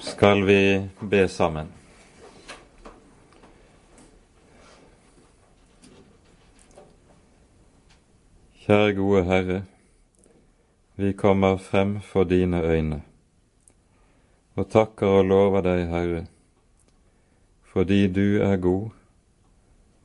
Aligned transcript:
skal 0.00 0.44
vi 0.44 0.88
be 1.00 1.28
sammen. 1.28 1.66
Kjære 8.64 8.94
gode 8.96 9.22
Herre, 9.24 9.62
vi 10.96 11.12
kommer 11.12 11.56
frem 11.56 12.00
for 12.00 12.24
dine 12.24 12.62
øyne 12.62 13.02
og 14.56 14.68
takker 14.70 15.06
og 15.06 15.24
lover 15.24 15.60
deg, 15.64 15.86
Herre, 15.88 16.26
fordi 17.72 18.06
du 18.12 18.40
er 18.42 18.56
god, 18.56 18.90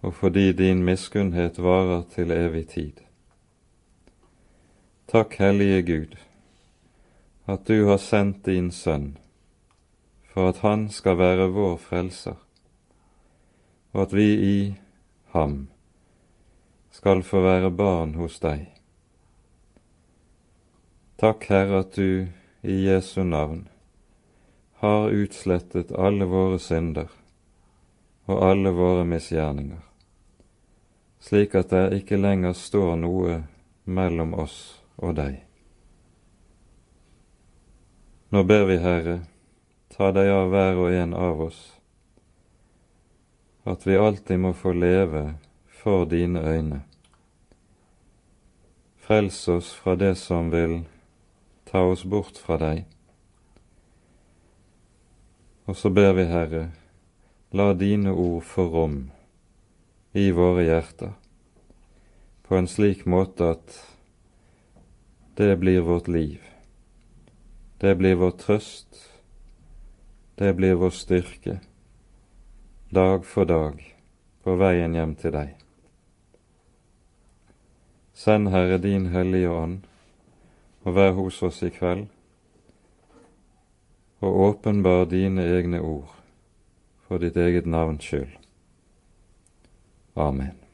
og 0.01 0.13
fordi 0.13 0.51
din 0.53 0.83
miskunnhet 0.83 1.59
varer 1.59 2.03
til 2.15 2.31
evig 2.31 2.67
tid. 2.67 3.03
Takk, 5.07 5.35
Hellige 5.39 5.83
Gud, 5.83 6.15
at 7.47 7.67
du 7.67 7.87
har 7.87 7.97
sendt 7.97 8.45
din 8.45 8.71
Sønn 8.71 9.17
for 10.35 10.49
at 10.51 10.57
Han 10.67 10.89
skal 10.91 11.15
være 11.15 11.47
vår 11.55 11.77
frelser, 11.79 12.35
og 13.95 14.01
at 14.01 14.13
vi 14.13 14.25
i 14.35 14.57
ham 15.31 15.67
skal 16.91 17.21
få 17.23 17.39
være 17.39 17.69
barn 17.71 18.17
hos 18.19 18.41
deg. 18.43 18.65
Takk, 21.15 21.45
Herre, 21.47 21.79
at 21.85 21.95
du 21.95 22.27
i 22.67 22.75
Jesu 22.83 23.23
navn 23.23 23.69
har 24.83 25.15
utslettet 25.15 25.93
alle 25.95 26.27
våre 26.27 26.59
synder 26.59 27.13
og 28.27 28.41
alle 28.43 28.73
våre 28.75 29.05
misgjerninger, 29.07 29.79
slik 31.23 31.55
at 31.55 31.71
det 31.71 32.01
ikke 32.01 32.19
lenger 32.19 32.57
står 32.59 32.97
noe 32.99 33.37
mellom 33.87 34.35
oss 34.43 34.57
og 34.99 35.15
deg. 35.15 35.39
Nå 38.35 38.43
ber 38.43 38.67
vi, 38.67 38.77
Herre, 38.83 39.15
ta 39.95 40.09
deg 40.11 40.27
av 40.27 40.49
hver 40.51 40.81
og 40.83 40.91
en 40.91 41.13
av 41.15 41.41
oss, 41.45 41.59
at 43.63 43.85
vi 43.87 43.95
alltid 43.95 44.41
må 44.43 44.51
få 44.53 44.73
leve 44.75 45.21
for 45.79 46.03
dine 46.11 46.41
øyne. 46.43 46.81
Frels 48.99 49.39
oss 49.47 49.71
fra 49.71 49.95
det 49.95 50.17
som 50.19 50.51
vil 50.51 50.81
ta 51.71 51.85
oss 51.87 52.03
bort 52.03 52.35
fra 52.41 52.59
deg. 52.59 52.83
Og 55.65 55.79
så 55.79 55.89
ber 55.89 56.11
vi, 56.19 56.27
Herre, 56.27 56.67
la 57.55 57.71
dine 57.73 58.11
ord 58.11 58.43
få 58.43 58.67
rom 58.75 58.99
i 60.11 60.27
våre 60.35 60.67
hjerter 60.67 61.15
på 62.45 62.59
en 62.59 62.67
slik 62.67 63.07
måte 63.09 63.55
at 63.55 63.79
det 65.39 65.55
blir 65.63 65.81
vårt 65.87 66.07
liv. 66.11 66.43
Det 67.79 67.95
blir 67.95 68.19
vår 68.19 68.35
trøst, 68.43 69.14
det 70.35 70.53
blir 70.53 70.73
vår 70.73 70.89
styrke, 70.89 71.59
dag 72.89 73.25
for 73.25 73.45
dag, 73.45 73.95
på 74.43 74.55
veien 74.59 74.95
hjem 74.95 75.15
til 75.15 75.31
deg. 75.35 75.53
Send, 78.15 78.49
Herre, 78.51 78.77
din 78.77 79.07
Hellige 79.15 79.49
Ånd, 79.51 79.79
og 80.83 80.95
vær 80.95 81.15
hos 81.15 81.39
oss 81.43 81.61
i 81.63 81.71
kveld, 81.71 82.07
og 84.19 84.41
åpenbar 84.49 85.05
dine 85.11 85.47
egne 85.55 85.79
ord 85.79 86.11
for 87.07 87.21
ditt 87.21 87.37
eget 87.37 87.65
navns 87.65 88.03
skyld. 88.03 88.35
Amen. 90.15 90.64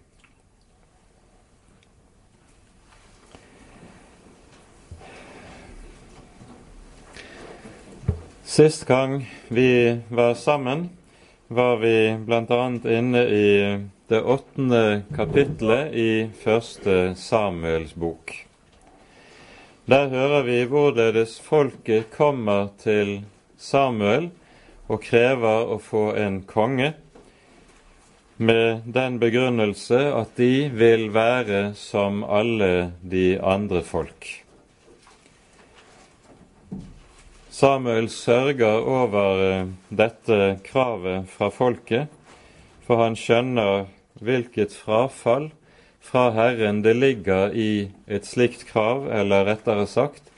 Sist 8.52 8.86
gang 8.86 9.32
vi 9.48 10.00
var 10.10 10.34
sammen, 10.34 10.90
var 11.48 11.78
vi 11.78 12.18
bl.a. 12.26 12.72
inne 12.98 13.22
i 13.24 13.80
det 14.08 14.20
åttende 14.22 15.04
kapitlet 15.16 15.94
i 15.96 16.28
første 16.44 17.16
Samuels 17.16 17.94
bok. 17.96 18.34
Der 19.88 20.12
hører 20.12 20.44
vi 20.44 20.58
hvorledes 20.68 21.38
folket 21.40 22.12
kommer 22.12 22.74
til 22.84 23.22
Samuel 23.56 24.28
og 24.92 25.00
krever 25.08 25.72
å 25.72 25.80
få 25.80 26.10
en 26.20 26.44
konge, 26.44 26.92
med 28.36 28.84
den 28.84 29.20
begrunnelse 29.24 30.10
at 30.12 30.36
de 30.36 30.68
vil 30.76 31.08
være 31.16 31.70
som 31.88 32.26
alle 32.28 32.92
de 33.00 33.38
andre 33.40 33.80
folk. 33.80 34.41
Samuel 37.52 38.08
sørger 38.10 38.86
over 38.88 39.42
eh, 39.44 39.72
dette 39.92 40.38
kravet 40.64 41.28
fra 41.28 41.50
folket, 41.52 42.08
for 42.88 43.04
han 43.04 43.18
skjønner 43.20 43.90
hvilket 44.24 44.72
frafall 44.72 45.50
fra 46.00 46.30
Herren 46.32 46.80
det 46.86 46.94
ligger 46.96 47.52
i 47.52 47.92
et 48.08 48.26
slikt 48.26 48.64
krav, 48.70 49.10
eller 49.12 49.50
rettere 49.50 49.84
sagt 49.84 50.32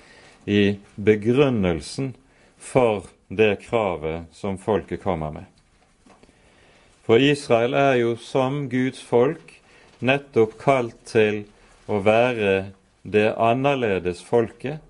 i 0.50 0.80
begrunnelsen 0.98 2.16
for 2.58 3.06
det 3.30 3.60
kravet 3.68 4.26
som 4.34 4.58
folket 4.58 5.04
kommer 5.04 5.36
med. 5.38 5.46
For 7.06 7.22
Israel 7.22 7.78
er 7.78 8.00
jo 8.02 8.16
som 8.18 8.64
Guds 8.72 9.04
folk 9.06 9.54
nettopp 10.02 10.58
kalt 10.58 10.98
til 11.06 11.44
å 11.86 12.02
være 12.02 12.74
det 13.04 13.30
annerledes 13.38 14.24
folket, 14.26 14.82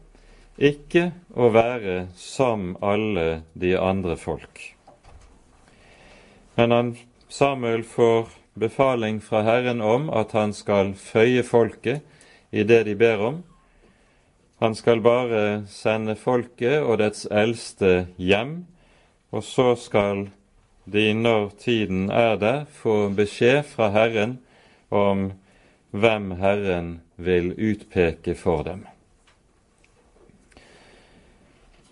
ikke 0.57 1.11
å 1.33 1.49
være 1.53 2.07
som 2.17 2.75
alle 2.81 3.43
de 3.53 3.73
andre 3.77 4.17
folk. 4.17 4.61
Men 6.55 6.71
han, 6.71 6.91
Samuel 7.29 7.83
får 7.83 8.29
befaling 8.53 9.21
fra 9.21 9.41
Herren 9.41 9.81
om 9.81 10.09
at 10.13 10.35
han 10.37 10.53
skal 10.53 10.93
føye 10.93 11.43
folket 11.43 12.03
i 12.53 12.63
det 12.63 12.83
de 12.85 12.95
ber 12.95 13.25
om. 13.25 13.41
Han 14.61 14.75
skal 14.77 15.01
bare 15.01 15.65
sende 15.67 16.15
folket 16.15 16.85
og 16.85 17.01
dets 17.01 17.25
eldste 17.31 18.05
hjem, 18.21 18.65
og 19.33 19.43
så 19.43 19.73
skal 19.75 20.27
de, 20.85 21.09
når 21.13 21.49
tiden 21.59 22.09
er 22.11 22.37
der, 22.37 22.63
få 22.69 23.09
beskjed 23.09 23.63
fra 23.73 23.89
Herren 23.89 24.37
om 24.93 25.31
hvem 25.89 26.31
Herren 26.37 26.99
vil 27.17 27.53
utpeke 27.57 28.37
for 28.37 28.63
dem. 28.63 28.85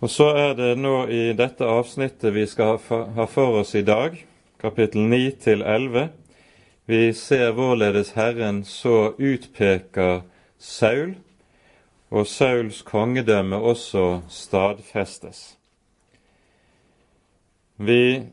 Og 0.02 0.10
så 0.10 0.32
er 0.34 0.56
det 0.58 0.72
nå 0.82 1.04
i 1.14 1.30
dette 1.38 1.62
avsnittet 1.62 2.34
vi 2.34 2.42
skal 2.50 2.80
ha 2.90 3.26
for 3.30 3.60
oss 3.60 3.76
i 3.78 3.84
dag, 3.86 4.16
kapittel 4.58 5.04
9 5.06 5.18
til 5.44 5.60
11. 5.62 6.08
Vi 6.90 7.12
ser 7.14 7.52
hvorledes 7.54 8.10
Herren 8.16 8.64
så 8.66 9.12
utpeker 9.14 10.24
Saul, 10.58 11.12
og 12.10 12.26
Sauls 12.26 12.80
kongedømme 12.82 13.60
også 13.62 14.24
stadfestes. 14.26 15.44
Vi 17.78 18.26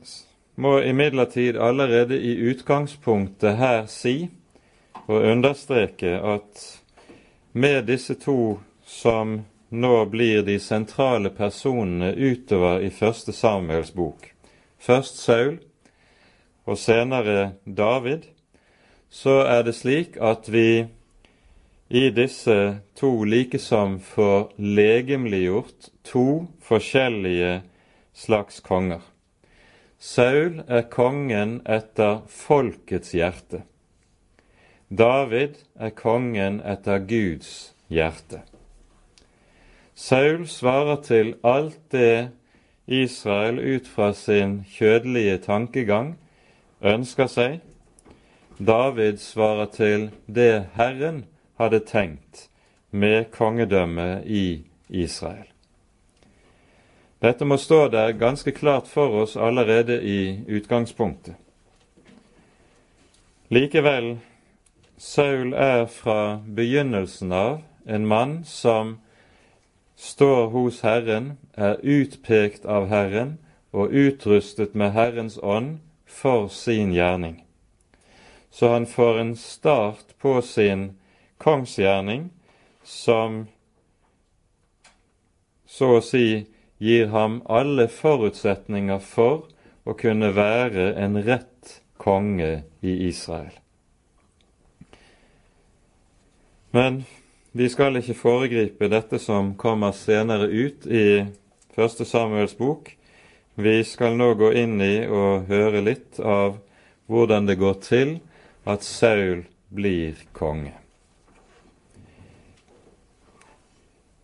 må 0.55 0.79
imidlertid 0.81 1.61
allerede 1.61 2.17
i 2.17 2.33
utgangspunktet 2.49 3.61
her 3.61 3.85
si 3.85 4.31
og 5.05 5.21
understreke 5.21 6.17
at 6.17 6.65
med 7.53 7.83
disse 7.93 8.17
to 8.17 8.57
som 8.85 9.43
nå 9.69 10.05
blir 10.05 10.43
de 10.43 10.59
sentrale 10.59 11.29
personene 11.29 12.13
utover 12.15 12.81
i 12.81 12.89
første 12.89 13.33
Samuels 13.33 13.91
bok, 13.91 14.31
først 14.79 15.21
Saul 15.21 15.59
og 16.65 16.77
senere 16.77 17.51
David, 17.65 18.25
så 19.09 19.41
er 19.49 19.63
det 19.65 19.75
slik 19.77 20.17
at 20.21 20.49
vi 20.53 20.85
i 21.89 22.09
disse 22.13 22.57
to 22.97 23.11
likesom 23.25 23.97
får 23.99 24.51
legemliggjort 24.57 25.89
to 26.05 26.25
forskjellige 26.61 27.61
slags 28.13 28.59
konger. 28.61 29.01
Saul 29.99 30.61
er 30.67 30.85
kongen 30.91 31.59
etter 31.65 32.21
folkets 32.29 33.15
hjerte. 33.17 33.63
David 34.89 35.57
er 35.75 35.91
kongen 35.97 36.61
etter 36.61 37.01
Guds 37.09 37.73
hjerte. 37.89 38.45
Saul 39.99 40.47
svarer 40.47 41.01
til 41.03 41.33
alt 41.43 41.79
det 41.91 42.29
Israel 42.87 43.57
ut 43.59 43.87
fra 43.87 44.13
sin 44.13 44.61
kjødelige 44.71 45.37
tankegang 45.43 46.13
ønsker 46.81 47.27
seg. 47.27 47.57
David 48.63 49.17
svarer 49.19 49.67
til 49.73 50.05
det 50.25 50.69
Herren 50.77 51.25
hadde 51.59 51.81
tenkt 51.83 52.45
med 52.91 53.27
kongedømmet 53.35 54.23
i 54.23 54.63
Israel. 54.87 55.51
Dette 57.19 57.43
må 57.43 57.59
stå 57.59 57.81
der 57.91 58.15
ganske 58.15 58.55
klart 58.55 58.87
for 58.87 59.19
oss 59.25 59.35
allerede 59.35 59.99
i 59.99 60.39
utgangspunktet. 60.47 61.35
Likevel, 63.51 64.15
Saul 64.97 65.53
er 65.53 65.85
fra 65.91 66.39
begynnelsen 66.55 67.35
av 67.35 67.61
en 67.85 68.07
mann 68.07 68.39
som 68.47 68.95
står 69.99 70.47
hos 70.49 70.81
Herren, 70.81 71.33
er 71.53 71.75
utpekt 71.83 72.65
av 72.65 72.87
Herren 72.87 73.35
og 73.75 73.91
utrustet 73.91 74.75
med 74.75 74.95
Herrens 74.95 75.35
ånd 75.43 75.81
for 76.07 76.47
sin 76.47 76.93
gjerning. 76.95 77.41
Så 78.49 78.71
han 78.71 78.87
får 78.87 79.19
en 79.19 79.35
start 79.35 80.15
på 80.17 80.39
sin 80.41 80.93
kongsgjerning 81.37 82.29
som 82.83 83.45
så 85.67 85.91
å 85.99 86.01
si 86.01 86.47
gir 86.79 87.11
ham 87.11 87.41
alle 87.45 87.89
forutsetninger 87.91 89.03
for 89.03 89.49
å 89.83 89.93
kunne 89.99 90.31
være 90.33 90.93
en 90.95 91.19
rett 91.27 91.79
konge 91.99 92.63
i 92.79 92.95
Israel. 93.11 93.53
Men 96.71 97.03
vi 97.59 97.67
skal 97.67 97.97
ikke 97.99 98.15
foregripe 98.15 98.87
dette 98.87 99.17
som 99.19 99.49
kommer 99.59 99.91
senere 99.91 100.45
ut 100.47 100.85
i 100.87 101.25
Første 101.75 102.05
Samuels 102.07 102.53
bok. 102.55 102.93
Vi 103.59 103.81
skal 103.83 104.15
nå 104.15 104.29
gå 104.39 104.53
inn 104.61 104.77
i 104.79 105.03
og 105.03 105.49
høre 105.51 105.81
litt 105.83 106.21
av 106.23 106.55
hvordan 107.11 107.49
det 107.49 107.57
går 107.59 107.75
til 107.83 108.13
at 108.63 108.87
Saul 108.87 109.43
blir 109.75 110.23
konge. 110.31 110.71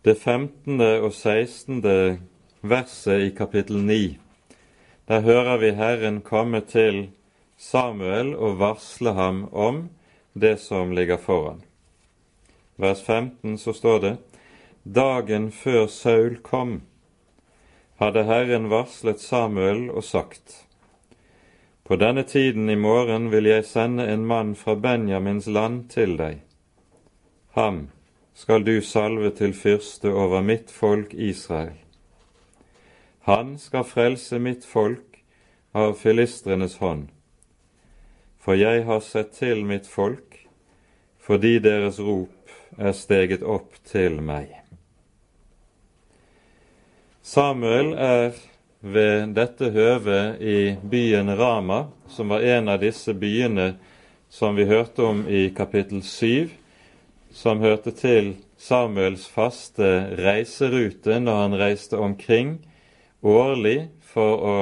Det 0.00 0.16
15. 0.16 0.80
og 0.80 1.12
16. 1.12 1.84
verset 2.64 3.28
i 3.28 3.30
kapittel 3.36 3.84
9, 3.84 4.00
der 5.12 5.28
hører 5.28 5.60
vi 5.60 5.76
Herren 5.76 6.22
komme 6.24 6.64
til 6.64 7.10
Samuel 7.60 8.32
og 8.32 8.62
varsle 8.64 9.12
ham 9.12 9.44
om 9.52 9.88
det 10.32 10.56
som 10.64 10.96
ligger 10.96 11.20
foran. 11.20 11.65
Vers 12.76 13.02
15 13.02 13.58
så 13.58 13.72
står 13.72 14.00
det:" 14.00 14.16
Dagen 14.82 15.50
før 15.52 15.86
Saul 15.86 16.36
kom, 16.42 16.82
hadde 17.96 18.24
Herren 18.24 18.70
varslet 18.70 19.20
Samuel 19.20 19.90
og 19.90 20.04
sagt:" 20.04 20.66
På 21.84 21.96
denne 21.96 22.22
tiden 22.22 22.70
i 22.70 22.74
morgen 22.74 23.30
vil 23.30 23.46
jeg 23.46 23.64
sende 23.64 24.06
en 24.12 24.26
mann 24.26 24.54
fra 24.54 24.74
Benjamins 24.74 25.46
land 25.46 25.88
til 25.90 26.16
deg. 26.18 26.40
Ham 27.54 27.88
skal 28.34 28.64
du 28.66 28.80
salve 28.80 29.30
til 29.30 29.54
fyrste 29.54 30.12
over 30.12 30.42
mitt 30.42 30.70
folk 30.70 31.14
Israel. 31.14 31.76
Han 33.20 33.58
skal 33.58 33.84
frelse 33.84 34.38
mitt 34.38 34.64
folk 34.64 35.22
av 35.74 35.94
filistrenes 35.94 36.76
hånd. 36.76 37.08
For 38.38 38.54
jeg 38.54 38.84
har 38.84 39.00
sett 39.00 39.32
til 39.38 39.64
mitt 39.64 39.86
folk, 39.86 40.36
fordi 41.18 41.58
deres 41.58 41.98
rop 42.00 42.35
er 42.78 42.92
steget 42.96 43.42
opp 43.42 43.78
til 43.86 44.20
meg. 44.24 44.50
Samuel 47.26 47.94
er 47.98 48.36
ved 48.86 49.32
dette 49.34 49.70
høvet 49.74 50.42
i 50.42 50.76
byen 50.82 51.32
Rama, 51.38 51.86
som 52.08 52.30
var 52.30 52.44
en 52.46 52.70
av 52.70 52.82
disse 52.84 53.14
byene 53.14 53.72
som 54.30 54.54
vi 54.54 54.66
hørte 54.68 55.02
om 55.02 55.24
i 55.28 55.48
kapittel 55.56 56.02
7, 56.06 56.50
som 57.34 57.60
hørte 57.60 57.92
til 57.96 58.34
Samuels 58.56 59.26
faste 59.28 59.90
reiserute 60.20 61.18
når 61.20 61.42
han 61.42 61.58
reiste 61.60 61.98
omkring 61.98 62.56
årlig 63.26 63.88
for 64.00 64.46
å 64.52 64.56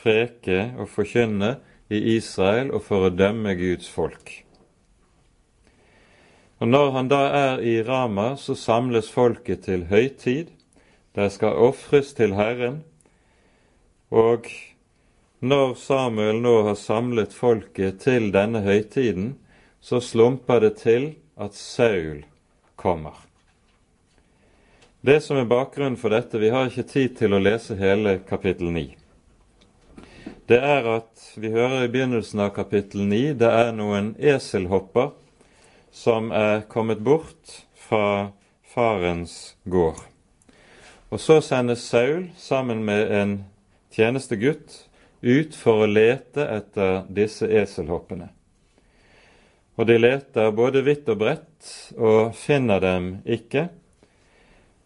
preke 0.00 0.70
og 0.80 0.90
forkynne 0.90 1.56
i 1.90 2.16
Israel 2.16 2.70
og 2.74 2.84
for 2.86 3.08
å 3.08 3.14
dømme 3.14 3.54
Guds 3.58 3.88
folk. 3.90 4.40
Og 6.60 6.68
Når 6.68 6.90
han 6.92 7.08
da 7.08 7.20
er 7.32 7.62
i 7.64 7.82
Rama, 7.82 8.34
så 8.36 8.54
samles 8.54 9.08
folket 9.10 9.64
til 9.64 9.86
høytid. 9.88 10.50
De 11.16 11.28
skal 11.32 11.56
ofres 11.56 12.12
til 12.14 12.34
Herren, 12.36 12.82
og 14.10 14.44
når 15.40 15.74
Samuel 15.80 16.42
nå 16.42 16.52
har 16.66 16.76
samlet 16.76 17.32
folket 17.32 18.02
til 18.04 18.28
denne 18.34 18.60
høytiden, 18.60 19.38
så 19.80 20.02
slumper 20.04 20.60
det 20.60 20.74
til 20.82 21.14
at 21.40 21.56
Saul 21.56 22.26
kommer. 22.76 23.16
Det 25.00 25.22
som 25.24 25.40
er 25.40 25.48
bakgrunnen 25.48 25.96
for 25.96 26.12
dette, 26.12 26.38
vi 26.38 26.52
har 26.52 26.68
ikke 26.68 26.84
tid 26.84 27.16
til 27.22 27.32
å 27.32 27.40
lese 27.40 27.78
hele 27.80 28.18
kapittel 28.28 28.68
9. 28.74 28.84
Det 30.50 30.58
er 30.60 30.84
at 30.98 31.24
vi 31.40 31.54
hører 31.54 31.86
i 31.86 31.90
begynnelsen 31.92 32.44
av 32.44 32.52
kapittel 32.52 33.06
9 33.08 33.38
det 33.40 33.48
er 33.48 33.72
noen 33.72 34.12
eselhopper 34.18 35.14
som 35.92 36.30
er 36.32 36.62
kommet 36.70 37.02
bort 37.04 37.64
fra 37.74 38.30
farens 38.74 39.56
gård. 39.64 40.00
Og 41.10 41.20
så 41.20 41.40
sendes 41.42 41.82
Saul 41.90 42.28
sammen 42.38 42.84
med 42.86 43.10
en 43.10 43.32
tjenestegutt 43.90 44.84
ut 45.20 45.56
for 45.56 45.84
å 45.84 45.90
lete 45.90 46.46
etter 46.46 47.02
disse 47.10 47.48
eselhoppene. 47.50 48.30
Og 49.80 49.86
de 49.88 49.96
leter 49.98 50.50
både 50.54 50.82
vidt 50.86 51.08
og 51.10 51.20
bredt 51.22 51.70
og 51.96 52.34
finner 52.36 52.82
dem 52.84 53.12
ikke. 53.24 53.68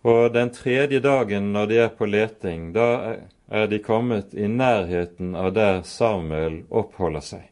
Og 0.05 0.29
den 0.35 0.53
tredje 0.55 1.01
dagen 1.05 1.53
når 1.55 1.71
de 1.71 1.81
er 1.85 1.91
på 1.97 2.09
leting, 2.09 2.73
da 2.77 3.17
er 3.49 3.67
de 3.69 3.81
kommet 3.83 4.35
i 4.35 4.49
nærheten 4.49 5.35
av 5.37 5.53
der 5.57 5.83
Samuel 5.89 6.63
oppholder 6.71 7.25
seg. 7.25 7.49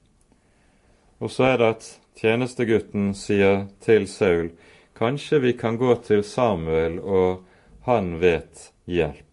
Og 1.23 1.31
så 1.31 1.53
er 1.53 1.59
det 1.61 1.71
at 1.77 1.89
tjenestegutten 2.19 3.13
sier 3.15 3.67
til 3.85 4.07
Saul, 4.09 4.53
kanskje 4.99 5.41
vi 5.43 5.53
kan 5.59 5.79
gå 5.81 5.95
til 6.07 6.25
Samuel, 6.25 6.99
og 7.01 7.43
han 7.89 8.17
vet 8.23 8.71
hjelp. 8.87 9.29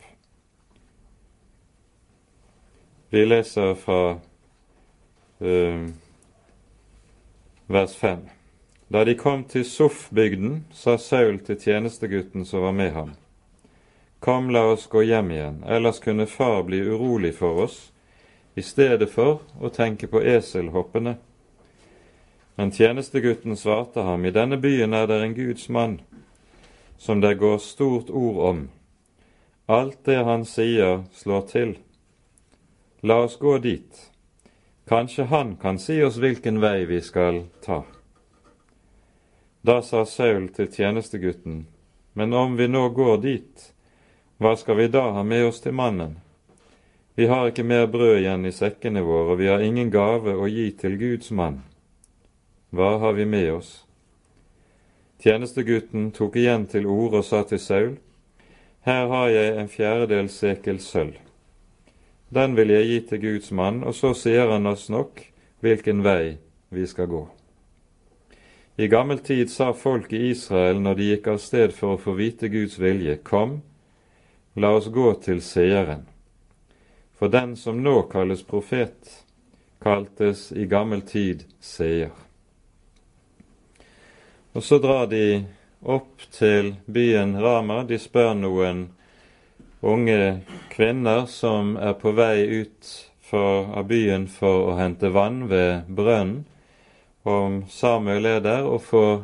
Vi 3.10 3.26
leser 3.26 3.74
fra 3.78 4.02
uh, 5.42 5.88
vers 7.66 7.96
5. 7.96 8.28
Da 8.90 9.04
de 9.06 9.16
kom 9.18 9.44
til 9.44 9.66
Soff-bygden, 9.66 10.64
sa 10.74 10.98
Saul 10.98 11.40
til 11.46 11.58
tjenestegutten 11.62 12.46
som 12.46 12.66
var 12.66 12.78
med 12.78 12.94
ham, 12.94 13.18
Kom, 14.20 14.50
la 14.50 14.66
oss 14.68 14.88
gå 14.92 15.02
hjem 15.08 15.32
igjen, 15.32 15.62
ellers 15.64 16.00
kunne 16.04 16.26
far 16.28 16.64
bli 16.68 16.82
urolig 16.84 17.32
for 17.38 17.64
oss, 17.64 17.92
i 18.56 18.62
stedet 18.62 19.08
for 19.14 19.40
å 19.64 19.70
tenke 19.72 20.10
på 20.12 20.20
eselhoppene. 20.20 21.16
Men 22.60 22.72
tjenestegutten 22.72 23.58
svarte 23.58 24.02
ham, 24.02 24.26
I 24.26 24.32
denne 24.32 24.58
byen 24.58 24.94
er 24.94 25.06
det 25.08 25.22
en 25.24 25.34
Guds 25.34 25.70
mann, 25.70 26.02
som 26.98 27.22
det 27.22 27.38
går 27.40 27.58
stort 27.58 28.10
ord 28.10 28.40
om. 28.50 28.60
Alt 29.66 30.02
det 30.04 30.18
han 30.28 30.44
sier, 30.44 31.06
slår 31.16 31.46
til. 31.48 31.72
La 33.00 33.22
oss 33.24 33.38
gå 33.40 33.54
dit. 33.64 34.02
Kanskje 34.92 35.30
han 35.32 35.56
kan 35.56 35.80
si 35.80 36.02
oss 36.04 36.18
hvilken 36.20 36.60
vei 36.60 36.84
vi 36.84 37.00
skal 37.00 37.46
ta. 37.64 37.86
Da 39.64 39.80
sa 39.80 40.04
Saul 40.04 40.52
til 40.52 40.68
tjenestegutten, 40.68 41.64
men 42.12 42.36
om 42.36 42.60
vi 42.60 42.68
nå 42.68 42.90
går 42.90 43.24
dit, 43.24 43.72
hva 44.36 44.58
skal 44.60 44.82
vi 44.84 44.92
da 44.92 45.08
ha 45.16 45.24
med 45.24 45.48
oss 45.54 45.64
til 45.64 45.80
mannen? 45.80 46.20
Vi 47.16 47.32
har 47.32 47.48
ikke 47.48 47.64
mer 47.64 47.88
brød 47.88 48.18
igjen 48.20 48.52
i 48.52 48.52
sekkene 48.52 49.08
våre, 49.08 49.32
og 49.32 49.44
vi 49.46 49.48
har 49.48 49.64
ingen 49.64 49.96
gave 49.96 50.36
å 50.36 50.52
gi 50.52 50.74
til 50.76 51.00
Guds 51.00 51.32
mann. 51.32 51.64
Hva 52.70 52.98
har 53.02 53.14
vi 53.14 53.26
med 53.26 53.54
oss? 53.54 53.86
Tjenestegutten 55.20 56.12
tok 56.14 56.36
igjen 56.38 56.68
til 56.70 56.86
orde 56.86 57.24
og 57.24 57.26
sa 57.26 57.42
til 57.44 57.60
Saul, 57.60 57.96
Her 58.86 59.08
har 59.10 59.30
jeg 59.34 59.56
en 59.58 59.72
fjerdedel 59.72 60.30
sekel 60.30 60.78
sølv. 60.80 61.18
Den 62.30 62.54
vil 62.56 62.70
jeg 62.70 62.86
gi 62.86 63.00
til 63.10 63.22
Guds 63.22 63.52
mann, 63.52 63.82
og 63.84 63.96
så 63.98 64.14
sier 64.14 64.54
han 64.54 64.70
oss 64.70 64.86
nok 64.90 65.24
hvilken 65.66 66.04
vei 66.06 66.38
vi 66.70 66.86
skal 66.88 67.10
gå. 67.10 67.24
I 68.78 68.88
gammel 68.88 69.20
tid 69.20 69.50
sa 69.50 69.74
folk 69.74 70.14
i 70.14 70.30
Israel 70.30 70.80
når 70.80 70.96
de 70.96 71.10
gikk 71.10 71.28
av 71.34 71.42
sted 71.42 71.74
for 71.76 71.98
å 71.98 72.00
få 72.00 72.14
vite 72.16 72.48
Guds 72.54 72.78
vilje, 72.80 73.18
Kom, 73.18 73.60
la 74.56 74.76
oss 74.78 74.88
gå 74.94 75.10
til 75.26 75.42
seeren. 75.42 76.06
For 77.18 77.34
den 77.34 77.58
som 77.58 77.82
nå 77.84 78.06
kalles 78.14 78.46
profet, 78.46 79.26
kaltes 79.82 80.52
i 80.54 80.70
gammel 80.70 81.02
tid 81.02 81.44
seer. 81.60 82.14
Og 84.54 84.64
så 84.64 84.80
drar 84.82 85.06
de 85.12 85.46
opp 85.82 86.24
til 86.34 86.74
byen 86.86 87.36
Rama. 87.42 87.84
De 87.84 88.00
spør 88.02 88.34
noen 88.34 88.88
unge 89.82 90.42
kvinner 90.74 91.28
som 91.30 91.76
er 91.78 91.94
på 92.00 92.14
vei 92.18 92.48
ut 92.64 92.90
for, 93.30 93.70
av 93.78 93.86
byen 93.92 94.26
for 94.32 94.72
å 94.72 94.78
hente 94.80 95.12
vann 95.14 95.46
ved 95.52 95.86
brønnen, 95.88 96.46
om 97.28 97.64
Samuel 97.70 98.26
er 98.26 98.40
der, 98.42 98.66
og 98.66 98.82
får 98.88 99.22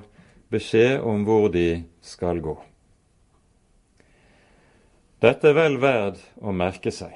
beskjed 0.54 1.02
om 1.02 1.24
hvor 1.26 1.48
de 1.50 1.86
skal 2.06 2.42
gå. 2.44 2.54
Dette 5.24 5.50
er 5.50 5.58
vel 5.58 5.80
verd 5.82 6.20
å 6.38 6.54
merke 6.54 6.92
seg, 6.94 7.16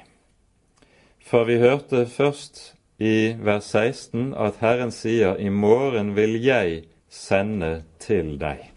for 1.22 1.46
vi 1.46 1.60
hørte 1.62 2.08
først 2.10 2.72
i 2.98 3.36
vers 3.38 3.68
16 3.70 4.32
at 4.34 4.58
Herren 4.64 4.90
sier 4.90 5.36
'I 5.38 5.52
morgen 5.52 6.16
vil 6.16 6.40
jeg 6.42 6.88
sende 7.10 7.82
til 7.98 8.38
deg'. 8.38 8.70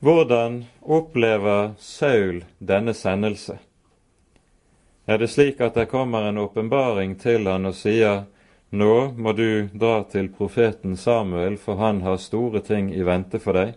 Hvordan 0.00 0.64
opplever 0.82 1.72
Saul 1.78 2.44
denne 2.58 2.94
sendelse? 2.94 3.58
er 5.06 5.18
det 5.18 5.28
slik 5.28 5.60
at 5.60 5.74
det 5.76 5.90
kommer 5.90 6.28
en 6.28 6.38
åpenbaring 6.38 7.18
til 7.20 7.48
han 7.48 7.68
og 7.68 7.76
sier 7.76 8.24
nå 8.74 9.12
må 9.16 9.34
du 9.36 9.68
dra 9.72 10.02
til 10.10 10.30
profeten 10.32 10.96
Samuel, 10.96 11.58
for 11.58 11.78
han 11.78 12.00
har 12.02 12.16
store 12.18 12.60
ting 12.64 12.88
i 12.94 13.04
vente 13.06 13.38
for 13.38 13.54
deg. 13.54 13.74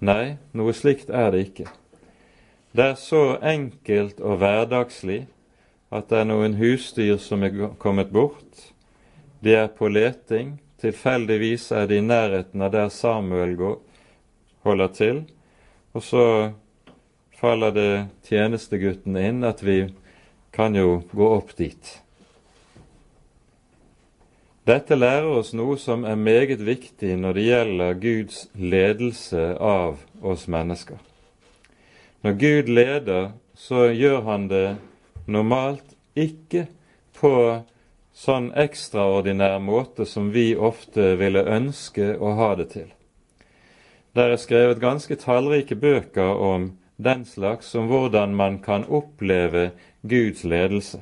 Nei, 0.00 0.40
noe 0.56 0.72
slikt 0.74 1.12
er 1.12 1.30
det 1.30 1.44
ikke. 1.50 1.68
Det 2.72 2.86
er 2.88 2.96
så 2.98 3.36
enkelt 3.38 4.18
og 4.24 4.40
hverdagslig 4.40 5.20
at 5.92 6.08
det 6.10 6.18
er 6.22 6.26
noen 6.30 6.56
husdyr 6.58 7.18
som 7.22 7.44
er 7.46 7.68
kommet 7.78 8.10
bort. 8.10 8.69
De 9.40 9.54
er 9.56 9.68
på 9.72 9.88
leting. 9.88 10.58
Tilfeldigvis 10.80 11.70
er 11.76 11.88
de 11.88 12.00
i 12.00 12.04
nærheten 12.04 12.62
av 12.64 12.72
der 12.72 12.88
Samuel 12.92 13.56
går, 13.56 13.78
holder 14.64 14.92
til. 14.96 15.22
Og 15.92 16.04
så 16.04 16.24
faller 17.40 17.72
det 17.72 17.90
tjenestegutten 18.28 19.16
inn 19.16 19.44
at 19.44 19.62
vi 19.64 19.82
kan 20.52 20.76
jo 20.76 21.02
gå 21.12 21.28
opp 21.36 21.52
dit. 21.56 21.98
Dette 24.68 24.94
lærer 24.94 25.28
oss 25.40 25.54
noe 25.56 25.78
som 25.80 26.04
er 26.04 26.20
meget 26.20 26.60
viktig 26.62 27.14
når 27.18 27.36
det 27.36 27.44
gjelder 27.46 28.00
Guds 28.02 28.42
ledelse 28.54 29.54
av 29.56 30.02
oss 30.20 30.44
mennesker. 30.52 31.00
Når 32.20 32.36
Gud 32.36 32.68
leder, 32.68 33.30
så 33.56 33.88
gjør 33.88 34.20
han 34.28 34.46
det 34.52 34.76
normalt 35.24 35.96
ikke 36.14 36.66
på 37.16 37.32
sånn 38.20 38.50
ekstraordinær 38.58 39.58
måte 39.64 40.04
som 40.08 40.28
vi 40.34 40.52
ofte 40.56 41.14
ville 41.20 41.40
ønske 41.48 42.12
å 42.20 42.34
ha 42.36 42.50
det 42.58 42.68
til. 42.74 42.88
Der 44.12 44.34
er 44.34 44.42
skrevet 44.42 44.82
ganske 44.82 45.16
tallrike 45.16 45.78
bøker 45.78 46.34
om 46.36 46.72
den 47.00 47.24
slags, 47.24 47.72
om 47.74 47.88
hvordan 47.88 48.34
man 48.36 48.58
kan 48.60 48.84
oppleve 48.84 49.70
Guds 50.02 50.44
ledelse. 50.44 51.00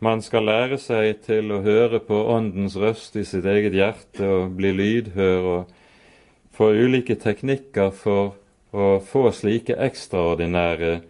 Man 0.00 0.22
skal 0.22 0.46
lære 0.48 0.78
seg 0.80 1.22
til 1.26 1.52
å 1.52 1.62
høre 1.64 2.00
på 2.04 2.16
Åndens 2.32 2.76
røst 2.80 3.16
i 3.16 3.24
sitt 3.24 3.44
eget 3.48 3.76
hjerte 3.76 4.28
og 4.28 4.56
bli 4.56 4.72
lydhør 4.76 5.48
og 5.52 5.72
få 6.56 6.70
ulike 6.72 7.16
teknikker 7.20 7.92
for 7.96 8.36
å 8.72 8.96
få 9.04 9.30
slike 9.32 9.76
ekstraordinære 9.88 11.00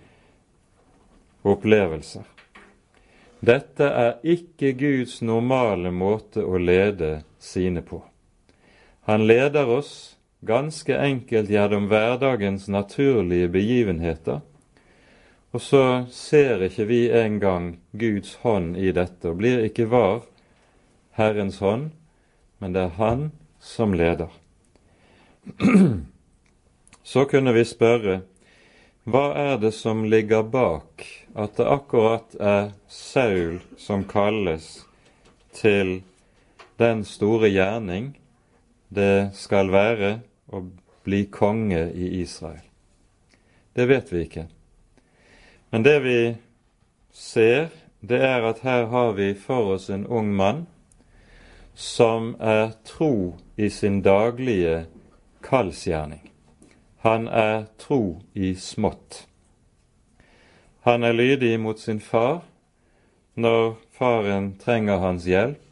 opplevelser. 1.47 2.36
Dette 3.41 3.87
er 3.87 4.19
ikke 4.25 4.73
Guds 4.79 5.21
normale 5.23 5.93
måte 5.93 6.45
å 6.45 6.59
lede 6.59 7.23
sine 7.39 7.83
på. 7.83 8.03
Han 9.07 9.27
leder 9.27 9.69
oss 9.71 10.17
ganske 10.47 10.97
enkelt 10.99 11.51
gjennom 11.51 11.89
hverdagens 11.91 12.69
naturlige 12.69 13.49
begivenheter 13.53 14.41
og 15.57 15.63
så 15.65 15.83
ser 16.13 16.61
ikke 16.67 16.85
vi 16.85 16.99
engang 17.17 17.79
Guds 17.97 18.35
hånd 18.43 18.75
i 18.77 18.91
dette, 18.93 19.31
og 19.31 19.39
blir 19.41 19.63
ikke 19.65 19.87
var 19.89 20.27
Herrens 21.17 21.63
hånd, 21.65 21.95
men 22.61 22.75
det 22.75 22.83
er 22.83 22.99
Han 22.99 23.23
som 23.61 23.95
leder. 23.97 24.29
Så 27.07 27.25
kunne 27.31 27.55
vi 27.57 27.65
spørre 27.65 28.21
hva 29.07 29.37
er 29.39 29.59
det 29.63 29.71
som 29.71 30.03
ligger 30.05 30.43
bak 30.51 31.05
at 31.39 31.55
det 31.59 31.67
akkurat 31.71 32.33
er 32.43 32.73
Saul 32.91 33.61
som 33.79 34.03
kalles 34.11 34.83
til 35.55 36.01
den 36.83 37.05
store 37.07 37.53
gjerning 37.55 38.17
det 38.91 39.31
skal 39.39 39.71
være 39.71 40.11
å 40.51 40.65
bli 41.07 41.23
konge 41.31 41.85
i 41.95 42.17
Israel? 42.19 42.65
Det 43.79 43.87
vet 43.87 44.11
vi 44.11 44.27
ikke. 44.27 44.49
Men 45.71 45.87
det 45.87 45.97
vi 46.03 46.21
ser, 47.15 47.71
det 48.01 48.19
er 48.27 48.43
at 48.51 48.67
her 48.67 48.89
har 48.91 49.15
vi 49.15 49.35
for 49.39 49.77
oss 49.77 49.87
en 49.87 50.07
ung 50.07 50.35
mann 50.35 50.65
som 51.79 52.35
er 52.41 52.73
tro 52.89 53.37
i 53.55 53.71
sin 53.71 54.03
daglige 54.03 54.87
kallsgjerning. 55.47 56.25
Han 57.07 57.29
er 57.29 57.69
tro 57.79 58.19
i 58.35 58.57
smått. 58.59 59.29
Han 60.83 61.07
er 61.07 61.15
lydig 61.15 61.53
mot 61.63 61.79
sin 61.79 62.01
far 62.03 62.41
når 63.39 63.77
faren 63.95 64.49
trenger 64.59 64.99
hans 64.99 65.29
hjelp, 65.31 65.63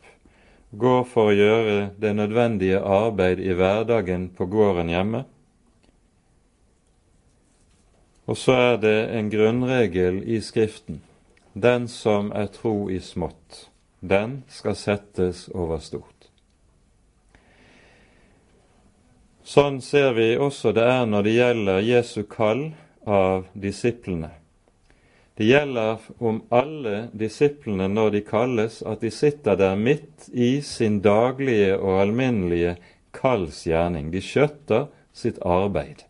går 0.71 1.03
for 1.11 1.33
å 1.33 1.35
gjøre 1.35 1.75
det 1.99 2.12
nødvendige 2.14 2.79
arbeid 2.79 3.43
i 3.43 3.50
hverdagen 3.59 4.29
på 4.37 4.47
gården 4.47 4.95
hjemme. 4.95 5.25
Og 8.31 8.38
så 8.38 8.55
er 8.71 8.81
det 8.87 8.97
en 9.19 9.35
grunnregel 9.35 10.23
i 10.23 10.38
Skriften. 10.38 11.03
Den 11.55 11.91
som 11.91 12.31
er 12.31 12.47
tro 12.55 12.76
i 12.87 13.03
smått, 13.03 13.64
den 13.99 14.45
skal 14.47 14.79
settes 14.79 15.49
over 15.50 15.83
stort. 15.83 16.13
Sånn 19.44 19.82
ser 19.84 20.14
vi 20.16 20.30
også 20.40 20.72
det 20.72 20.86
er 20.88 21.04
når 21.04 21.26
det 21.26 21.32
gjelder 21.34 21.84
Jesu 21.84 22.22
kall 22.24 22.62
av 23.04 23.44
disiplene. 23.52 24.30
Det 25.36 25.44
gjelder 25.44 26.00
om 26.18 26.38
alle 26.48 27.08
disiplene 27.12 27.90
når 27.92 28.10
de 28.14 28.22
kalles, 28.24 28.80
at 28.86 29.02
de 29.04 29.10
sitter 29.12 29.58
der 29.60 29.76
midt 29.76 30.30
i 30.32 30.62
sin 30.64 31.02
daglige 31.04 31.74
og 31.76 32.00
alminnelige 32.06 32.76
kallsgjerning. 33.12 34.08
De 34.14 34.22
skjøtter 34.24 34.86
sitt 35.12 35.40
arbeid. 35.44 36.06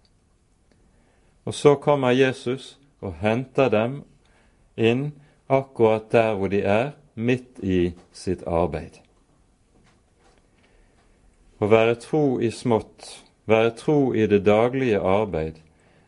Og 1.45 1.57
så 1.59 1.75
kommer 1.75 2.15
Jesus 2.15 2.77
og 3.03 3.19
henter 3.25 3.73
dem 3.73 4.03
inn 4.77 5.09
akkurat 5.51 6.07
der 6.13 6.37
hvor 6.39 6.53
de 6.53 6.63
er, 6.63 6.93
midt 7.15 7.59
i 7.63 7.95
sitt 8.13 8.47
arbeid. 8.47 9.04
Å 11.65 11.69
være 11.73 11.95
tro 11.97 12.43
i 12.45 12.51
smått, 12.53 13.07
være 13.49 13.71
tro 13.79 14.13
i 14.13 14.27
det 14.29 14.43
daglige 14.45 14.99
arbeid, 15.01 15.63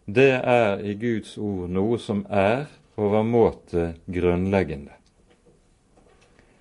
det 0.04 0.34
er 0.36 0.82
i 0.84 0.92
Guds 1.00 1.38
ord 1.40 1.70
noe 1.72 1.96
som 1.96 2.26
er 2.28 2.66
overmåte 3.00 3.94
grunnleggende. 4.04 4.92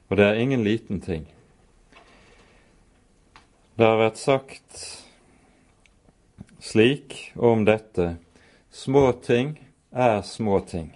Og 0.08 0.16
det 0.16 0.28
er 0.30 0.40
ingen 0.40 0.64
liten 0.64 1.02
ting. 1.04 1.26
Det 3.76 3.84
har 3.84 4.00
vært 4.00 4.22
sagt 4.22 4.86
slik 6.64 7.18
om 7.36 7.66
dette 7.68 8.14
Små 8.72 9.12
ting 9.12 9.58
er 9.92 10.22
små 10.22 10.62
ting, 10.72 10.94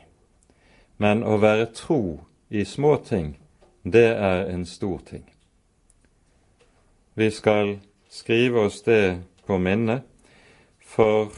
men 0.95 1.25
å 1.27 1.35
være 1.43 1.67
tro 1.75 1.99
i 2.47 2.63
små 2.63 2.95
ting, 3.03 3.35
det 3.83 4.07
er 4.15 4.47
en 4.53 4.63
stor 4.65 5.03
ting. 5.03 5.27
Vi 7.19 7.31
skal 7.35 7.77
skrive 8.09 8.65
oss 8.65 8.81
det 8.81 9.21
på 9.45 9.57
minne, 9.57 10.01
for 10.81 11.29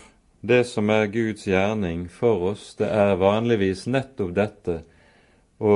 det 0.42 0.64
som 0.66 0.90
er 0.90 1.12
Guds 1.12 1.46
gjerning 1.48 2.08
for 2.10 2.52
oss, 2.54 2.72
det 2.80 2.88
er 2.90 3.20
vanligvis 3.22 3.86
nettopp 3.92 4.32
dette 4.38 4.78
å 5.62 5.76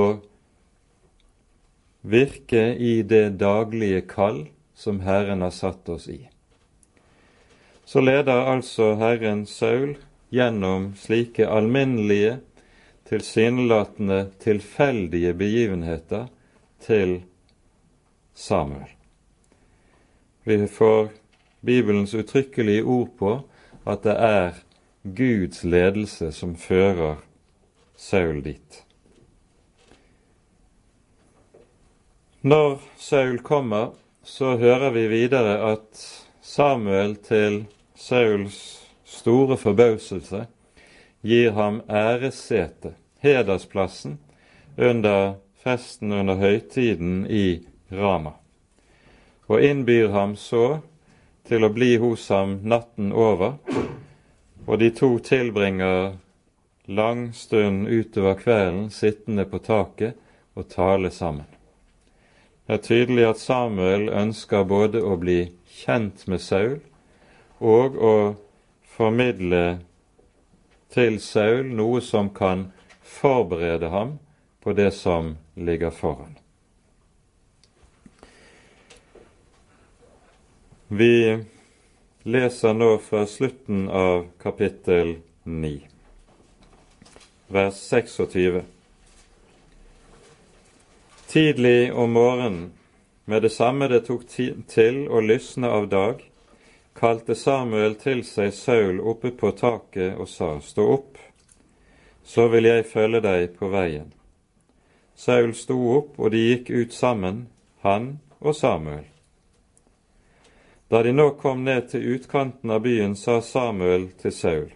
virke 2.06 2.72
i 2.74 3.02
det 3.02 3.36
daglige 3.38 4.02
kall 4.10 4.46
som 4.74 5.02
Herren 5.06 5.44
har 5.44 5.54
satt 5.54 5.88
oss 5.92 6.08
i. 6.10 6.20
Så 7.86 8.02
leder 8.02 8.50
altså 8.50 8.94
Herren 8.98 9.44
Saul 9.46 9.94
gjennom 10.34 10.90
slike 10.98 11.46
alminnelige, 11.46 12.40
tilsynelatende 13.06 14.24
tilfeldige 14.42 15.30
begivenheter 15.38 16.26
til 16.82 17.20
Samuel. 18.34 18.95
Vi 20.46 20.66
får 20.70 21.08
Bibelens 21.60 22.14
uttrykkelige 22.14 22.82
ord 22.82 23.08
på 23.18 23.30
at 23.86 24.04
det 24.06 24.12
er 24.14 24.60
Guds 25.02 25.64
ledelse 25.64 26.28
som 26.32 26.52
fører 26.54 27.16
Saul 27.98 28.38
dit. 28.44 28.84
Når 32.46 32.78
Saul 32.96 33.40
kommer, 33.42 33.96
så 34.22 34.54
hører 34.56 34.94
vi 34.94 35.08
videre 35.10 35.58
at 35.72 36.06
Samuel 36.42 37.16
til 37.26 37.64
Sauls 37.98 38.86
store 39.02 39.58
forbauselse 39.58 40.46
gir 41.26 41.58
ham 41.58 41.82
æressete, 41.90 42.94
hedersplassen, 43.18 44.20
under 44.78 45.40
festen 45.58 46.12
under 46.12 46.38
høytiden 46.38 47.24
i 47.26 47.66
Rama, 47.90 48.38
og 49.46 49.62
innbyr 49.62 50.10
ham 50.14 50.36
så 50.36 50.80
til 51.46 51.64
å 51.64 51.72
bli 51.72 51.96
hos 52.02 52.28
ham 52.34 52.58
natten 52.66 53.12
over, 53.12 53.58
og 54.66 54.78
de 54.82 54.90
to 54.90 55.16
tilbringer 55.22 56.16
lang 56.86 57.28
stund 57.34 57.88
utover 57.88 58.34
kvelden 58.40 58.88
sittende 58.90 59.46
på 59.46 59.58
taket 59.62 60.16
og 60.54 60.68
tale 60.70 61.10
sammen. 61.10 61.46
Det 62.66 62.74
er 62.74 62.82
tydelig 62.82 63.26
at 63.28 63.38
Samuel 63.38 64.08
ønsker 64.10 64.66
både 64.66 65.02
å 65.02 65.14
bli 65.20 65.52
kjent 65.70 66.24
med 66.26 66.42
Saul 66.42 66.80
og 67.62 67.94
å 67.94 68.14
formidle 68.96 69.78
til 70.90 71.20
Saul 71.22 71.70
noe 71.78 72.00
som 72.02 72.32
kan 72.34 72.70
forberede 73.06 73.92
ham 73.94 74.16
på 74.64 74.74
det 74.74 74.90
som 74.98 75.36
ligger 75.54 75.94
foran. 75.94 76.34
Vi 80.88 81.38
leser 82.22 82.74
nå 82.74 82.98
fra 82.98 83.26
slutten 83.26 83.88
av 83.88 84.26
kapittel 84.38 85.16
9, 85.42 85.80
vers 87.46 87.80
26. 87.90 88.60
Tidlig 91.26 91.94
om 91.94 92.12
morgenen, 92.12 92.70
med 93.24 93.42
det 93.42 93.50
samme 93.50 93.88
det 93.90 94.04
tok 94.06 94.28
til 94.70 95.00
å 95.10 95.24
lysne 95.26 95.72
av 95.74 95.88
dag, 95.90 96.22
kalte 96.94 97.34
Samuel 97.34 97.98
til 97.98 98.22
seg 98.22 98.54
Saul 98.54 99.02
oppe 99.02 99.34
på 99.34 99.50
taket 99.58 100.14
og 100.14 100.30
sa, 100.30 100.52
Stå 100.62 100.86
opp, 100.86 101.18
så 102.22 102.46
vil 102.54 102.70
jeg 102.70 102.86
følge 102.86 103.24
deg 103.26 103.58
på 103.58 103.74
veien. 103.74 104.14
Saul 105.18 105.50
sto 105.58 105.82
opp, 105.98 106.14
og 106.14 106.30
de 106.30 106.46
gikk 106.46 106.70
ut 106.70 106.94
sammen, 106.94 107.48
han 107.82 108.20
og 108.38 108.54
Samuel. 108.54 109.15
Da 110.88 111.02
de 111.02 111.12
nå 111.12 111.30
kom 111.30 111.64
ned 111.64 111.88
til 111.90 112.04
utkanten 112.14 112.70
av 112.70 112.84
byen, 112.84 113.16
sa 113.16 113.40
Samuel 113.42 114.10
til 114.20 114.32
Saul, 114.32 114.68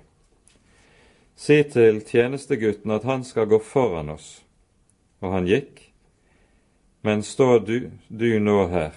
Si 1.36 1.62
til 1.64 2.02
tjenestegutten 2.04 2.90
at 2.90 3.06
han 3.08 3.22
skal 3.24 3.46
gå 3.48 3.58
foran 3.64 4.10
oss. 4.12 4.42
Og 5.20 5.32
han 5.32 5.46
gikk. 5.48 5.86
Men 7.00 7.22
stå 7.22 7.58
du, 7.64 7.90
du 8.08 8.38
nå 8.38 8.66
her, 8.68 8.92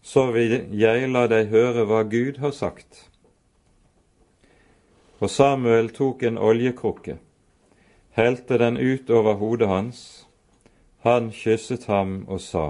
så 0.00 0.30
vil 0.32 0.54
jeg 0.72 1.10
la 1.12 1.26
deg 1.28 1.50
høre 1.52 1.84
hva 1.84 2.06
Gud 2.08 2.38
har 2.40 2.54
sagt. 2.56 3.02
Og 5.20 5.28
Samuel 5.28 5.90
tok 5.92 6.22
en 6.24 6.38
oljekrukke, 6.38 7.18
helte 8.16 8.56
den 8.62 8.80
ut 8.80 9.10
over 9.10 9.36
hodet 9.36 9.68
hans. 9.68 10.00
Han 11.04 11.28
kysset 11.36 11.84
ham 11.84 12.22
og 12.28 12.40
sa, 12.40 12.66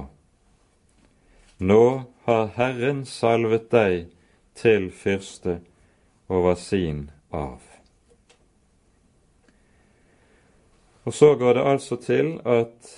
Nå 1.58 2.15
har 2.26 2.50
Herren 2.56 3.04
salvet 3.06 3.70
deg 3.70 4.08
til 4.58 4.90
fyrste 4.90 5.60
over 6.28 6.56
sin 6.58 7.10
av. 7.30 7.62
Og 11.06 11.14
så 11.14 11.34
går 11.38 11.54
det 11.54 11.66
altså 11.70 11.96
til 12.02 12.32
at 12.42 12.88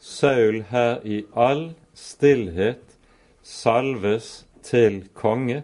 Saul 0.00 0.60
her 0.68 1.00
i 1.04 1.22
all 1.32 1.70
stillhet 1.96 2.98
salves 3.42 4.44
til 4.62 5.06
konge. 5.14 5.62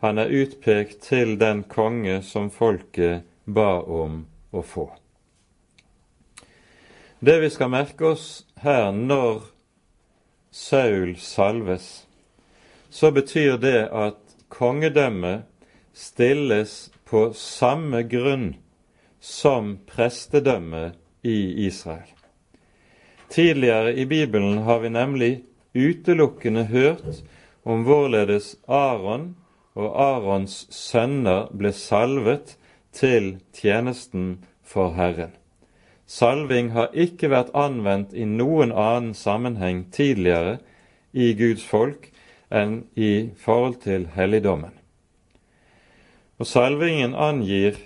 Han 0.00 0.18
er 0.18 0.30
utpekt 0.30 1.02
til 1.02 1.34
den 1.40 1.64
konge 1.68 2.22
som 2.22 2.50
folket 2.50 3.26
ba 3.44 3.80
om 3.82 4.22
å 4.54 4.62
få. 4.62 4.86
Det 7.20 7.40
vi 7.42 7.50
skal 7.50 7.72
merke 7.74 8.14
oss 8.14 8.46
her 8.62 8.92
når 8.94 9.42
Saul 10.50 11.16
salves, 11.18 12.06
så 12.90 13.10
betyr 13.10 13.56
det 13.62 13.88
at 13.92 14.18
kongedømmet 14.50 15.46
stilles 15.94 16.90
på 17.06 17.30
samme 17.34 18.02
grunn 18.10 18.54
som 19.20 19.76
prestedømmet 19.86 20.98
i 21.22 21.66
Israel. 21.66 22.08
Tidligere 23.30 23.94
i 23.94 24.06
Bibelen 24.06 24.58
har 24.66 24.78
vi 24.78 24.88
nemlig 24.88 25.32
utelukkende 25.74 26.64
hørt 26.64 27.22
om 27.64 27.84
hvorledes 27.86 28.56
Aron 28.66 29.34
og 29.78 29.94
Arons 30.02 30.66
sønner 30.74 31.50
ble 31.54 31.72
salvet 31.72 32.56
til 32.92 33.36
tjenesten 33.54 34.40
for 34.66 34.96
Herren. 34.96 35.30
Salving 36.10 36.72
har 36.74 36.90
ikke 36.90 37.30
vært 37.30 37.52
anvendt 37.54 38.16
i 38.18 38.26
noen 38.26 38.72
annen 38.74 39.14
sammenheng 39.14 39.84
tidligere 39.94 40.58
i 41.12 41.30
Guds 41.38 41.62
folk 41.62 42.09
enn 42.50 42.84
i 42.94 43.30
forhold 43.38 43.80
til 43.84 44.08
helligdommen. 44.14 44.74
Og 46.40 46.46
Salvingen 46.46 47.14
angir 47.14 47.76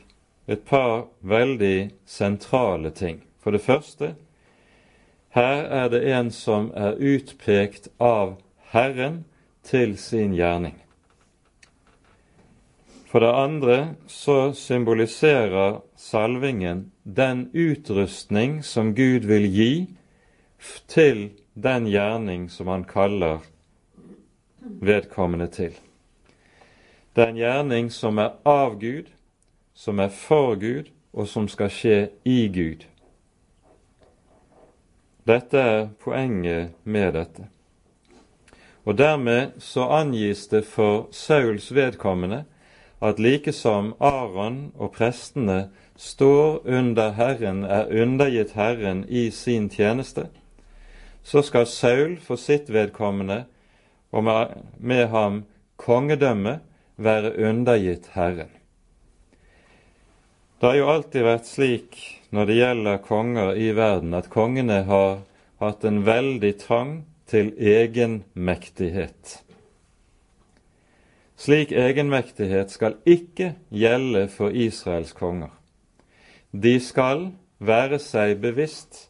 et 0.46 0.64
par 0.64 1.08
veldig 1.20 1.90
sentrale 2.06 2.90
ting. 2.90 3.22
For 3.42 3.50
det 3.50 3.60
første, 3.60 4.14
her 5.34 5.64
er 5.66 5.88
det 5.90 6.04
en 6.14 6.30
som 6.30 6.70
er 6.76 6.96
utpekt 7.00 7.88
av 7.98 8.36
Herren 8.70 9.24
til 9.66 9.96
sin 9.98 10.36
gjerning. 10.36 10.76
For 13.10 13.22
det 13.22 13.32
andre 13.38 13.78
så 14.10 14.52
symboliserer 14.58 15.80
salvingen 15.96 16.90
den 17.02 17.48
utrustning 17.54 18.62
som 18.66 18.94
Gud 18.94 19.26
vil 19.30 19.46
gi 19.54 19.72
til 20.90 21.28
den 21.54 21.86
gjerning 21.86 22.48
som 22.50 22.72
han 22.72 22.82
kaller 22.90 23.44
vedkommende 24.64 25.46
til. 25.46 25.72
Det 27.16 27.22
er 27.22 27.28
en 27.28 27.36
gjerning 27.38 27.92
som 27.92 28.18
er 28.18 28.34
av 28.44 28.78
Gud, 28.80 29.10
som 29.74 29.98
er 29.98 30.08
for 30.08 30.54
Gud, 30.54 30.90
og 31.12 31.28
som 31.28 31.48
skal 31.48 31.70
skje 31.70 31.98
i 32.24 32.48
Gud. 32.50 32.86
Dette 35.24 35.58
er 35.58 35.86
poenget 36.02 36.74
med 36.84 37.12
dette. 37.14 37.46
Og 38.84 38.98
dermed 38.98 39.54
så 39.58 39.86
angis 39.88 40.46
det 40.46 40.64
for 40.68 41.08
Sauls 41.12 41.70
vedkommende 41.74 42.44
at 43.00 43.18
like 43.18 43.52
som 43.52 43.94
Aron 44.00 44.72
og 44.74 44.92
prestene 44.92 45.70
står 45.96 46.66
under 46.66 47.12
Herren, 47.12 47.64
er 47.64 48.02
undergitt 48.02 48.52
Herren 48.52 49.04
i 49.08 49.30
sin 49.30 49.68
tjeneste, 49.68 50.26
så 51.22 51.42
skal 51.42 51.66
Saul 51.66 52.18
for 52.20 52.36
sitt 52.36 52.72
vedkommende 52.72 53.44
og 54.14 54.24
med, 54.24 55.06
ham 55.10 55.42
kongedømme 55.80 56.60
være 56.96 57.34
undergitt 57.48 58.12
Herren. 58.14 58.52
Det 60.60 60.70
har 60.70 60.76
jo 60.78 60.90
alltid 60.92 61.26
vært 61.26 61.48
slik 61.50 61.96
når 62.34 62.46
det 62.48 62.58
gjelder 62.60 63.00
konger 63.04 63.56
i 63.58 63.72
verden, 63.74 64.14
at 64.14 64.30
kongene 64.30 64.84
har 64.86 65.24
hatt 65.60 65.84
en 65.84 66.04
veldig 66.06 66.52
trang 66.62 66.92
til 67.30 67.50
egenmektighet. 67.58 69.40
Slik 71.36 71.74
egenmektighet 71.74 72.70
skal 72.72 72.96
ikke 73.04 73.54
gjelde 73.74 74.28
for 74.32 74.54
Israels 74.54 75.12
konger. 75.12 75.50
De 76.54 76.78
skal 76.80 77.32
være 77.58 77.98
seg 77.98 78.38
bevisst 78.42 79.08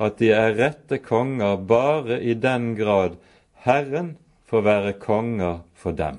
at 0.00 0.16
de 0.18 0.32
er 0.32 0.56
rette 0.56 0.98
konger 1.04 1.60
bare 1.68 2.16
i 2.24 2.34
den 2.34 2.72
grad 2.78 3.18
Herren 3.66 4.14
får 4.50 4.66
være 4.66 4.92
konger 4.98 5.60
for 5.78 5.94
dem. 5.94 6.18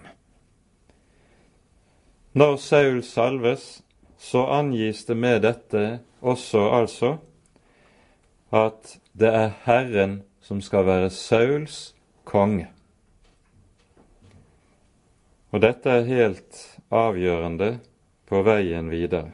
Når 2.33 2.55
Saul 2.63 3.01
salves, 3.03 3.81
så 4.17 4.45
angis 4.55 5.03
det 5.05 5.17
med 5.17 5.41
dette 5.43 5.99
også 6.21 6.61
altså 6.71 7.15
at 8.55 8.99
det 9.17 9.31
er 9.35 9.49
Herren 9.65 10.21
som 10.41 10.61
skal 10.63 10.85
være 10.85 11.09
Sauls 11.09 11.95
konge. 12.23 12.67
Og 15.51 15.63
dette 15.63 15.89
er 15.91 16.07
helt 16.07 16.59
avgjørende 16.91 17.73
på 18.29 18.43
veien 18.47 18.91
videre. 18.91 19.33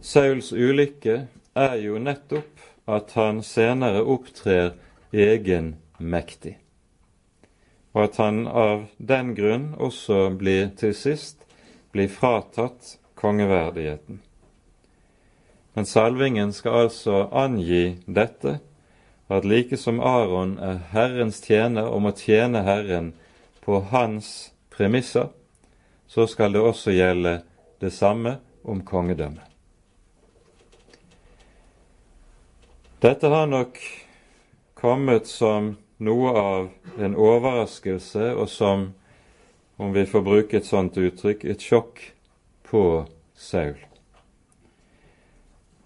Sauls 0.00 0.52
ulykke 0.52 1.18
er 1.56 1.76
jo 1.82 2.00
nettopp 2.00 2.64
at 2.88 3.12
han 3.18 3.42
senere 3.44 4.04
opptrer 4.04 4.72
egenmektig 5.12 6.56
og 7.98 8.04
at 8.04 8.16
han 8.22 8.44
av 8.46 8.84
den 9.02 9.32
grunn 9.34 9.72
også 9.74 10.28
blir 10.38 10.68
til 10.78 10.92
sist 10.94 11.40
blir 11.90 12.06
fratatt 12.06 12.92
kongeverdigheten. 13.18 14.20
Men 15.74 15.86
salvingen 15.86 16.52
skal 16.54 16.84
altså 16.84 17.24
angi 17.34 17.98
dette, 18.06 18.60
at 19.26 19.44
like 19.44 19.76
som 19.76 19.98
Aron 19.98 20.54
er 20.62 20.78
Herrens 20.92 21.40
tjener 21.42 21.90
og 21.90 22.04
må 22.06 22.12
tjene 22.14 22.62
Herren 22.62 23.10
på 23.66 23.80
hans 23.90 24.52
premisser, 24.70 25.32
så 26.06 26.28
skal 26.30 26.54
det 26.54 26.62
også 26.62 26.94
gjelde 26.94 27.40
det 27.82 27.90
samme 27.92 28.36
om 28.62 28.84
kongedømmet. 28.86 29.42
Dette 33.02 33.26
har 33.34 33.50
nok 33.50 33.82
kommet 34.78 35.26
som 35.26 35.74
noe 35.98 36.32
av 36.38 36.68
en 36.98 37.16
overraskelse 37.16 38.32
og 38.34 38.48
som, 38.50 38.92
om 39.76 39.92
vi 39.94 40.06
får 40.06 40.24
bruke 40.26 40.58
et 40.58 40.68
sånt 40.68 40.98
uttrykk, 40.98 41.44
et 41.44 41.62
sjokk 41.62 42.02
på 42.68 42.82
Saul. 43.34 43.78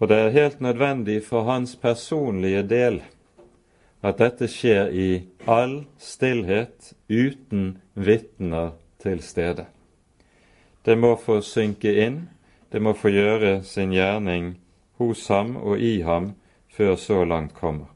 Og 0.03 0.09
det 0.11 0.19
er 0.19 0.35
helt 0.35 0.61
nødvendig 0.61 1.21
for 1.25 1.47
hans 1.47 1.77
personlige 1.77 2.63
del 2.67 3.03
at 4.03 4.19
dette 4.19 4.49
skjer 4.51 4.91
i 4.91 5.11
all 5.47 5.85
stillhet, 6.03 6.91
uten 7.07 7.77
vitner 7.95 8.73
til 9.03 9.23
stede. 9.23 9.69
Det 10.83 10.97
må 10.99 11.15
få 11.15 11.39
synke 11.47 11.93
inn, 12.03 12.25
det 12.73 12.83
må 12.83 12.97
få 12.99 13.13
gjøre 13.15 13.61
sin 13.63 13.95
gjerning 13.95 14.57
hos 14.99 15.29
ham 15.31 15.55
og 15.61 15.79
i 15.79 16.01
ham 16.03 16.33
før 16.73 16.97
så 16.99 17.23
langt 17.25 17.55
kommer. 17.55 17.92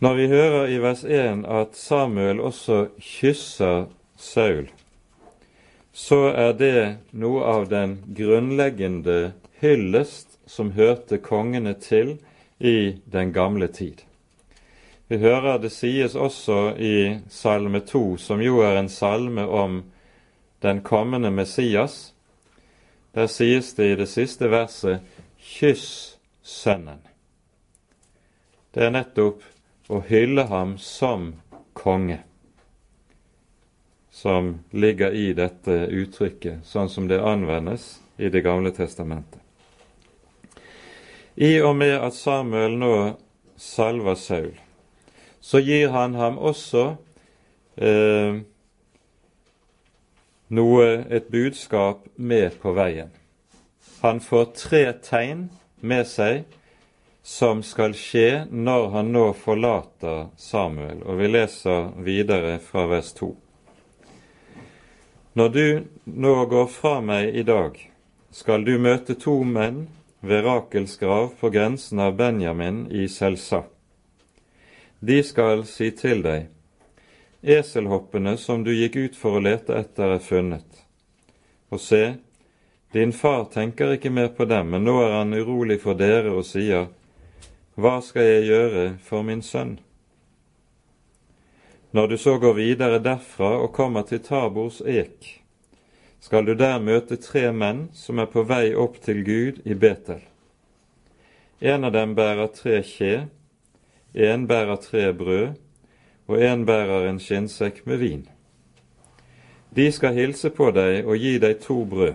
Når 0.00 0.14
vi 0.14 0.26
hører 0.26 0.70
i 0.72 0.78
vers 0.80 1.02
1 1.04 1.42
at 1.44 1.74
Samuel 1.76 2.38
også 2.40 2.86
kysser 3.04 3.90
Saul, 4.16 4.70
så 5.92 6.20
er 6.32 6.54
det 6.56 6.78
noe 7.12 7.42
av 7.44 7.66
den 7.68 7.98
grunnleggende 8.16 9.34
hyllest 9.60 10.38
som 10.48 10.70
hørte 10.72 11.18
kongene 11.20 11.74
til 11.76 12.14
i 12.56 12.96
den 13.12 13.34
gamle 13.36 13.68
tid. 13.68 14.00
Vi 15.12 15.20
hører 15.20 15.60
det 15.60 15.74
sies 15.76 16.16
også 16.16 16.72
i 16.80 17.20
Salme 17.28 17.84
2, 17.84 18.16
som 18.16 18.40
jo 18.40 18.64
er 18.64 18.80
en 18.80 18.88
salme 18.88 19.44
om 19.44 19.82
den 20.64 20.80
kommende 20.80 21.28
Messias. 21.30 22.14
Der 23.12 23.28
sies 23.28 23.74
det 23.76 23.92
i 23.92 24.00
det 24.00 24.08
siste 24.08 24.48
verset 24.48 25.00
'kyss 25.36 26.16
Sønnen'. 26.42 27.04
Det 28.74 28.82
er 28.82 28.90
nettopp 28.90 29.42
å 29.90 30.00
hylle 30.06 30.46
ham 30.46 30.76
som 30.78 31.32
konge 31.74 32.20
som 34.20 34.58
ligger 34.70 35.14
i 35.14 35.32
dette 35.32 35.86
uttrykket, 35.86 36.64
sånn 36.66 36.90
som 36.92 37.06
det 37.08 37.22
anvendes 37.24 38.00
i 38.20 38.28
Det 38.28 38.42
gamle 38.44 38.70
testamentet. 38.70 39.40
I 41.34 41.60
og 41.64 41.76
med 41.80 41.94
at 41.96 42.14
Samuel 42.14 42.76
nå 42.76 42.94
salver 43.56 44.14
Saul, 44.14 44.52
så 45.40 45.58
gir 45.58 45.88
han 45.94 46.14
ham 46.14 46.36
også 46.36 46.82
eh, 47.80 48.42
noe, 50.52 50.88
et 51.08 51.30
budskap 51.32 52.04
med 52.16 52.58
på 52.60 52.74
veien. 52.76 53.08
Han 54.02 54.20
får 54.20 54.44
tre 54.58 54.84
tegn 55.00 55.48
med 55.80 56.04
seg 56.10 56.44
som 57.22 57.62
skal 57.62 57.94
skje 57.94 58.46
når 58.50 58.88
han 58.94 59.12
nå 59.12 59.30
forlater 59.36 60.28
Samuel, 60.40 61.02
og 61.04 61.20
vi 61.20 61.28
leser 61.28 61.92
videre 62.04 62.58
fra 62.64 62.86
vers 62.90 63.12
2. 63.18 63.30
Når 65.38 65.48
du 65.48 65.66
nå 66.04 66.34
går 66.50 66.66
fra 66.66 66.98
meg 67.04 67.36
i 67.36 67.44
dag, 67.46 67.76
skal 68.30 68.64
du 68.64 68.78
møte 68.78 69.14
to 69.14 69.42
menn 69.44 69.84
ved 70.20 70.44
Rakels 70.44 70.96
grav 71.00 71.32
på 71.40 71.50
grensen 71.50 72.00
av 72.00 72.16
Benjamin 72.16 72.86
i 72.90 73.08
Selsa. 73.08 73.62
De 75.00 75.22
skal 75.24 75.64
si 75.64 75.90
til 75.96 76.20
deg, 76.24 76.48
eselhoppene 77.40 78.36
som 78.36 78.64
du 78.64 78.72
gikk 78.74 78.96
ut 78.96 79.16
for 79.16 79.38
å 79.38 79.44
lete 79.44 79.78
etter, 79.78 80.16
er 80.16 80.24
funnet. 80.24 80.82
Og 81.72 81.80
se, 81.80 82.18
din 82.92 83.14
far 83.16 83.46
tenker 83.54 83.94
ikke 83.94 84.12
mer 84.12 84.28
på 84.36 84.44
dem, 84.50 84.74
men 84.74 84.84
nå 84.84 84.98
er 85.04 85.14
han 85.20 85.32
urolig 85.34 85.78
for 85.80 85.96
dere 85.96 86.34
og 86.34 86.44
sier, 86.44 86.90
Hva 87.78 88.00
skal 88.02 88.26
jeg 88.26 88.46
gjøre 88.48 88.84
for 89.04 89.22
min 89.22 89.42
sønn? 89.42 89.76
Når 91.92 92.06
du 92.06 92.16
så 92.18 92.38
går 92.38 92.54
videre 92.54 92.98
derfra 93.02 93.56
og 93.62 93.72
kommer 93.72 94.02
til 94.02 94.22
Tabors 94.22 94.80
ek, 94.86 95.42
skal 96.20 96.46
du 96.46 96.54
der 96.54 96.78
møte 96.82 97.16
tre 97.16 97.48
menn 97.52 97.88
som 97.94 98.18
er 98.18 98.28
på 98.30 98.42
vei 98.46 98.74
opp 98.74 98.98
til 99.02 99.22
Gud 99.26 99.62
i 99.64 99.74
Betel. 99.74 100.20
En 101.60 101.84
av 101.84 101.92
dem 101.92 102.14
bærer 102.14 102.50
tre 102.54 102.80
kje, 102.86 103.26
en 104.14 104.46
bærer 104.50 104.78
tre 104.82 105.12
brød, 105.14 105.54
og 106.30 106.42
en 106.42 106.66
bærer 106.66 107.08
en 107.08 107.18
skinnsekk 107.20 107.82
med 107.86 108.02
vin. 108.02 108.24
De 109.76 109.86
skal 109.92 110.14
hilse 110.14 110.50
på 110.50 110.70
deg 110.74 111.06
og 111.06 111.18
gi 111.18 111.38
deg 111.38 111.58
to 111.62 111.84
brød. 111.84 112.14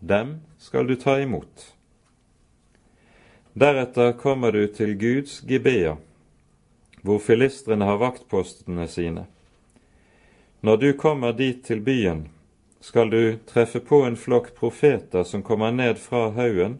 Dem 0.00 0.40
skal 0.58 0.86
du 0.86 0.94
ta 0.98 1.18
imot. 1.22 1.73
Deretter 3.54 4.12
kommer 4.12 4.52
du 4.52 4.66
til 4.66 4.96
Guds 4.98 5.40
Gibea 5.46 5.94
hvor 7.04 7.20
filistrene 7.20 7.84
har 7.84 8.00
vaktpostene 8.00 8.86
sine. 8.88 9.26
Når 10.60 10.76
du 10.76 10.92
kommer 10.98 11.32
dit 11.32 11.60
til 11.64 11.82
byen, 11.84 12.24
skal 12.80 13.10
du 13.12 13.36
treffe 13.46 13.78
på 13.80 14.00
en 14.06 14.16
flokk 14.16 14.54
profeter 14.56 15.22
som 15.22 15.44
kommer 15.44 15.70
ned 15.70 16.00
fra 16.00 16.30
haugen 16.34 16.78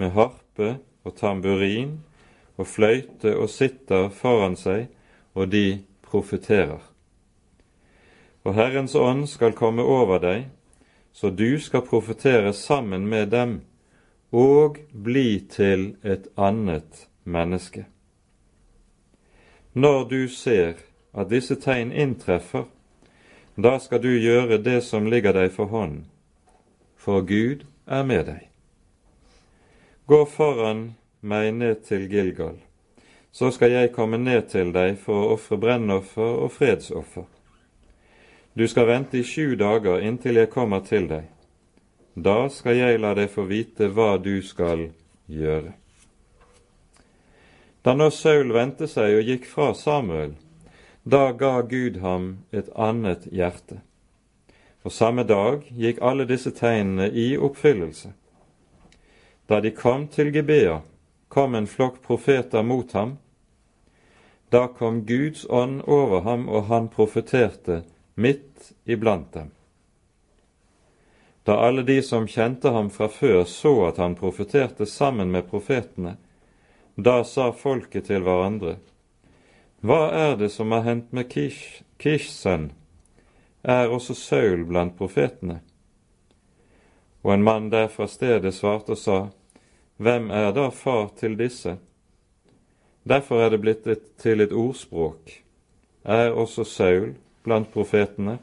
med 0.00 0.16
harpe 0.16 0.78
og 1.04 1.14
tamburin 1.20 1.98
og 2.56 2.66
fløyte 2.66 3.36
og 3.36 3.46
sitter 3.52 4.08
foran 4.08 4.56
seg, 4.56 4.88
og 5.38 5.52
de 5.52 5.84
profeterer. 6.02 6.80
Og 8.42 8.56
Herrens 8.56 8.96
ånd 8.96 9.28
skal 9.28 9.54
komme 9.54 9.84
over 9.84 10.18
deg, 10.24 10.48
så 11.12 11.30
du 11.30 11.60
skal 11.60 11.86
profetere 11.86 12.52
sammen 12.52 13.06
med 13.06 13.30
dem 13.30 13.60
og 14.32 14.78
bli 14.92 15.40
til 15.50 15.96
et 16.04 16.28
annet 16.36 17.08
menneske. 17.24 17.86
Når 19.72 20.04
du 20.08 20.28
ser 20.28 20.74
at 21.14 21.30
disse 21.30 21.54
tegn 21.54 21.92
inntreffer, 21.92 22.64
da 23.56 23.78
skal 23.78 24.02
du 24.02 24.10
gjøre 24.10 24.58
det 24.62 24.82
som 24.84 25.06
ligger 25.06 25.32
deg 25.32 25.50
for 25.52 25.66
hånden, 25.66 26.06
for 26.96 27.20
Gud 27.20 27.64
er 27.86 28.04
med 28.04 28.26
deg. 28.26 28.44
Gå 30.06 30.24
foran 30.24 30.94
meg 31.20 31.54
ned 31.54 31.84
til 31.88 32.08
Gilgal, 32.08 32.58
så 33.32 33.50
skal 33.50 33.72
jeg 33.72 33.92
komme 33.92 34.18
ned 34.18 34.48
til 34.52 34.72
deg 34.72 34.96
for 34.98 35.24
å 35.24 35.32
ofre 35.34 35.58
brennoffer 35.60 36.44
og 36.44 36.52
fredsoffer. 36.52 37.26
Du 38.54 38.66
skal 38.68 38.86
vente 38.86 39.18
i 39.18 39.22
sju 39.22 39.54
dager 39.56 40.00
inntil 40.02 40.40
jeg 40.40 40.50
kommer 40.50 40.80
til 40.80 41.08
deg. 41.08 41.26
Da 42.18 42.48
skal 42.50 42.74
jeg 42.80 42.98
la 42.98 43.12
deg 43.14 43.28
få 43.30 43.44
vite 43.46 43.86
hva 43.94 44.16
du 44.18 44.40
skal 44.42 44.88
gjøre. 45.30 45.74
Da 47.86 47.94
nå 47.94 48.08
Saul 48.10 48.50
vendte 48.56 48.88
seg 48.90 49.20
og 49.20 49.28
gikk 49.30 49.46
fra 49.46 49.70
Samuel, 49.78 50.32
da 51.06 51.30
ga 51.32 51.60
Gud 51.62 52.00
ham 52.02 52.24
et 52.50 52.72
annet 52.74 53.28
hjerte. 53.30 53.78
Og 54.82 54.92
samme 54.92 55.22
dag 55.28 55.62
gikk 55.70 56.00
alle 56.02 56.26
disse 56.26 56.50
tegnene 56.50 57.06
i 57.12 57.36
oppfyllelse. 57.36 58.10
Da 59.48 59.60
de 59.62 59.70
kom 59.70 60.08
til 60.10 60.32
Gibea, 60.34 60.80
kom 61.28 61.54
en 61.54 61.70
flokk 61.70 62.02
profeter 62.02 62.66
mot 62.66 62.92
ham. 62.98 63.18
Da 64.50 64.66
kom 64.66 65.04
Guds 65.06 65.46
ånd 65.48 65.84
over 65.86 66.26
ham, 66.26 66.48
og 66.48 66.66
han 66.66 66.90
profeterte 66.90 67.82
midt 68.16 68.72
iblant 68.84 69.30
dem. 69.34 69.52
Da 71.48 71.54
alle 71.56 71.82
de 71.82 72.02
som 72.02 72.26
kjente 72.28 72.68
ham 72.68 72.90
fra 72.92 73.06
før, 73.08 73.44
så 73.48 73.70
at 73.86 73.96
han 73.96 74.12
profeterte 74.14 74.84
sammen 74.86 75.30
med 75.32 75.46
profetene, 75.48 76.18
da 76.92 77.22
sa 77.24 77.46
folket 77.56 78.10
til 78.10 78.20
hverandre, 78.26 78.74
Hva 79.80 80.10
er 80.12 80.34
det 80.36 80.50
som 80.52 80.74
har 80.76 80.84
hendt 80.84 81.14
med 81.16 81.30
Kish, 81.32 81.80
Kish 81.96 82.28
sønn? 82.28 82.66
Er 83.64 83.88
også 83.88 84.12
Saul 84.14 84.66
blant 84.68 84.92
profetene? 84.98 85.62
Og 87.24 87.32
en 87.32 87.46
mann 87.48 87.70
der 87.72 87.88
fra 87.88 88.06
stedet 88.06 88.52
svarte 88.54 88.92
og 88.92 89.00
sa, 89.00 89.18
Hvem 89.96 90.28
er 90.30 90.52
da 90.52 90.68
far 90.68 91.08
til 91.16 91.38
disse? 91.38 91.78
Derfor 93.08 93.40
er 93.40 93.56
det 93.56 93.62
blitt 93.64 93.86
et, 93.86 94.04
til 94.20 94.44
et 94.44 94.52
ordspråk. 94.52 95.32
Er 96.04 96.28
også 96.28 96.64
Saul 96.64 97.14
blant 97.42 97.72
profetene? 97.72 98.36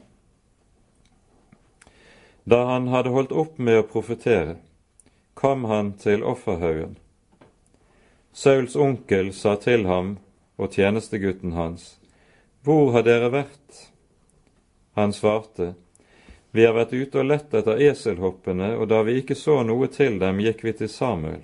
Da 2.48 2.64
han 2.64 2.88
hadde 2.88 3.10
holdt 3.10 3.32
opp 3.34 3.56
med 3.58 3.80
å 3.80 3.86
profetere, 3.90 4.60
kom 5.34 5.64
han 5.66 5.96
til 5.98 6.22
offerhaugen 6.22 6.92
Sauls 8.30 8.76
onkel 8.78 9.32
sa 9.34 9.56
til 9.58 9.88
ham 9.90 10.12
og 10.54 10.76
tjenestegutten 10.76 11.56
hans, 11.56 11.96
Hvor 12.62 12.92
har 12.94 13.02
dere 13.02 13.32
vært? 13.34 13.80
Han 14.94 15.12
svarte, 15.12 15.72
Vi 16.52 16.62
har 16.68 16.78
vært 16.78 16.94
ute 16.94 17.18
og 17.18 17.26
lett 17.32 17.54
etter 17.54 17.82
eselhoppene, 17.88 18.76
og 18.78 18.88
da 18.94 19.02
vi 19.02 19.18
ikke 19.18 19.34
så 19.34 19.62
noe 19.66 19.90
til 19.90 20.20
dem, 20.22 20.38
gikk 20.38 20.62
vi 20.68 20.76
til 20.84 20.92
Samuel. 20.92 21.42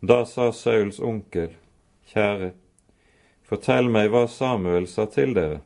Da 0.00 0.24
sa 0.26 0.50
Sauls 0.50 0.98
onkel, 0.98 1.54
Kjære, 2.10 2.52
fortell 3.46 3.86
meg 3.86 4.10
hva 4.10 4.26
Samuel 4.26 4.90
sa 4.90 5.06
til 5.06 5.38
dere. 5.38 5.62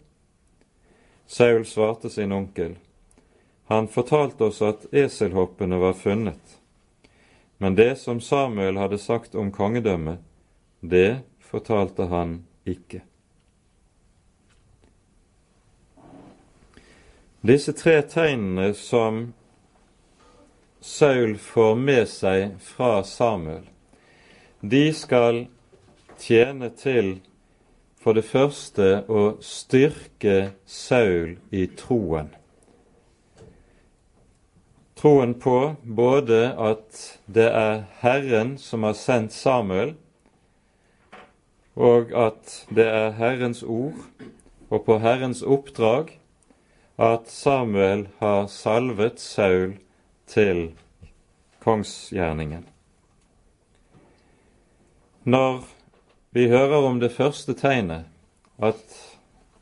Saul 1.25 1.65
svarte 1.65 2.11
sin 2.11 2.37
onkel, 2.37 2.77
Han 3.73 3.89
fortalte 3.89 4.45
oss 4.45 4.59
at 4.63 4.83
eselhoppene 4.93 5.79
var 5.81 5.93
funnet. 5.93 6.59
Men 7.57 7.75
det 7.75 7.97
som 7.97 8.19
Samuel 8.21 8.77
hadde 8.77 8.99
sagt 8.99 9.35
om 9.35 9.49
kongedømmet, 9.53 10.19
det 10.81 11.23
fortalte 11.41 12.05
han 12.11 12.35
ikke. 12.69 13.01
Disse 17.41 17.73
tre 17.73 17.95
tegnene 18.03 18.75
som 18.77 19.23
Saul 20.85 21.39
får 21.41 21.73
med 21.81 22.13
seg 22.13 22.61
fra 22.61 23.01
Samuel, 23.09 23.65
de 24.61 24.85
skal 24.93 25.47
tjene 26.21 26.69
til 26.77 27.15
for 28.05 28.21
det 28.21 28.29
første 28.29 28.93
å 29.09 29.25
styrke 29.41 30.39
Saul 30.69 31.39
i 31.49 31.65
troen. 31.81 32.35
Troen 35.03 35.35
på 35.35 35.75
både 35.83 36.53
at 36.55 36.99
det 37.27 37.49
er 37.51 37.81
Herren 38.05 38.55
som 38.59 38.85
har 38.87 38.95
sendt 38.95 39.35
Samuel, 39.35 39.97
og 41.75 42.12
at 42.15 42.53
det 42.71 42.87
er 42.87 43.17
Herrens 43.19 43.65
ord, 43.67 43.99
og 44.71 44.85
på 44.87 45.01
Herrens 45.03 45.43
oppdrag, 45.43 46.12
at 47.03 47.27
Samuel 47.27 48.07
har 48.21 48.47
salvet 48.47 49.19
Saul 49.21 49.75
til 50.31 50.71
kongsgjerningen. 51.65 52.69
Når 55.25 55.65
vi 56.31 56.49
hører 56.49 56.87
om 56.87 57.01
det 57.01 57.12
første 57.12 57.55
tegnet, 57.59 58.07
at 58.62 58.99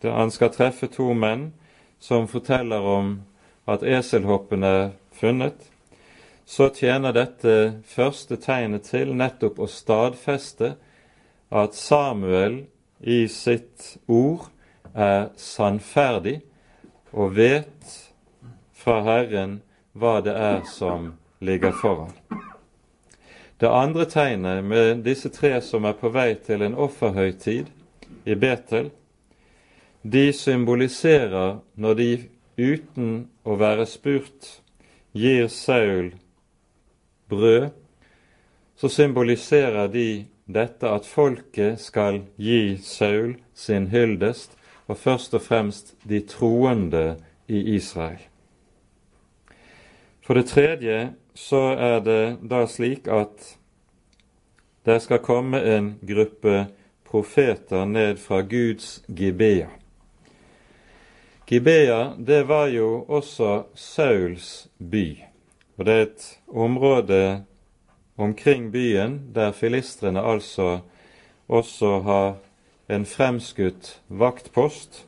han 0.05 0.31
skal 0.31 0.53
treffe 0.53 0.87
to 0.93 1.13
menn 1.17 1.53
som 2.01 2.29
forteller 2.29 2.85
om 2.85 3.21
at 3.69 3.83
eselhoppen 3.83 4.65
er 4.65 4.91
funnet, 5.21 5.71
så 6.51 6.71
tjener 6.75 7.15
dette 7.15 7.57
første 7.87 8.39
tegnet 8.43 8.89
til 8.91 9.13
nettopp 9.15 9.61
å 9.63 9.69
stadfeste 9.71 10.75
at 11.51 11.77
Samuel 11.79 12.65
i 13.01 13.25
sitt 13.31 13.97
ord 14.11 14.49
er 14.95 15.31
sannferdig 15.39 16.41
og 17.13 17.37
vet 17.37 17.97
fra 18.75 19.01
Herren 19.07 19.61
hva 19.93 20.21
det 20.25 20.35
er 20.35 20.65
som 20.71 21.13
ligger 21.45 21.75
foran. 21.77 22.15
Det 23.61 23.69
andre 23.69 24.07
tegnet 24.09 24.65
med 24.65 25.03
disse 25.05 25.29
tre 25.29 25.59
som 25.61 25.85
er 25.85 25.99
på 26.01 26.09
vei 26.15 26.33
til 26.41 26.63
en 26.65 26.79
offerhøytid 26.81 27.69
i 28.25 28.35
Betel, 28.35 28.89
de 30.03 30.31
symboliserer 30.33 31.59
når 31.77 31.99
de 31.99 32.11
uten 32.57 33.11
å 33.45 33.57
være 33.61 33.85
spurt 33.89 34.49
gir 35.13 35.49
Saul 35.49 36.15
brød, 37.29 37.71
så 38.77 38.89
symboliserer 38.89 39.87
de 39.87 40.27
dette 40.47 40.89
at 40.89 41.07
folket 41.07 41.81
skal 41.81 42.23
gi 42.37 42.77
Saul 42.83 43.37
sin 43.55 43.89
hyldest, 43.89 44.57
og 44.87 44.97
først 44.97 45.35
og 45.35 45.43
fremst 45.43 45.95
de 46.09 46.21
troende 46.27 47.17
i 47.49 47.75
Israel. 47.77 48.23
For 50.27 50.35
det 50.35 50.47
tredje 50.47 51.13
så 51.35 51.61
er 51.79 52.01
det 52.01 52.39
da 52.51 52.65
slik 52.67 53.09
at 53.11 53.57
det 54.87 55.01
skal 55.03 55.23
komme 55.23 55.61
en 55.77 55.93
gruppe 56.07 56.67
profeter 57.05 57.85
ned 57.85 58.17
fra 58.17 58.41
Guds 58.41 59.03
Gibea. 59.17 59.80
Gibea, 61.51 62.13
det 62.19 62.43
var 62.43 62.67
jo 62.67 63.05
også 63.09 63.65
Sauls 63.75 64.69
by, 64.79 65.19
og 65.77 65.85
det 65.89 65.95
er 65.95 66.05
et 66.05 66.27
område 66.47 67.43
omkring 68.15 68.69
byen 68.71 69.17
der 69.35 69.51
filistrene 69.51 70.23
altså 70.23 70.79
også 71.49 71.91
har 72.07 72.39
en 72.87 73.07
fremskutt 73.07 73.97
vaktpost. 74.07 75.03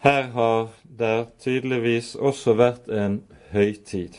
Her 0.00 0.32
har 0.32 0.72
det 0.96 1.28
tydeligvis 1.44 2.14
også 2.16 2.56
vært 2.56 2.88
en 2.88 3.20
høytid. 3.52 4.16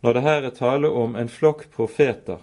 Når 0.00 0.16
det 0.16 0.26
her 0.30 0.48
er 0.48 0.58
tale 0.62 0.88
om 0.88 1.12
en 1.12 1.28
flokk 1.28 1.68
profeter, 1.76 2.40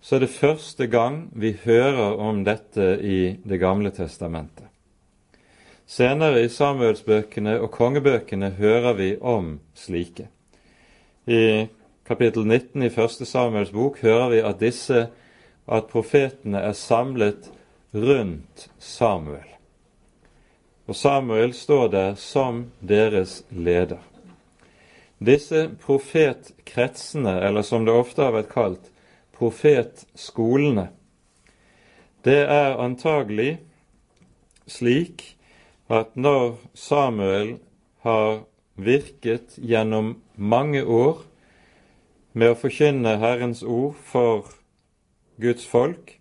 så 0.00 0.16
er 0.16 0.24
det 0.24 0.34
første 0.40 0.88
gang 0.88 1.26
vi 1.36 1.52
hører 1.68 2.16
om 2.16 2.44
dette 2.48 2.94
i 2.96 3.36
Det 3.44 3.60
gamle 3.60 3.92
testamentet. 3.92 4.71
Senere 5.92 6.40
i 6.40 6.48
Samuelsbøkene 6.48 7.58
og 7.60 7.68
kongebøkene 7.74 8.54
hører 8.56 8.94
vi 8.96 9.08
om 9.20 9.58
slike. 9.76 10.24
I 11.28 11.66
kapittel 12.08 12.46
19 12.46 12.86
i 12.86 12.88
første 12.94 13.26
Samuels 13.28 13.74
bok 13.74 13.98
hører 14.00 14.30
vi 14.32 14.38
at 14.40 14.62
disse 14.62 15.02
at 15.68 15.90
profetene 15.90 16.62
er 16.64 16.72
samlet 16.72 17.50
rundt 17.92 18.70
Samuel. 18.78 19.50
Og 20.88 20.96
Samuel 20.96 21.52
står 21.52 21.92
der 21.92 22.16
som 22.16 22.64
deres 22.80 23.42
leder. 23.50 24.00
Disse 25.20 25.66
profetkretsene, 25.84 27.36
eller 27.44 27.68
som 27.68 27.84
det 27.84 27.92
ofte 27.92 28.24
har 28.24 28.32
vært 28.38 28.50
kalt, 28.54 28.88
profetskolene, 29.36 30.88
det 32.24 32.40
er 32.48 32.80
antagelig 32.80 33.58
slik 34.64 35.36
at 35.92 36.16
når 36.16 36.56
Samuel 36.74 37.58
har 38.00 38.44
virket 38.80 39.58
gjennom 39.60 40.14
mange 40.36 40.80
år 40.84 41.20
med 42.32 42.54
å 42.54 42.56
forkynne 42.56 43.18
Herrens 43.20 43.60
ord 43.62 43.98
for 44.08 44.48
Guds 45.42 45.66
folk, 45.68 46.14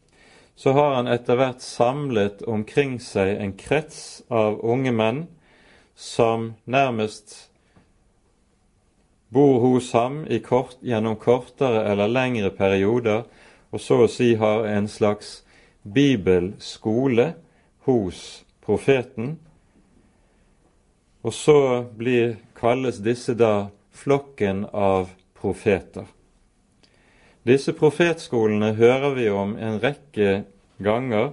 så 0.60 0.74
har 0.76 0.98
han 0.98 1.08
etter 1.08 1.40
hvert 1.40 1.64
samlet 1.64 2.44
omkring 2.44 2.98
seg 3.02 3.38
en 3.40 3.54
krets 3.58 4.22
av 4.28 4.60
unge 4.60 4.92
menn 4.92 5.24
som 5.96 6.52
nærmest 6.66 7.38
bor 9.32 9.62
hos 9.64 9.94
ham 9.96 10.26
kort, 10.44 10.76
gjennom 10.84 11.16
kortere 11.16 11.86
eller 11.88 12.12
lengre 12.12 12.52
perioder, 12.52 13.24
og 13.72 13.80
så 13.80 14.02
å 14.04 14.10
si 14.12 14.34
har 14.36 14.68
en 14.68 14.92
slags 14.92 15.46
bibelskole 15.88 17.30
hos 17.88 18.44
profeten. 18.66 19.38
Og 21.22 21.34
så 21.34 21.86
blir, 21.98 22.40
kalles 22.58 22.98
disse 23.06 23.36
da 23.38 23.70
flokken 23.94 24.66
av 24.74 25.12
profeter. 25.38 26.08
Disse 27.46 27.74
profetskolene 27.78 28.74
hører 28.78 29.16
vi 29.18 29.28
om 29.30 29.54
en 29.58 29.78
rekke 29.82 30.44
ganger 30.82 31.32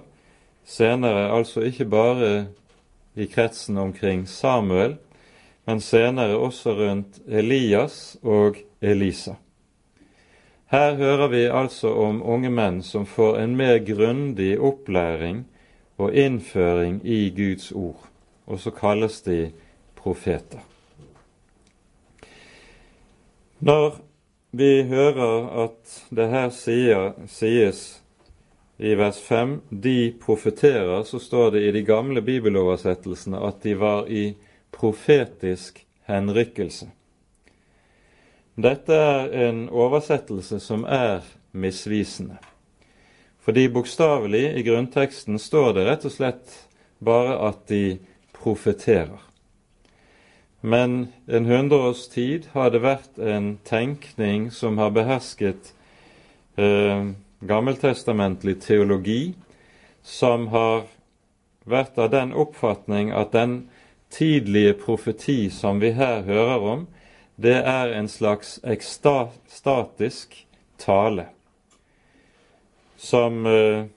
senere, 0.65 1.29
altså 1.33 1.65
ikke 1.65 1.85
bare 1.89 2.31
i 3.17 3.25
kretsen 3.29 3.77
omkring 3.77 4.27
Samuel, 4.29 4.97
men 5.65 5.81
senere 5.81 6.37
også 6.37 6.73
rundt 6.77 7.21
Elias 7.27 8.17
og 8.21 8.57
Elisa. 8.81 9.35
Her 10.69 10.95
hører 10.97 11.27
vi 11.33 11.43
altså 11.49 11.93
om 11.97 12.21
unge 12.21 12.49
menn 12.53 12.83
som 12.85 13.05
får 13.09 13.39
en 13.41 13.55
mer 13.57 13.79
grundig 13.85 14.51
opplæring 14.59 15.47
og 15.97 16.13
innføring 16.13 17.01
i 17.05 17.29
Guds 17.33 17.71
ord, 17.71 18.05
og 18.45 18.61
så 18.61 18.69
kalles 18.69 19.21
de 19.25 19.39
profeter. 19.39 19.65
Når 23.59 23.97
vi 24.51 24.83
hører 24.89 25.49
at 25.65 25.97
det 26.15 26.29
her 26.31 26.53
sier, 26.55 27.11
sies 27.27 27.81
i 28.79 28.93
vers 28.95 29.19
5 29.19 29.57
de 29.69 30.13
profeterer, 30.21 31.03
så 31.03 31.19
står 31.19 31.51
det 31.51 31.65
i 31.67 31.73
de 31.75 31.83
gamle 31.83 32.23
bibeloversettelsene 32.23 33.41
at 33.43 33.59
de 33.63 33.75
var 33.75 34.07
i 34.07 34.31
profetisk 34.71 35.83
henrykkelse. 36.07 36.87
Dette 38.59 38.95
er 38.95 39.33
en 39.47 39.65
oversettelse 39.69 40.59
som 40.63 40.85
er 40.87 41.27
misvisende. 41.51 42.39
Fordi 43.39 43.67
bokstavelig 43.71 44.45
i 44.59 44.63
grunnteksten 44.63 45.39
står 45.39 45.73
det 45.75 45.85
rett 45.87 46.07
og 46.07 46.15
slett 46.15 46.57
bare 47.03 47.37
at 47.49 47.65
de 47.71 47.99
profeterer. 48.35 49.28
Men 50.61 51.07
en 51.27 51.45
hundreårs 51.45 52.07
tid 52.11 52.49
har 52.51 52.71
det 52.73 52.81
vært 52.83 53.19
en 53.19 53.53
tenkning 53.63 54.49
som 54.51 54.77
har 54.77 54.91
behersket 54.91 55.71
eh, 56.59 57.11
gammeltestamentlig 57.39 58.57
teologi, 58.65 59.35
som 60.03 60.49
har 60.51 60.83
vært 61.63 61.99
av 61.99 62.11
den 62.11 62.33
oppfatning 62.35 63.13
at 63.15 63.31
den 63.31 63.69
tidlige 64.11 64.73
profeti 64.81 65.49
som 65.53 65.79
vi 65.79 65.93
her 65.95 66.25
hører 66.27 66.67
om, 66.73 66.87
det 67.39 67.55
er 67.63 67.93
en 67.95 68.09
slags 68.11 68.57
ekstatisk 68.67 70.35
tale, 70.81 71.29
som 72.97 73.45
eh, 73.47 73.87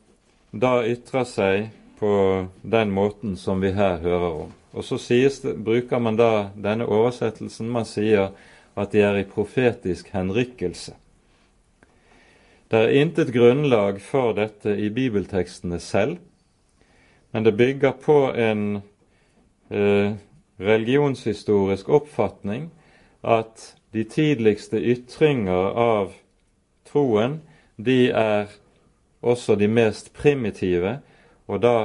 da 0.53 0.75
ytrer 0.87 1.27
seg 1.27 1.71
på 1.99 2.15
den 2.63 2.95
måten 2.95 3.35
som 3.37 3.59
vi 3.63 3.73
her 3.75 3.99
hører 4.05 4.45
om. 4.47 4.59
Og 4.73 4.85
så 4.85 4.99
det, 5.43 5.57
bruker 5.65 5.99
man 5.99 6.17
da 6.17 6.51
denne 6.57 6.87
oversettelsen. 6.89 7.69
Man 7.69 7.85
sier 7.85 8.33
at 8.77 8.93
de 8.93 9.03
er 9.05 9.19
i 9.21 9.29
profetisk 9.29 10.09
henrykkelse. 10.13 10.95
Det 12.73 12.81
er 12.81 13.01
intet 13.03 13.35
grunnlag 13.35 14.01
for 14.01 14.33
dette 14.33 14.73
i 14.81 14.89
bibeltekstene 14.89 15.77
selv, 15.81 16.17
men 17.33 17.45
det 17.45 17.57
bygger 17.57 17.93
på 18.01 18.33
en 18.33 18.81
eh, 19.69 20.15
religionshistorisk 20.57 21.89
oppfatning 21.89 22.71
at 23.21 23.75
de 23.93 24.05
tidligste 24.09 24.81
ytringer 24.81 25.77
av 25.77 26.15
troen, 26.89 27.43
de 27.77 28.09
er 28.09 28.49
også 29.21 29.57
de 29.61 29.69
mest 29.69 30.13
primitive, 30.17 30.99
og 31.47 31.61
da 31.61 31.77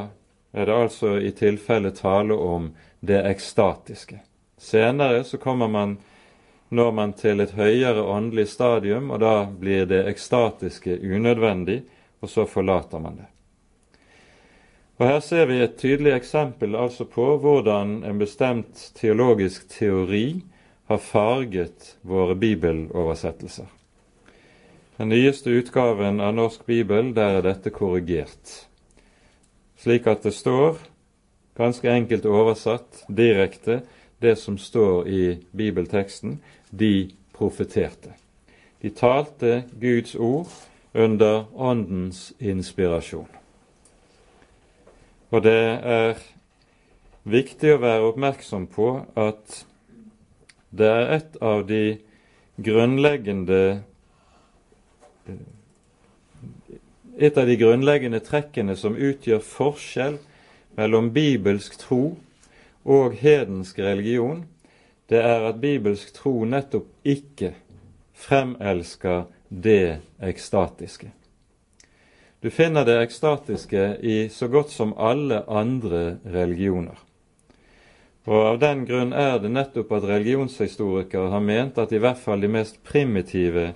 er 0.51 0.65
det 0.65 0.75
altså 0.75 1.17
i 1.19 1.31
tilfelle 1.31 1.91
tale 1.91 2.33
om 2.33 2.71
det 2.99 3.21
ekstatiske. 3.25 4.19
Senere 4.57 5.23
så 5.23 5.37
kommer 5.37 5.67
man 5.67 5.97
når 6.69 6.91
man 6.91 7.13
til 7.13 7.39
et 7.39 7.55
høyere 7.55 8.03
åndelig 8.03 8.47
stadium, 8.51 9.11
og 9.11 9.19
da 9.23 9.47
blir 9.59 9.85
det 9.87 10.03
ekstatiske 10.09 10.99
unødvendig, 10.99 11.81
og 12.19 12.29
så 12.29 12.45
forlater 12.45 12.99
man 12.99 13.21
det. 13.21 13.27
Og 14.97 15.05
Her 15.07 15.19
ser 15.19 15.45
vi 15.45 15.59
et 15.61 15.77
tydelig 15.77 16.11
eksempel 16.15 16.75
altså 16.75 17.05
på 17.05 17.37
hvordan 17.37 18.03
en 18.03 18.19
bestemt 18.19 18.91
teologisk 18.97 19.69
teori 19.69 20.41
har 20.87 20.97
farget 20.97 21.95
våre 22.01 22.35
bibeloversettelser. 22.35 23.67
Den 24.97 25.09
nyeste 25.13 25.53
utgaven 25.53 26.19
av 26.19 26.33
Norsk 26.33 26.65
bibel, 26.65 27.13
der 27.13 27.37
er 27.37 27.45
dette 27.45 27.69
korrigert, 27.69 28.66
slik 29.77 30.07
at 30.07 30.23
det 30.23 30.33
står, 30.33 30.77
ganske 31.57 31.89
enkelt 31.89 32.25
oversatt 32.25 33.03
direkte, 33.09 33.81
det 34.21 34.35
som 34.37 34.57
står 34.57 35.07
i 35.07 35.23
bibelteksten, 35.51 36.39
de 36.71 37.11
profeterte. 37.33 38.13
De 38.81 38.89
talte 38.89 39.63
Guds 39.81 40.15
ord 40.15 40.47
under 40.93 41.45
Åndens 41.55 42.33
inspirasjon. 42.39 43.29
Og 45.29 45.43
det 45.43 45.59
er 45.83 46.19
viktig 47.27 47.73
å 47.75 47.81
være 47.81 48.11
oppmerksom 48.11 48.67
på 48.71 48.91
at 49.19 49.63
det 50.77 50.87
er 50.87 51.09
et 51.17 51.37
av 51.43 51.65
de 51.67 51.97
grunnleggende 52.63 53.81
et 57.17 57.37
av 57.37 57.47
de 57.49 57.57
grunnleggende 57.57 58.19
trekkene 58.21 58.75
som 58.77 58.95
utgjør 58.95 59.41
forskjell 59.41 60.19
mellom 60.77 61.09
bibelsk 61.15 61.79
tro 61.81 62.17
og 62.85 63.17
hedensk 63.17 63.79
religion, 63.81 64.45
det 65.09 65.23
er 65.23 65.47
at 65.49 65.61
bibelsk 65.61 66.13
tro 66.15 66.43
nettopp 66.45 66.87
ikke 67.07 67.53
fremelsker 68.17 69.25
det 69.49 69.99
ekstatiske. 70.21 71.09
Du 72.39 72.49
finner 72.53 72.85
det 72.85 72.99
ekstatiske 73.01 73.97
i 74.01 74.29
så 74.29 74.47
godt 74.47 74.69
som 74.71 74.93
alle 74.93 75.41
andre 75.49 76.19
religioner. 76.25 76.97
Og 78.27 78.43
Av 78.43 78.59
den 78.59 78.83
grunn 78.85 79.13
er 79.15 79.39
det 79.39 79.49
nettopp 79.55 79.91
at 79.97 80.05
religionshistorikere 80.05 81.31
har 81.31 81.41
ment 81.41 81.77
at 81.79 81.93
i 81.95 82.01
hvert 82.03 82.19
fall 82.19 82.43
de 82.43 82.49
mest 82.51 82.81
primitive 82.83 83.71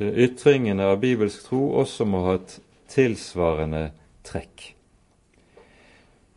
ytringene 0.00 0.84
av 0.92 1.00
bibelsk 1.02 1.48
tro 1.48 1.62
også 1.80 2.06
må 2.06 2.24
ha 2.26 2.34
et 2.38 2.58
tilsvarende 2.88 3.88
trekk. 4.26 4.72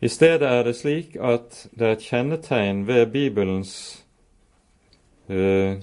I 0.02 0.08
stedet 0.10 0.48
er 0.48 0.64
det 0.66 0.74
slik 0.76 1.14
at 1.14 1.66
det 1.78 1.86
er 1.86 1.92
et 1.94 2.06
kjennetegn 2.08 2.86
ved 2.88 3.12
Bibelens 3.14 3.74
uh, 5.30 5.78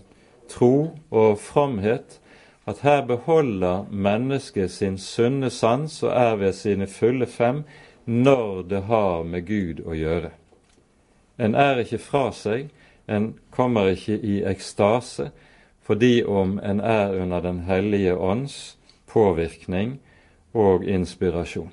tro 0.52 0.74
og 1.10 1.38
fromhet 1.40 2.20
at 2.68 2.82
her 2.84 3.06
beholder 3.08 3.88
mennesket 3.92 4.72
sin 4.72 4.98
sunne 4.98 5.50
sans 5.50 6.04
og 6.04 6.12
er 6.12 6.36
ved 6.36 6.54
sine 6.54 6.88
fulle 6.88 7.26
fem 7.26 7.64
når 8.06 8.62
det 8.62 8.84
har 8.84 9.24
med 9.24 9.48
Gud 9.48 9.82
å 9.86 9.96
gjøre. 9.96 10.34
En 11.40 11.56
er 11.56 11.80
ikke 11.80 12.02
fra 12.04 12.30
seg, 12.36 12.68
en 13.08 13.34
kommer 13.56 13.94
ikke 13.94 14.20
i 14.20 14.42
ekstase, 14.44 15.30
fordi 15.90 16.24
om 16.24 16.60
en 16.64 16.80
er 16.80 17.22
under 17.22 17.42
Den 17.42 17.60
hellige 17.60 18.14
ånds 18.16 18.78
påvirkning 19.08 20.00
og 20.54 20.84
inspirasjon. 20.86 21.72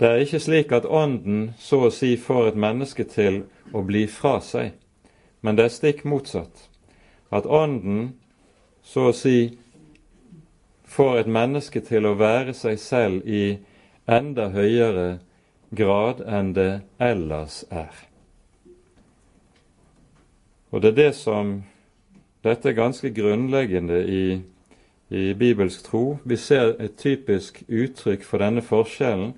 Det 0.00 0.08
er 0.08 0.16
ikke 0.24 0.40
slik 0.40 0.72
at 0.72 0.88
Ånden 0.88 1.54
så 1.58 1.84
å 1.86 1.92
si 1.94 2.16
får 2.16 2.48
et 2.48 2.58
menneske 2.58 3.04
til 3.04 3.44
å 3.72 3.84
bli 3.86 4.06
fra 4.10 4.40
seg, 4.42 4.72
men 5.40 5.54
det 5.54 5.68
er 5.68 5.76
stikk 5.76 6.02
motsatt. 6.04 6.66
At 7.30 7.46
Ånden 7.46 8.16
så 8.82 9.10
å 9.10 9.14
si 9.14 9.58
får 10.90 11.18
et 11.18 11.30
menneske 11.30 11.80
til 11.80 12.10
å 12.10 12.16
være 12.18 12.58
seg 12.58 12.78
selv 12.82 13.22
i 13.28 13.58
enda 14.10 14.48
høyere 14.50 15.20
grad 15.70 16.26
enn 16.26 16.56
det 16.58 16.80
ellers 16.98 17.62
er. 17.70 17.94
Og 20.74 20.82
det 20.82 20.88
er 20.88 21.02
det 21.04 21.12
som 21.14 21.60
dette 22.44 22.70
er 22.70 22.78
ganske 22.78 23.10
grunnleggende 23.14 24.00
i, 24.08 24.24
i 25.08 25.34
bibelsk 25.34 25.84
tro. 25.90 26.18
Vi 26.24 26.36
ser 26.36 26.74
et 26.80 26.96
typisk 26.96 27.62
uttrykk 27.68 28.24
for 28.24 28.42
denne 28.42 28.64
forskjellen 28.64 29.34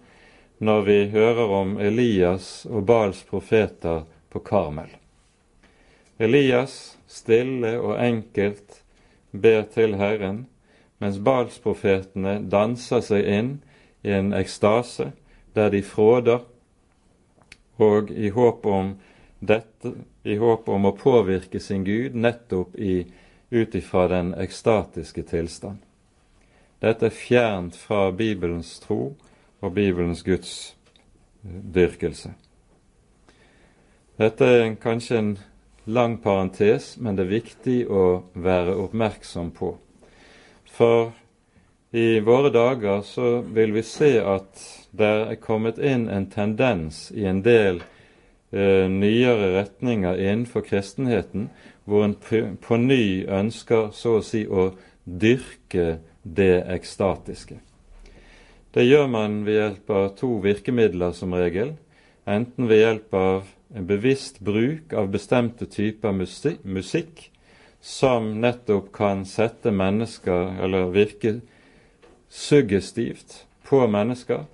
når 0.62 0.84
vi 0.86 0.98
hører 1.10 1.54
om 1.58 1.78
Elias 1.82 2.66
og 2.70 2.86
Bals 2.86 3.24
profeter 3.26 4.04
på 4.30 4.42
Karmel. 4.46 4.90
Elias 6.22 6.96
stille 7.10 7.74
og 7.80 7.98
enkelt 7.98 8.82
ber 9.32 9.62
til 9.74 9.96
Herren, 9.98 10.46
mens 11.02 11.18
Balsprofetene 11.18 12.38
danser 12.50 13.02
seg 13.02 13.26
inn 13.26 13.52
i 14.06 14.12
en 14.14 14.32
ekstase 14.36 15.10
der 15.56 15.72
de 15.74 15.82
fråder, 15.82 16.44
og 17.82 18.12
i 18.14 18.30
håp 18.30 18.66
om 18.66 18.94
dette 19.42 19.90
i 20.22 20.36
håp 20.38 20.68
om 20.70 20.86
å 20.86 20.94
påvirke 20.94 21.58
sin 21.60 21.82
Gud 21.84 22.14
nettopp 22.14 22.76
ut 23.50 23.74
ifra 23.74 24.06
den 24.08 24.34
ekstatiske 24.38 25.24
tilstand. 25.26 25.82
Dette 26.82 27.10
er 27.10 27.14
fjernt 27.14 27.76
fra 27.78 28.10
Bibelens 28.14 28.78
tro 28.82 29.16
og 29.62 29.74
Bibelens 29.74 30.22
gudsdyrkelse. 30.26 32.32
Dette 34.22 34.46
er 34.46 34.74
kanskje 34.78 35.18
en 35.18 35.32
lang 35.84 36.20
parentes, 36.22 36.94
men 36.98 37.18
det 37.18 37.26
er 37.26 37.34
viktig 37.34 37.78
å 37.90 38.22
være 38.34 38.76
oppmerksom 38.78 39.50
på. 39.56 39.74
For 40.70 41.10
i 41.90 42.20
våre 42.24 42.52
dager 42.54 43.02
så 43.06 43.40
vil 43.42 43.74
vi 43.74 43.82
se 43.82 44.14
at 44.22 44.62
det 44.94 45.10
er 45.32 45.40
kommet 45.42 45.82
inn 45.82 46.06
en 46.08 46.28
tendens 46.30 47.08
i 47.10 47.26
en 47.26 47.42
del 47.42 47.82
eh, 48.52 48.88
nyere 48.90 49.52
retninger 49.58 50.20
innenfor 50.20 50.64
kristenheten, 50.66 51.50
hvor 51.84 52.04
en 52.04 52.16
på 52.62 52.78
ny 52.78 53.26
ønsker 53.26 53.90
så 53.96 54.18
å 54.20 54.24
si 54.24 54.44
å 54.46 54.70
dyrke 55.04 55.98
det 56.22 56.62
ekstatiske. 56.70 57.58
Det 58.72 58.84
gjør 58.86 59.08
man 59.10 59.42
ved 59.44 59.58
hjelp 59.58 59.90
av 59.90 60.06
to 60.16 60.36
virkemidler 60.44 61.12
som 61.16 61.34
regel, 61.36 61.74
enten 62.24 62.70
ved 62.70 62.80
hjelp 62.84 63.14
av 63.18 63.50
en 63.74 63.88
bevisst 63.88 64.40
bruk 64.40 64.94
av 64.96 65.10
bestemte 65.12 65.66
typer 65.68 66.14
musikk, 66.14 67.28
som 67.82 68.30
nettopp 68.40 68.92
kan 68.94 69.24
sette 69.26 69.72
mennesker, 69.74 70.54
eller 70.62 70.92
virke 70.94 71.40
suggestivt 72.30 73.42
på 73.66 73.82
mennesker, 73.90 74.46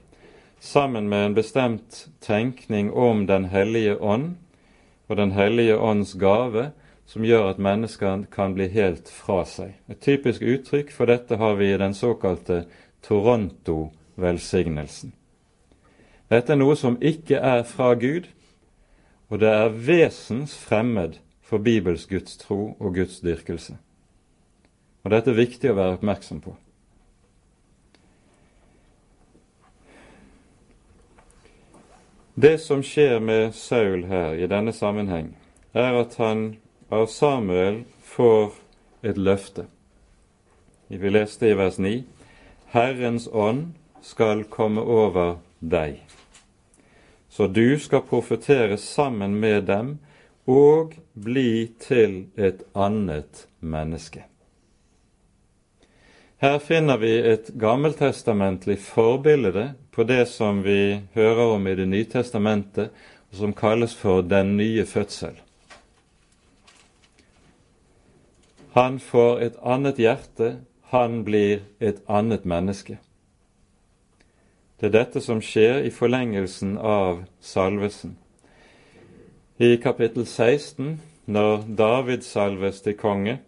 sammen 0.60 1.08
med 1.08 1.26
en 1.26 1.34
bestemt 1.34 2.08
tenkning 2.20 2.92
om 2.92 3.26
Den 3.26 3.44
hellige 3.44 4.00
ånd 4.00 4.36
og 5.08 5.16
Den 5.16 5.32
hellige 5.32 5.78
ånds 5.78 6.14
gave, 6.14 6.70
som 7.06 7.24
gjør 7.24 7.50
at 7.50 7.58
mennesker 7.58 8.24
kan 8.32 8.54
bli 8.54 8.68
helt 8.68 9.08
fra 9.08 9.44
seg. 9.48 9.72
Et 9.88 10.00
typisk 10.00 10.42
uttrykk 10.42 10.92
for 10.92 11.06
dette 11.08 11.36
har 11.40 11.54
vi 11.56 11.72
i 11.72 11.78
den 11.80 11.94
såkalte 11.94 12.64
Toronto-velsignelsen. 13.02 15.12
Dette 16.28 16.52
er 16.52 16.60
noe 16.60 16.76
som 16.76 16.98
ikke 17.00 17.40
er 17.40 17.62
fra 17.64 17.94
Gud, 17.94 18.28
og 19.32 19.40
det 19.40 19.48
er 19.48 19.72
vesens 19.72 20.58
fremmed 20.58 21.16
for 21.40 21.58
Bibels 21.64 22.04
gudstro 22.06 22.76
og 22.76 22.94
gudsdyrkelse. 22.94 23.78
Og 25.04 25.10
dette 25.10 25.30
er 25.32 25.40
viktig 25.40 25.70
å 25.72 25.78
være 25.78 25.96
oppmerksom 25.96 26.40
på. 26.44 26.52
Det 32.40 32.58
som 32.58 32.82
skjer 32.82 33.20
med 33.20 33.54
Saul 33.54 34.04
her 34.06 34.36
i 34.38 34.46
denne 34.46 34.70
sammenheng, 34.70 35.32
er 35.74 35.96
at 35.98 36.12
han 36.22 36.42
av 36.86 37.08
Samuel 37.10 37.80
får 38.06 38.52
et 39.02 39.16
løfte. 39.18 39.64
Vi 40.86 41.10
leste 41.10 41.48
i 41.48 41.56
vers 41.58 41.80
9.: 41.82 42.04
Herrens 42.70 43.26
ånd 43.32 43.72
skal 44.06 44.44
komme 44.44 44.84
over 44.86 45.40
deg, 45.58 45.98
så 47.28 47.50
du 47.50 47.74
skal 47.82 48.06
profetere 48.06 48.78
sammen 48.78 49.34
med 49.42 49.66
dem 49.66 49.90
og 50.46 50.94
bli 51.18 51.72
til 51.82 52.28
et 52.36 52.62
annet 52.74 53.48
menneske. 53.60 54.22
Her 56.38 56.62
finner 56.62 57.02
vi 57.02 57.16
et 57.18 57.50
gammeltestamentlig 57.58 58.78
forbilde 58.78 59.72
på 59.98 60.04
det 60.04 60.28
som 60.30 60.60
vi 60.62 61.00
hører 61.14 61.56
om 61.56 61.66
i 61.66 61.74
Det 61.74 61.86
nye 61.86 62.04
testamentet, 62.04 62.90
som 63.32 63.52
kalles 63.52 63.94
for 63.94 64.22
den 64.22 64.56
nye 64.56 64.84
fødsel. 64.86 65.34
Han 68.72 69.00
får 69.00 69.40
et 69.40 69.56
annet 69.62 69.98
hjerte, 69.98 70.52
han 70.94 71.24
blir 71.24 71.64
et 71.80 71.98
annet 72.06 72.44
menneske. 72.46 73.00
Det 74.78 74.86
er 74.86 74.94
dette 75.00 75.20
som 75.20 75.42
skjer 75.42 75.82
i 75.82 75.90
forlengelsen 75.90 76.78
av 76.78 77.24
salvesen. 77.40 78.14
I 79.58 79.76
kapittel 79.82 80.26
16 80.26 81.00
når 81.26 81.66
David 81.74 82.22
salves 82.22 82.80
til 82.86 82.94
konge, 82.94 83.40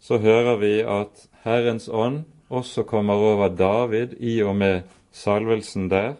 så 0.00 0.18
hører 0.18 0.56
vi 0.60 0.78
at 0.84 1.28
Herrens 1.42 1.88
ånd 1.88 2.26
også 2.50 2.82
kommer 2.82 3.14
over 3.14 3.48
David 3.48 4.18
i 4.20 4.42
og 4.42 4.56
med 4.56 4.82
salvelsen 5.12 5.88
der. 5.90 6.14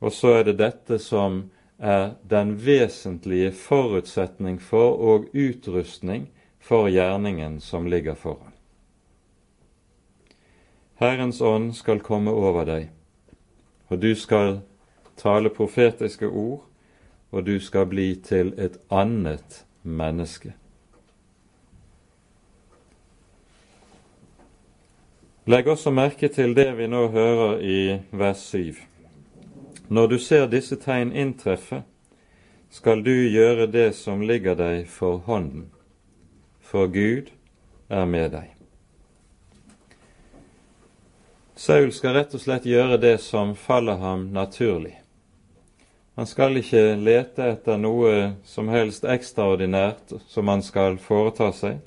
Og 0.00 0.12
så 0.12 0.38
er 0.40 0.48
det 0.48 0.58
dette 0.60 0.98
som 0.98 1.44
er 1.78 2.14
den 2.30 2.54
vesentlige 2.66 3.52
forutsetning 3.52 4.60
for 4.62 4.98
og 4.98 5.30
utrustning 5.34 6.28
for 6.60 6.88
gjerningen 6.88 7.60
som 7.60 7.86
ligger 7.86 8.14
foran. 8.14 8.52
Herrens 10.94 11.40
ånd 11.40 11.72
skal 11.74 12.00
komme 12.00 12.30
over 12.30 12.64
deg, 12.64 12.90
og 13.90 13.98
du 14.00 14.14
skal 14.14 14.60
tale 15.18 15.50
profetiske 15.50 16.28
ord, 16.28 16.62
og 17.34 17.46
du 17.46 17.58
skal 17.60 17.88
bli 17.90 18.14
til 18.22 18.54
et 18.58 18.78
annet 18.90 19.64
menneske. 19.82 20.54
Legg 25.46 25.66
også 25.68 25.90
merke 25.92 26.28
til 26.32 26.54
det 26.56 26.70
vi 26.78 26.86
nå 26.88 27.02
hører 27.12 27.58
i 27.60 27.78
vers 28.16 28.40
7. 28.48 28.78
Når 29.92 30.06
du 30.06 30.18
ser 30.18 30.46
disse 30.48 30.78
tegn 30.80 31.10
inntreffe, 31.12 31.82
skal 32.72 33.02
du 33.04 33.12
gjøre 33.12 33.66
det 33.68 33.90
som 33.94 34.22
ligger 34.24 34.56
deg 34.56 34.86
for 34.88 35.20
hånden, 35.26 35.66
for 36.64 36.88
Gud 36.88 37.28
er 37.92 38.08
med 38.08 38.32
deg. 38.32 38.54
Saul 41.60 41.92
skal 41.92 42.16
rett 42.16 42.32
og 42.32 42.40
slett 42.40 42.64
gjøre 42.64 42.96
det 43.04 43.18
som 43.20 43.52
faller 43.52 44.00
ham 44.00 44.30
naturlig. 44.32 44.96
Han 46.16 46.26
skal 46.26 46.56
ikke 46.56 46.96
lete 46.96 47.50
etter 47.52 47.76
noe 47.76 48.32
som 48.48 48.72
helst 48.72 49.04
ekstraordinært 49.04 50.16
som 50.24 50.48
han 50.48 50.64
skal 50.64 50.96
foreta 50.96 51.52
seg. 51.52 51.84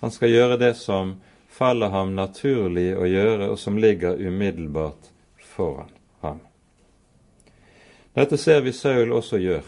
Han 0.00 0.10
skal 0.14 0.32
gjøre 0.32 0.56
det 0.64 0.72
som 0.80 1.18
faller 1.54 1.92
ham 1.94 2.16
naturlig 2.16 2.90
å 2.98 3.06
gjøre, 3.06 3.48
og 3.52 3.58
som 3.58 3.78
ligger 3.78 4.18
umiddelbart 4.18 5.10
foran 5.54 5.92
ham. 6.24 6.40
Dette 8.14 8.38
ser 8.38 8.64
vi 8.66 8.72
Saul 8.74 9.14
også 9.14 9.38
gjør. 9.42 9.64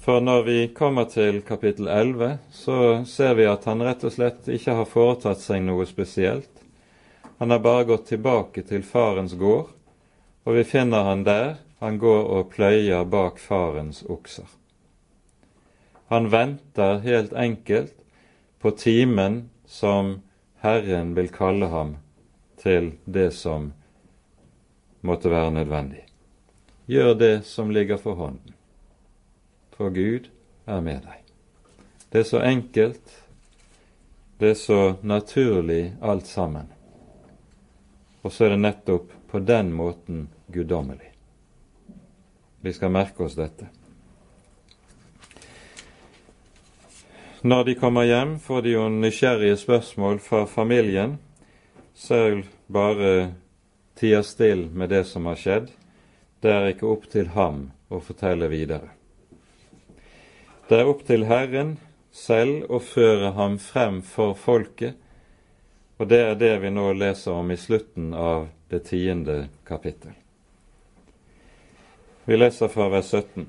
For 0.00 0.20
når 0.24 0.42
vi 0.46 0.58
kommer 0.72 1.04
til 1.12 1.42
kapittel 1.44 1.88
11, 1.92 2.38
så 2.52 2.76
ser 3.04 3.34
vi 3.36 3.44
at 3.48 3.66
han 3.68 3.84
rett 3.84 4.04
og 4.08 4.14
slett 4.14 4.48
ikke 4.48 4.78
har 4.78 4.88
foretatt 4.88 5.42
seg 5.42 5.60
noe 5.66 5.84
spesielt. 5.88 6.48
Han 7.40 7.52
har 7.52 7.60
bare 7.64 7.88
gått 7.92 8.08
tilbake 8.08 8.64
til 8.68 8.84
farens 8.84 9.36
gård, 9.36 9.68
og 10.48 10.56
vi 10.56 10.64
finner 10.64 11.04
han 11.04 11.26
der. 11.28 11.60
Han 11.80 11.96
går 12.00 12.24
og 12.36 12.50
pløyer 12.52 13.04
bak 13.08 13.38
farens 13.40 14.02
okser. 14.08 14.48
Han 16.12 16.28
venter 16.32 16.98
helt 17.04 17.32
enkelt 17.32 17.94
på 18.60 18.72
timen 18.76 19.46
som 19.64 20.18
Herren 20.60 21.14
vil 21.14 21.30
kalle 21.32 21.66
ham 21.72 21.94
til 22.60 22.92
det 23.04 23.30
som 23.32 23.70
måtte 25.00 25.30
være 25.32 25.54
nødvendig. 25.56 26.02
Gjør 26.90 27.14
det 27.14 27.44
som 27.48 27.70
ligger 27.70 27.96
for 27.96 28.18
hånden, 28.18 28.54
for 29.72 29.88
Gud 29.94 30.28
er 30.66 30.80
med 30.84 31.00
deg. 31.06 31.22
Det 32.12 32.20
er 32.20 32.28
så 32.28 32.42
enkelt, 32.44 33.14
det 34.40 34.50
er 34.50 34.58
så 34.58 34.80
naturlig 35.02 35.94
alt 36.02 36.26
sammen. 36.26 36.68
Og 38.22 38.32
så 38.32 38.44
er 38.44 38.54
det 38.54 38.60
nettopp 38.60 39.12
på 39.30 39.40
den 39.40 39.72
måten 39.72 40.26
guddommelig. 40.52 41.12
Vi 42.60 42.72
skal 42.76 42.92
merke 42.92 43.24
oss 43.24 43.38
dette. 43.38 43.70
Når 47.42 47.64
de 47.64 47.74
kommer 47.74 48.04
hjem, 48.04 48.38
får 48.38 48.62
de 48.62 48.72
jo 48.74 48.86
nysgjerrige 48.92 49.56
spørsmål 49.56 50.18
fra 50.20 50.44
familien. 50.46 51.18
Saul 51.94 52.44
bare 52.66 53.32
tier 53.96 54.22
still 54.22 54.66
med 54.72 54.92
det 54.92 55.04
som 55.08 55.28
har 55.30 55.40
skjedd. 55.40 55.70
Det 56.40 56.52
er 56.52 56.70
ikke 56.72 56.88
opp 56.88 57.06
til 57.12 57.32
ham 57.36 57.70
å 57.88 58.00
fortelle 58.04 58.48
videre. 58.52 58.92
Det 60.68 60.78
er 60.80 60.88
opp 60.88 61.04
til 61.08 61.24
Herren 61.28 61.78
selv 62.12 62.68
å 62.68 62.80
føre 62.82 63.32
ham 63.36 63.56
frem 63.60 64.02
for 64.04 64.36
folket 64.36 64.98
og 66.00 66.08
det 66.08 66.18
er 66.24 66.36
det 66.40 66.54
vi 66.62 66.70
nå 66.72 66.86
leser 66.96 67.36
om 67.36 67.50
i 67.52 67.58
slutten 67.60 68.14
av 68.16 68.46
det 68.72 68.78
tiende 68.88 69.50
kapittel. 69.68 70.14
Vi 72.24 72.38
leser 72.38 72.70
fra 72.72 72.86
vers 72.88 73.10
17. 73.12 73.44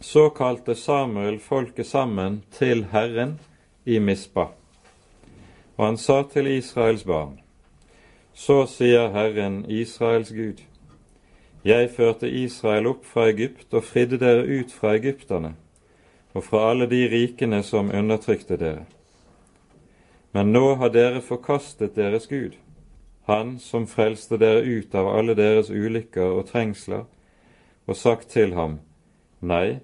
Så 0.00 0.28
kalte 0.28 0.74
Samuel 0.74 1.38
folket 1.40 1.86
sammen 1.86 2.42
til 2.52 2.84
Herren 2.92 3.38
i 3.84 3.98
Mispa, 3.98 4.50
og 5.76 5.84
han 5.86 5.96
sa 5.96 6.22
til 6.22 6.46
Israels 6.46 7.04
barn, 7.04 7.40
Så 8.34 8.66
sier 8.66 9.08
Herren, 9.08 9.64
Israels 9.70 10.28
Gud, 10.30 10.60
jeg 11.64 11.90
førte 11.90 12.28
Israel 12.30 12.86
opp 12.86 13.06
fra 13.08 13.24
Egypt 13.30 13.74
og 13.74 13.84
fridde 13.84 14.18
dere 14.20 14.44
ut 14.44 14.72
fra 14.72 14.92
egypterne 14.94 15.54
og 16.34 16.44
fra 16.44 16.70
alle 16.70 16.86
de 16.86 17.06
rikene 17.08 17.62
som 17.62 17.90
undertrykte 17.90 18.56
dere. 18.60 18.84
Men 20.32 20.52
nå 20.52 20.74
har 20.74 20.92
dere 20.92 21.22
forkastet 21.24 21.96
deres 21.96 22.26
Gud, 22.26 22.52
Han 23.26 23.58
som 23.58 23.86
frelste 23.86 24.36
dere 24.38 24.62
ut 24.62 24.94
av 24.94 25.08
alle 25.08 25.34
deres 25.34 25.70
ulykker 25.70 26.36
og 26.36 26.46
trengsler, 26.46 27.04
og 27.86 27.96
sagt 27.96 28.28
til 28.28 28.54
ham, 28.54 28.78
Nei, 29.46 29.78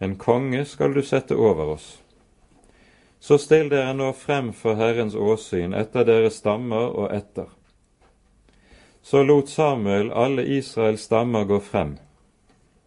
en 0.00 0.16
konge 0.16 0.64
skal 0.64 0.94
du 0.96 1.02
sette 1.04 1.36
over 1.36 1.74
oss. 1.74 1.88
Så 3.20 3.38
still 3.38 3.68
dere 3.70 3.92
nå 3.94 4.08
frem 4.16 4.48
for 4.56 4.78
Herrens 4.80 5.14
åsyn 5.14 5.76
etter 5.78 6.06
deres 6.08 6.40
stammer 6.40 6.88
og 6.90 7.12
etter. 7.14 7.50
Så 9.02 9.22
lot 9.22 9.50
Samuel 9.50 10.10
alle 10.10 10.46
Israels 10.56 11.04
stammer 11.06 11.44
gå 11.44 11.58
frem, 11.60 11.96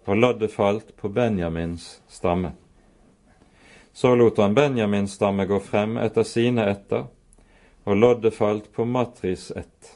og 0.05 0.17
loddet 0.17 0.51
falt 0.51 0.95
på 0.97 1.11
Benjamins 1.13 2.01
stamme. 2.07 2.51
Så 3.93 4.15
lot 4.15 4.37
han 4.37 4.55
Benjamins 4.55 5.13
stamme 5.15 5.45
gå 5.45 5.59
frem 5.59 5.97
etter 6.01 6.23
sine 6.27 6.65
etter, 6.71 7.05
og 7.85 8.01
loddet 8.01 8.35
falt 8.35 8.71
på 8.73 8.85
Matris 8.85 9.51
ett. 9.55 9.93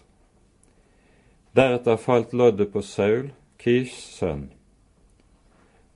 Deretter 1.56 1.98
falt 1.98 2.34
loddet 2.34 2.72
på 2.72 2.84
Saul, 2.86 3.32
Kish 3.58 3.96
sønn, 4.20 4.52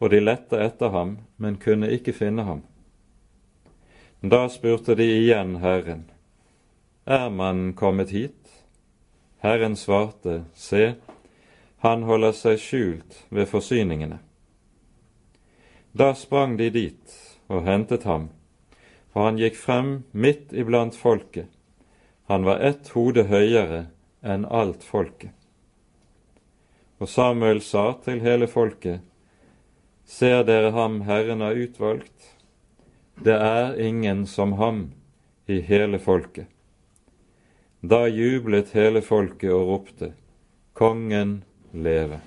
og 0.04 0.12
de 0.12 0.20
lette 0.20 0.60
etter 0.60 0.92
ham, 0.92 1.18
men 1.40 1.56
kunne 1.56 1.88
ikke 1.96 2.12
finne 2.12 2.44
ham. 2.44 2.60
Da 4.20 4.50
spurte 4.52 4.98
de 5.00 5.08
igjen 5.08 5.62
Herren, 5.64 6.10
Er 7.06 7.30
man 7.30 7.74
kommet 7.74 8.10
hit? 8.12 8.52
Herren 9.40 9.76
svarte, 9.76 10.44
Se, 10.54 10.96
han 11.78 12.04
holder 12.04 12.32
seg 12.32 12.60
skjult 12.60 13.18
ved 13.30 13.48
forsyningene. 13.48 14.20
Da 15.92 16.14
sprang 16.16 16.58
de 16.58 16.70
dit 16.70 17.16
og 17.48 17.64
hentet 17.64 18.04
ham, 18.04 18.30
og 19.14 19.26
han 19.26 19.40
gikk 19.40 19.56
frem 19.60 20.04
midt 20.12 20.52
iblant 20.52 20.96
folket. 20.96 21.48
Han 22.28 22.44
var 22.48 22.60
ett 22.60 22.92
hode 22.96 23.28
høyere 23.32 23.86
enn 24.24 24.48
alt 24.48 24.84
folket. 24.84 25.32
Og 27.00 27.10
Samuel 27.10 27.60
sa 27.62 27.92
til 28.04 28.24
hele 28.24 28.48
folket, 28.48 29.04
Ser 30.14 30.44
dere 30.46 30.70
ham 30.70 31.00
Herren 31.02 31.42
har 31.42 31.58
utvalgt? 31.58 32.36
Det 33.16 33.34
er 33.34 33.80
ingen 33.82 34.28
som 34.28 34.52
ham 34.60 34.92
i 35.50 35.58
hele 35.66 35.98
folket. 36.00 36.46
Da 37.82 38.04
jublet 38.06 38.76
hele 38.78 39.02
folket 39.02 39.50
og 39.50 39.66
ropte, 39.72 40.12
Kongen 40.78 41.34
leve. 41.72 42.22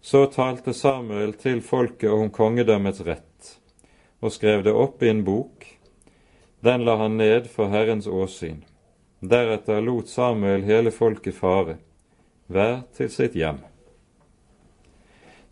Så 0.00 0.22
talte 0.30 0.74
Samuel 0.78 1.34
til 1.42 1.58
folket 1.58 2.14
om 2.14 2.30
kongedømmets 2.30 3.02
rett, 3.02 3.52
og 4.22 4.30
skrev 4.38 4.62
det 4.62 4.78
opp 4.86 5.02
i 5.02 5.10
en 5.10 5.26
bok. 5.26 5.66
Den 6.62 6.86
la 6.86 7.00
han 7.02 7.18
ned 7.18 7.50
for 7.50 7.74
Herrens 7.74 8.06
åsyn. 8.06 8.62
Deretter 9.18 9.82
lot 9.82 10.06
Samuel 10.06 10.62
hele 10.70 10.94
folket 10.94 11.34
fare, 11.34 11.80
hver 12.46 12.84
til 12.94 13.10
sitt 13.10 13.34
hjem. 13.34 13.66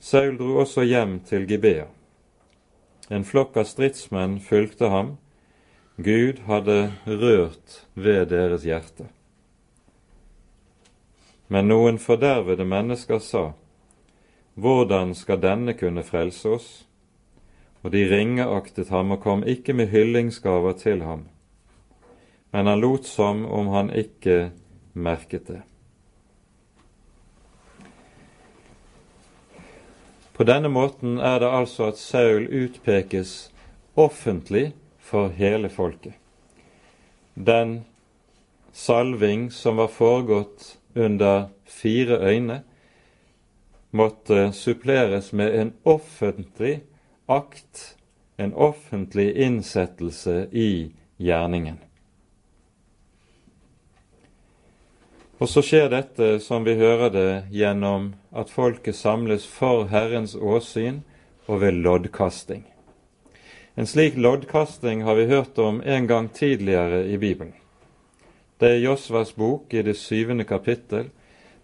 Saul 0.04 0.34
dro 0.36 0.58
også 0.60 0.82
hjem 0.84 1.14
til 1.24 1.46
Gibea. 1.48 1.86
En 3.08 3.22
flokk 3.24 3.54
av 3.56 3.64
stridsmenn 3.64 4.34
fulgte 4.44 4.90
ham. 4.92 5.14
Gud 5.96 6.42
hadde 6.44 6.92
rørt 7.08 7.78
ved 7.96 8.26
deres 8.28 8.66
hjerte. 8.68 9.06
Men 11.48 11.72
noen 11.72 11.96
fordervede 11.96 12.68
mennesker 12.68 13.18
sa:" 13.18 13.54
Hvordan 14.54 15.14
skal 15.14 15.40
denne 15.40 15.72
kunne 15.72 16.04
frelse 16.04 16.48
oss? 16.48 16.86
Og 17.82 17.92
de 17.92 18.04
ringeaktet 18.04 18.92
ham 18.92 19.16
og 19.16 19.22
kom 19.22 19.44
ikke 19.44 19.72
med 19.72 19.88
hyllingsgaver 19.88 20.72
til 20.72 21.02
ham, 21.02 21.28
men 22.52 22.66
han 22.66 22.80
lot 22.80 23.06
som 23.06 23.46
om 23.46 23.66
han 23.68 23.90
ikke 23.90 24.52
merket 24.92 25.48
det. 25.48 25.62
På 30.34 30.44
denne 30.44 30.68
måten 30.68 31.18
er 31.22 31.38
det 31.38 31.50
altså 31.50 31.92
at 31.92 31.98
Saul 31.98 32.48
utpekes 32.50 33.52
offentlig 33.94 34.72
for 34.98 35.30
hele 35.30 35.70
folket. 35.70 36.16
Den 37.34 37.84
salving 38.74 39.50
som 39.54 39.78
var 39.78 39.92
foregått 39.94 40.76
under 40.94 41.48
fire 41.66 42.18
øyne, 42.18 42.62
måtte 43.94 44.52
suppleres 44.52 45.32
med 45.32 45.54
en 45.54 45.72
offentlig 45.84 46.80
akt, 47.30 47.96
en 48.36 48.54
offentlig 48.54 49.36
innsettelse 49.38 50.48
i 50.50 50.90
gjerningen. 51.22 51.78
Og 55.44 55.48
så 55.52 55.60
skjer 55.60 55.90
dette, 55.92 56.38
som 56.40 56.64
vi 56.64 56.72
hører 56.80 57.10
det, 57.12 57.30
gjennom 57.52 58.14
at 58.32 58.48
folket 58.48 58.96
samles 58.96 59.42
for 59.44 59.90
Herrens 59.90 60.32
åsyn 60.32 61.02
og 61.44 61.58
ved 61.60 61.82
loddkasting. 61.84 62.62
En 63.76 63.84
slik 63.84 64.16
loddkasting 64.16 65.02
har 65.04 65.18
vi 65.18 65.26
hørt 65.28 65.58
om 65.60 65.82
en 65.84 66.06
gang 66.08 66.30
tidligere 66.32 67.02
i 67.12 67.18
Bibelen. 67.20 67.52
Det 68.56 68.70
er 68.70 68.80
Josvas 68.86 69.34
bok 69.36 69.74
i 69.74 69.82
det 69.84 69.98
syvende 70.00 70.46
kapittel, 70.48 71.10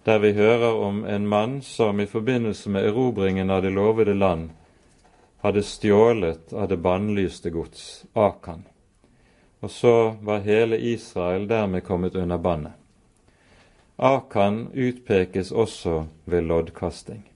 der 0.04 0.20
vi 0.20 0.34
hører 0.36 0.76
om 0.76 1.04
en 1.08 1.28
mann 1.28 1.62
som 1.64 2.00
i 2.04 2.06
forbindelse 2.10 2.68
med 2.68 2.84
erobringen 2.90 3.48
av 3.50 3.62
det 3.64 3.72
lovede 3.72 4.12
land 4.14 4.50
hadde 5.40 5.62
stjålet 5.64 6.52
av 6.52 6.68
det 6.68 6.82
bannlyste 6.84 7.48
gods, 7.48 8.04
Akan. 8.12 8.66
Og 9.64 9.72
så 9.72 10.18
var 10.20 10.44
hele 10.44 10.76
Israel 10.76 11.48
dermed 11.48 11.86
kommet 11.88 12.14
under 12.14 12.36
bannet. 12.36 12.79
Akan 14.00 14.70
utpekes 14.72 15.52
også 15.52 16.06
ved 16.24 16.46
loddkasting. 16.48 17.26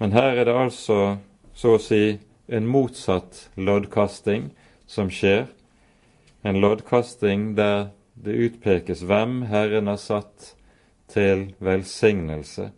Men 0.00 0.12
her 0.16 0.40
er 0.40 0.48
det 0.48 0.54
altså 0.56 1.00
så 1.54 1.74
å 1.76 1.82
si 1.82 2.16
en 2.48 2.66
motsatt 2.68 3.48
loddkasting 3.56 4.48
som 4.88 5.10
skjer, 5.12 5.46
en 6.42 6.60
loddkasting 6.60 7.52
der 7.58 7.90
det 8.14 8.36
utpekes 8.48 9.04
hvem 9.04 9.42
Herren 9.50 9.90
har 9.92 10.00
satt 10.00 10.54
til 11.12 11.50
velsignelse, 11.60 12.70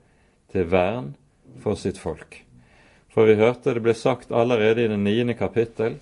til 0.51 0.68
vern 0.70 1.14
for 1.62 1.79
sitt 1.79 1.99
folk. 1.99 2.43
For 3.12 3.29
vi 3.29 3.39
hørte 3.39 3.74
det 3.74 3.83
ble 3.85 3.95
sagt 3.97 4.35
allerede 4.35 4.85
i 4.85 4.91
det 4.91 4.99
niende 5.01 5.37
kapittel 5.39 5.97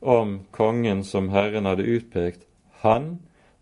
om 0.00 0.40
kongen 0.52 1.04
som 1.04 1.30
Herren 1.32 1.68
hadde 1.68 1.86
utpekt. 1.88 2.44
Han 2.82 3.16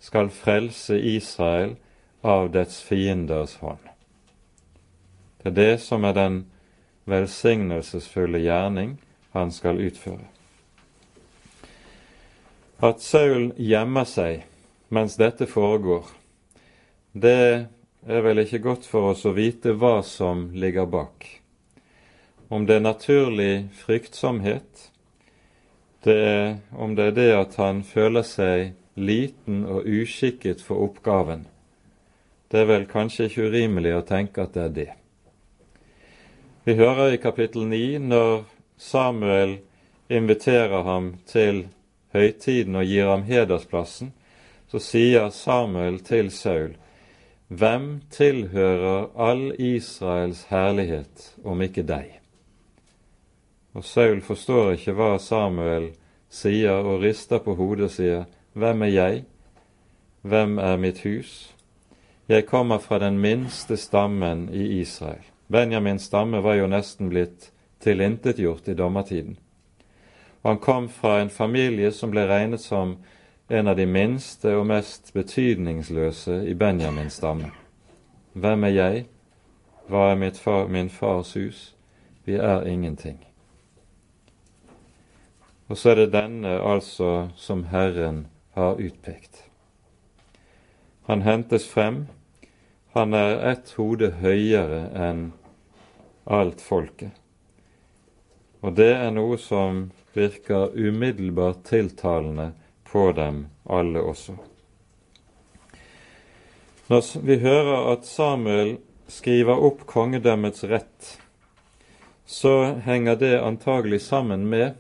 skal 0.04 0.28
frelse 0.30 0.98
Israel 1.00 1.76
av 2.20 2.50
dets 2.52 2.82
fienders 2.84 3.56
hånd. 3.62 3.80
Det 5.40 5.52
er 5.52 5.56
det 5.56 5.80
som 5.80 6.04
er 6.04 6.16
den 6.16 6.36
velsignelsesfulle 7.08 8.42
gjerning 8.44 8.98
han 9.32 9.52
skal 9.52 9.80
utføre. 9.80 10.28
At 12.84 13.00
Saul 13.00 13.52
gjemmer 13.56 14.04
seg 14.08 14.44
mens 14.92 15.16
dette 15.16 15.48
foregår, 15.48 16.04
det 17.12 17.66
er 18.04 18.24
vel 18.26 18.44
ikke 18.44 18.60
godt 18.60 18.84
for 18.88 19.14
oss 19.14 19.24
å 19.24 19.32
vite 19.36 19.72
hva 19.72 20.02
som 20.04 20.50
ligger 20.52 20.88
bak. 20.90 21.28
Om 22.52 22.68
det 22.68 22.76
er 22.76 22.84
naturlig 22.84 23.52
fryktsomhet, 23.80 24.90
det 26.04 26.60
om 26.76 26.92
det 26.94 27.10
er 27.10 27.16
det 27.16 27.30
at 27.38 27.56
han 27.56 27.80
føler 27.88 28.26
seg 28.28 28.74
liten 28.94 29.64
og 29.66 29.86
uskikket 29.86 30.62
for 30.62 30.86
oppgaven. 30.86 31.46
Det 32.50 32.60
er 32.62 32.68
vel 32.70 32.86
kanskje 32.86 33.28
ikke 33.28 33.48
urimelig 33.50 33.94
å 33.96 34.04
tenke 34.06 34.44
at 34.44 34.54
det 34.54 34.62
er 34.62 34.74
det. 34.74 34.90
Vi 36.64 36.76
hører 36.78 37.12
i 37.12 37.20
kapittel 37.20 37.66
9 37.68 37.98
når 38.06 38.44
Samuel 38.80 39.58
inviterer 40.08 40.84
ham 40.86 41.14
til 41.26 41.66
høytiden 42.14 42.76
og 42.78 42.86
gir 42.88 43.10
ham 43.10 43.24
hedersplassen, 43.26 44.12
så 44.70 44.80
sier 44.80 45.30
Samuel 45.34 46.00
til 46.06 46.30
Saul, 46.30 46.76
Hvem 47.48 48.00
tilhører 48.10 49.10
all 49.20 49.52
Israels 49.60 50.46
herlighet 50.48 51.34
om 51.44 51.60
ikke 51.62 51.84
deg? 51.86 52.14
Og 53.74 53.84
Saul 53.84 54.22
forstår 54.24 54.72
ikke 54.74 54.94
hva 54.96 55.10
Samuel 55.20 55.90
sier, 56.30 56.80
og 56.80 57.02
rister 57.04 57.42
på 57.44 57.54
hodet 57.58 57.90
og 57.90 57.92
sier, 57.94 58.24
Hvem 58.54 58.82
er 58.82 58.86
jeg? 58.86 59.24
Hvem 60.22 60.58
er 60.58 60.76
mitt 60.76 61.00
hus? 61.02 61.54
Jeg 62.28 62.46
kommer 62.46 62.78
fra 62.78 62.98
den 62.98 63.18
minste 63.18 63.76
stammen 63.76 64.48
i 64.52 64.80
Israel. 64.80 65.22
Benjamins 65.48 66.02
stamme 66.02 66.42
var 66.42 66.54
jo 66.54 66.66
nesten 66.70 67.08
blitt 67.10 67.50
tilintetgjort 67.82 68.68
i 68.68 68.74
dommertiden. 68.74 69.38
Og 70.42 70.50
han 70.50 70.58
kom 70.58 70.88
fra 70.88 71.20
en 71.20 71.30
familie 71.30 71.90
som 71.92 72.12
ble 72.14 72.28
regnet 72.30 72.62
som 72.62 72.96
en 73.48 73.68
av 73.68 73.76
de 73.76 73.86
minste 73.86 74.54
og 74.54 74.68
mest 74.70 75.10
betydningsløse 75.14 76.44
i 76.46 76.54
Benjamins 76.54 77.18
stamme. 77.18 77.50
Hvem 78.32 78.64
er 78.64 78.74
jeg? 78.76 79.06
Hva 79.88 80.12
er 80.12 80.30
far, 80.30 80.68
min 80.68 80.90
fars 80.90 81.34
hus? 81.34 81.74
Vi 82.24 82.34
er 82.34 82.62
ingenting. 82.66 83.18
Og 85.68 85.76
så 85.76 85.90
er 85.90 85.94
det 85.94 86.12
denne 86.12 86.60
altså 86.60 87.28
som 87.36 87.64
Herren 87.64 88.26
har 88.54 88.80
utpekt. 88.80 89.44
Han 91.06 91.22
hentes 91.22 91.66
frem. 91.68 92.06
Han 92.92 93.14
er 93.14 93.40
ett 93.50 93.74
hode 93.76 94.12
høyere 94.22 94.86
enn 94.94 95.24
alt 96.24 96.62
folket. 96.62 97.12
Og 98.64 98.76
det 98.78 98.92
er 98.96 99.10
noe 99.12 99.36
som 99.36 99.88
virker 100.14 100.72
umiddelbart 100.72 101.64
tiltalende 101.68 102.52
på 102.86 103.10
dem 103.12 103.46
alle 103.66 104.00
også. 104.00 104.36
Når 106.88 107.10
vi 107.26 107.40
hører 107.42 107.90
at 107.92 108.06
Samuel 108.06 108.76
skriver 109.08 109.60
opp 109.66 109.84
kongedømmets 109.90 110.64
rett, 110.70 111.10
så 112.24 112.80
henger 112.86 113.18
det 113.20 113.34
antagelig 113.42 114.00
sammen 114.06 114.46
med 114.48 114.78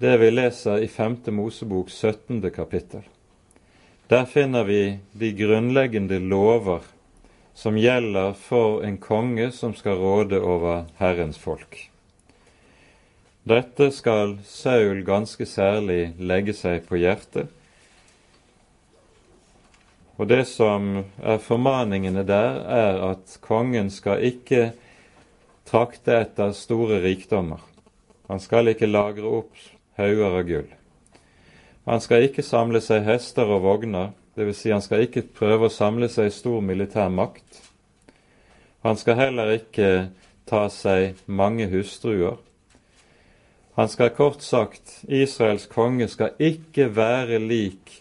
det 0.00 0.16
vi 0.16 0.30
leser 0.30 0.78
i 0.78 0.88
5. 0.88 1.16
Mosebok 1.26 1.90
17. 1.90 2.50
kapittel. 2.50 3.00
Der 4.08 4.24
finner 4.24 4.64
vi 4.64 4.98
de 5.12 5.32
grunnleggende 5.36 6.18
lover 6.18 6.86
som 7.54 7.76
gjelder 7.76 8.32
for 8.32 8.80
en 8.80 8.96
konge 8.96 9.50
som 9.52 9.74
skal 9.76 9.98
råde 10.00 10.38
over 10.40 10.86
Herrens 10.96 11.36
folk. 11.38 11.76
Dette 13.44 13.90
skal 13.92 14.38
Saul 14.48 15.02
ganske 15.04 15.44
særlig 15.44 16.14
legge 16.16 16.54
seg 16.56 16.86
på 16.88 16.96
hjertet. 16.96 17.50
Og 20.16 20.30
det 20.32 20.46
som 20.48 21.02
er 21.20 21.44
formaningene 21.44 22.24
der, 22.24 22.62
er 22.64 23.02
at 23.10 23.36
kongen 23.44 23.92
skal 23.92 24.24
ikke 24.24 24.70
trakte 25.68 26.16
etter 26.22 26.56
store 26.56 27.02
rikdommer. 27.04 27.60
Han 28.32 28.40
skal 28.40 28.72
ikke 28.72 28.88
lagre 28.88 29.28
opp 29.42 29.52
hauger 30.00 30.38
av 30.40 30.46
gull. 30.48 30.68
Han 31.88 32.02
skal 32.02 32.26
ikke 32.26 32.44
samle 32.44 32.80
seg 32.84 33.06
hester 33.06 33.48
og 33.50 33.64
vogner, 33.64 34.12
dvs. 34.38 34.58
Si 34.60 34.72
han 34.72 34.84
skal 34.84 35.06
ikke 35.06 35.26
prøve 35.36 35.68
å 35.68 35.74
samle 35.74 36.10
seg 36.12 36.32
stor 36.34 36.60
militær 36.64 37.10
makt. 37.12 37.62
Han 38.86 38.96
skal 38.96 39.18
heller 39.18 39.56
ikke 39.58 39.90
ta 40.48 40.66
seg 40.72 41.18
mange 41.26 41.68
hustruer. 41.72 42.38
Han 43.78 43.88
skal 43.88 44.12
kort 44.16 44.42
sagt, 44.42 45.00
Israels 45.08 45.66
konge 45.70 46.08
skal 46.10 46.34
ikke 46.42 46.90
være 46.96 47.38
lik 47.40 48.00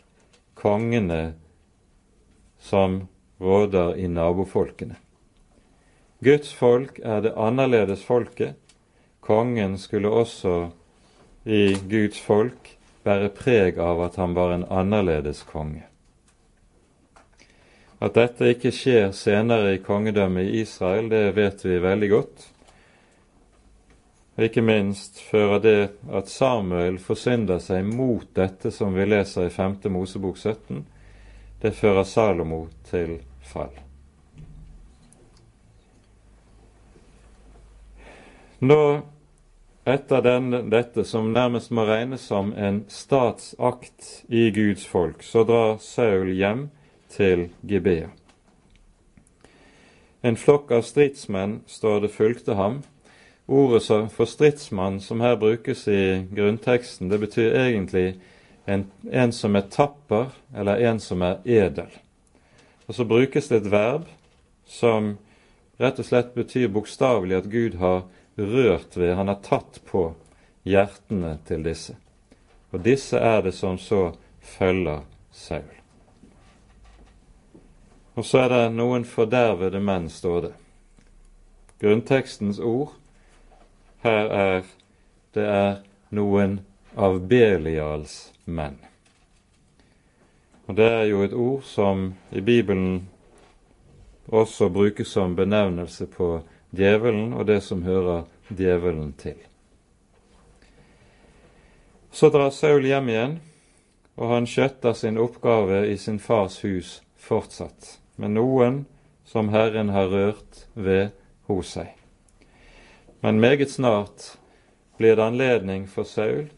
kongene 0.59 1.35
som 2.59 3.05
råder 3.39 3.95
i 3.95 4.07
nabofolkene. 4.11 4.97
Guds 6.19 6.51
folk 6.53 6.99
er 6.99 7.21
det 7.23 7.37
annerledes 7.39 8.03
folket. 8.03 8.57
Kongen 9.23 9.77
skulle 9.79 10.11
også 10.11 10.71
i 11.49 11.77
Guds 11.89 12.19
folk 12.21 12.75
bære 13.03 13.31
preg 13.33 13.79
av 13.81 14.03
at 14.05 14.19
han 14.21 14.35
var 14.37 14.53
en 14.53 14.67
annerledes 14.69 15.41
konge. 15.49 15.85
At 17.99 18.15
dette 18.15 18.53
ikke 18.53 18.71
skjer 18.71 19.09
senere 19.15 19.73
i 19.75 19.81
kongedømmet 19.83 20.47
i 20.47 20.61
Israel, 20.61 21.09
det 21.11 21.33
vet 21.35 21.65
vi 21.65 21.81
veldig 21.83 22.09
godt. 22.13 22.45
Ikke 24.39 24.63
minst 24.63 25.19
fører 25.19 25.59
det 25.59 25.79
at 26.15 26.31
Samuel 26.31 26.95
forsynder 27.03 27.59
seg 27.59 27.83
mot 27.83 28.29
dette 28.37 28.71
som 28.71 28.95
vi 28.95 29.09
leser 29.09 29.49
i 29.49 29.51
5. 29.51 29.81
Mosebok 29.91 30.37
17, 30.37 30.85
det 31.59 31.75
fører 31.75 32.07
Salomo 32.07 32.67
til 32.87 33.17
fall. 33.43 33.73
Nå, 38.59 38.79
etter 39.85 40.21
den, 40.21 40.51
dette 40.69 41.03
som 41.05 41.31
nærmest 41.33 41.71
må 41.71 41.85
regnes 41.87 42.25
som 42.27 42.51
en 42.57 42.83
statsakt 42.89 44.23
i 44.27 44.49
Guds 44.51 44.85
folk, 44.87 45.23
så 45.23 45.43
drar 45.47 45.77
Saul 45.83 46.33
hjem 46.35 46.69
til 47.09 47.49
Gibea. 47.61 48.09
En 50.21 50.35
flokk 50.35 50.71
av 50.75 50.83
stridsmenn, 50.83 51.61
står 51.67 52.01
det, 52.03 52.11
fulgte 52.11 52.57
ham, 52.59 52.81
ordet 53.47 53.85
for 54.11 54.27
stridsmann 54.27 54.99
som 55.01 55.23
her 55.23 55.37
brukes 55.39 55.87
i 55.87 56.25
grunnteksten, 56.35 57.09
det 57.09 57.21
betyr 57.23 57.55
egentlig 57.55 58.19
en, 58.67 58.85
en 59.11 59.31
som 59.31 59.55
er 59.55 59.69
tapper, 59.71 60.35
eller 60.55 60.83
en 60.89 60.99
som 60.99 61.23
er 61.25 61.39
edel. 61.45 61.89
Og 62.87 62.95
så 62.95 63.05
brukes 63.07 63.47
det 63.47 63.63
et 63.63 63.71
verb 63.71 64.05
som 64.67 65.15
rett 65.79 65.99
og 66.01 66.05
slett 66.05 66.35
betyr 66.35 66.69
bokstavelig 66.73 67.39
at 67.39 67.49
Gud 67.49 67.79
har 67.79 68.03
rørt 68.39 68.97
ved, 68.97 69.13
han 69.15 69.27
har 69.27 69.41
tatt 69.43 69.81
på 69.85 70.13
hjertene 70.67 71.35
til 71.47 71.63
disse. 71.65 71.95
Og 72.71 72.83
disse 72.85 73.19
er 73.19 73.43
det 73.45 73.53
som 73.57 73.77
så 73.81 74.13
følger 74.41 75.03
Saul. 75.31 75.75
Og 78.15 78.25
så 78.25 78.43
er 78.43 78.49
det 78.51 78.63
noen 78.75 79.05
fordervede 79.07 79.79
menn, 79.79 80.09
står 80.11 80.41
det. 80.49 80.53
Grunntekstens 81.79 82.59
ord 82.59 82.97
her 84.03 84.31
er 84.35 84.67
det 85.33 85.45
er 85.45 85.73
noen 86.15 86.59
av 86.95 87.19
Belials 87.29 88.31
menn. 88.45 88.79
Og 90.67 90.75
Det 90.75 90.85
er 90.85 91.05
jo 91.09 91.23
et 91.23 91.33
ord 91.33 91.63
som 91.65 92.13
i 92.31 92.41
Bibelen 92.41 93.07
også 94.27 94.69
brukes 94.69 95.07
som 95.07 95.35
benevnelse 95.35 96.05
på 96.05 96.41
djevelen 96.75 97.33
og 97.33 97.47
det 97.49 97.61
som 97.65 97.83
hører 97.83 98.25
djevelen 98.49 99.13
til. 99.17 99.37
Så 102.11 102.29
drar 102.33 102.49
Saul 102.49 102.85
hjem 102.89 103.09
igjen, 103.09 103.35
og 104.19 104.33
han 104.33 104.47
skjøtter 104.49 104.95
sin 104.97 105.19
oppgave 105.21 105.85
i 105.87 105.97
sin 105.97 106.19
fars 106.19 106.59
hus 106.65 106.99
fortsatt, 107.21 107.99
med 108.17 108.35
noen 108.35 108.83
som 109.29 109.51
Herren 109.53 109.93
har 109.93 110.09
rørt 110.11 110.65
ved 110.73 111.13
hos 111.47 111.75
seg. 111.77 111.93
Men 113.21 113.39
meget 113.39 113.71
snart 113.71 114.33
blir 114.97 115.15
det 115.15 115.23
anledning 115.23 115.85
for 115.87 116.07
Saul 116.07 116.49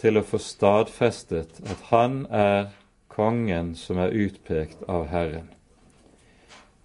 til 0.00 0.18
å 0.18 0.24
få 0.26 0.38
stadfestet 0.40 1.60
at 1.68 1.88
han 1.90 2.24
er 2.30 2.70
kongen 3.12 3.74
som 3.76 4.00
er 4.00 4.14
utpekt 4.14 4.84
av 4.88 5.10
Herren. 5.12 5.50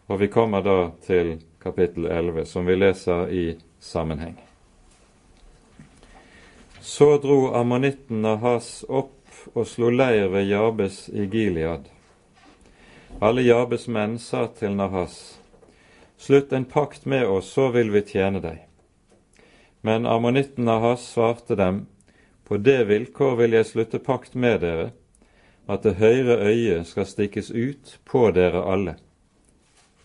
Og 0.08 0.20
vi 0.22 0.30
kommer 0.32 0.64
da 0.64 0.92
til 1.06 1.38
kapittel 1.64 2.06
11, 2.06 2.46
som 2.46 2.66
vi 2.66 2.76
leser 2.76 3.30
i 3.30 3.58
sammenheng. 3.80 4.38
Så 6.82 7.18
dro 7.18 7.54
ammonitten 7.54 8.22
Nahas 8.22 8.86
opp 8.88 9.18
og 9.54 9.68
slo 9.68 9.90
leir 9.92 10.30
ved 10.32 10.48
Jabes 10.48 11.08
i 11.10 11.26
Gilead. 11.28 11.90
Alle 13.20 13.44
Jabes 13.44 13.88
menn 13.88 14.20
sa 14.20 14.46
til 14.48 14.76
Nahas, 14.78 15.40
slutt 16.18 16.54
en 16.54 16.66
pakt 16.66 17.06
med 17.06 17.28
oss, 17.28 17.50
så 17.54 17.70
vil 17.74 17.92
vi 17.92 18.04
tjene 18.06 18.42
deg. 18.44 18.64
Men 19.82 20.06
ammonitten 20.06 20.66
Nahas 20.66 21.06
svarte 21.14 21.56
dem, 21.56 21.86
på 22.48 22.58
det 22.58 22.86
vilkår 22.88 23.36
vil 23.42 23.58
jeg 23.58 23.68
slutte 23.72 24.00
pakt 24.00 24.36
med 24.36 24.62
dere, 24.64 24.92
at 25.68 25.84
det 25.84 25.98
høyre 26.00 26.40
øyet 26.48 26.88
skal 26.88 27.10
stikkes 27.10 27.52
ut 27.52 27.98
på 28.08 28.30
dere 28.32 28.64
alle. 28.64 28.96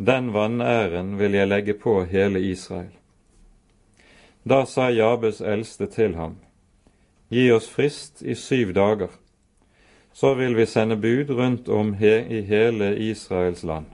Den 0.02 0.32
vanæren 0.32 1.18
vil 1.18 1.32
jeg 1.32 1.46
legge 1.46 1.74
på 1.78 2.00
hele 2.10 2.40
Israel. 2.40 2.90
Da 4.42 4.64
sa 4.66 4.88
Jabes 4.90 5.38
eldste 5.40 5.86
til 5.86 6.16
ham, 6.18 6.40
Gi 7.30 7.44
oss 7.54 7.68
frist 7.70 8.22
i 8.22 8.34
syv 8.34 8.72
dager, 8.74 9.14
så 10.12 10.34
vil 10.34 10.56
vi 10.58 10.66
sende 10.66 10.96
bud 10.96 11.30
rundt 11.30 11.68
om 11.68 11.94
he 12.02 12.16
i 12.18 12.42
hele 12.50 12.90
Israels 12.98 13.62
land. 13.62 13.86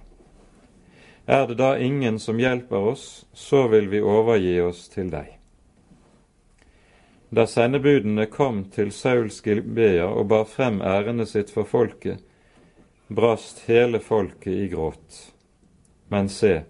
Er 1.26 1.46
det 1.46 1.58
da 1.60 1.74
ingen 1.76 2.18
som 2.18 2.40
hjelper 2.40 2.88
oss, 2.94 3.26
så 3.34 3.66
vil 3.68 3.90
vi 3.92 4.00
overgi 4.00 4.60
oss 4.64 4.88
til 4.88 5.12
deg. 5.12 5.34
Da 7.28 7.44
sendebudene 7.46 8.30
kom 8.32 8.64
til 8.72 8.94
Sauls 8.96 9.42
Gilbea 9.44 10.08
og 10.08 10.30
bar 10.32 10.48
frem 10.48 10.80
ærendet 10.80 11.36
sitt 11.36 11.52
for 11.52 11.68
folket, 11.68 12.24
brast 13.08 13.66
hele 13.68 14.00
folket 14.00 14.54
i 14.56 14.70
gråt. 14.72 15.26
Men 16.08 16.28
se, 16.28 16.62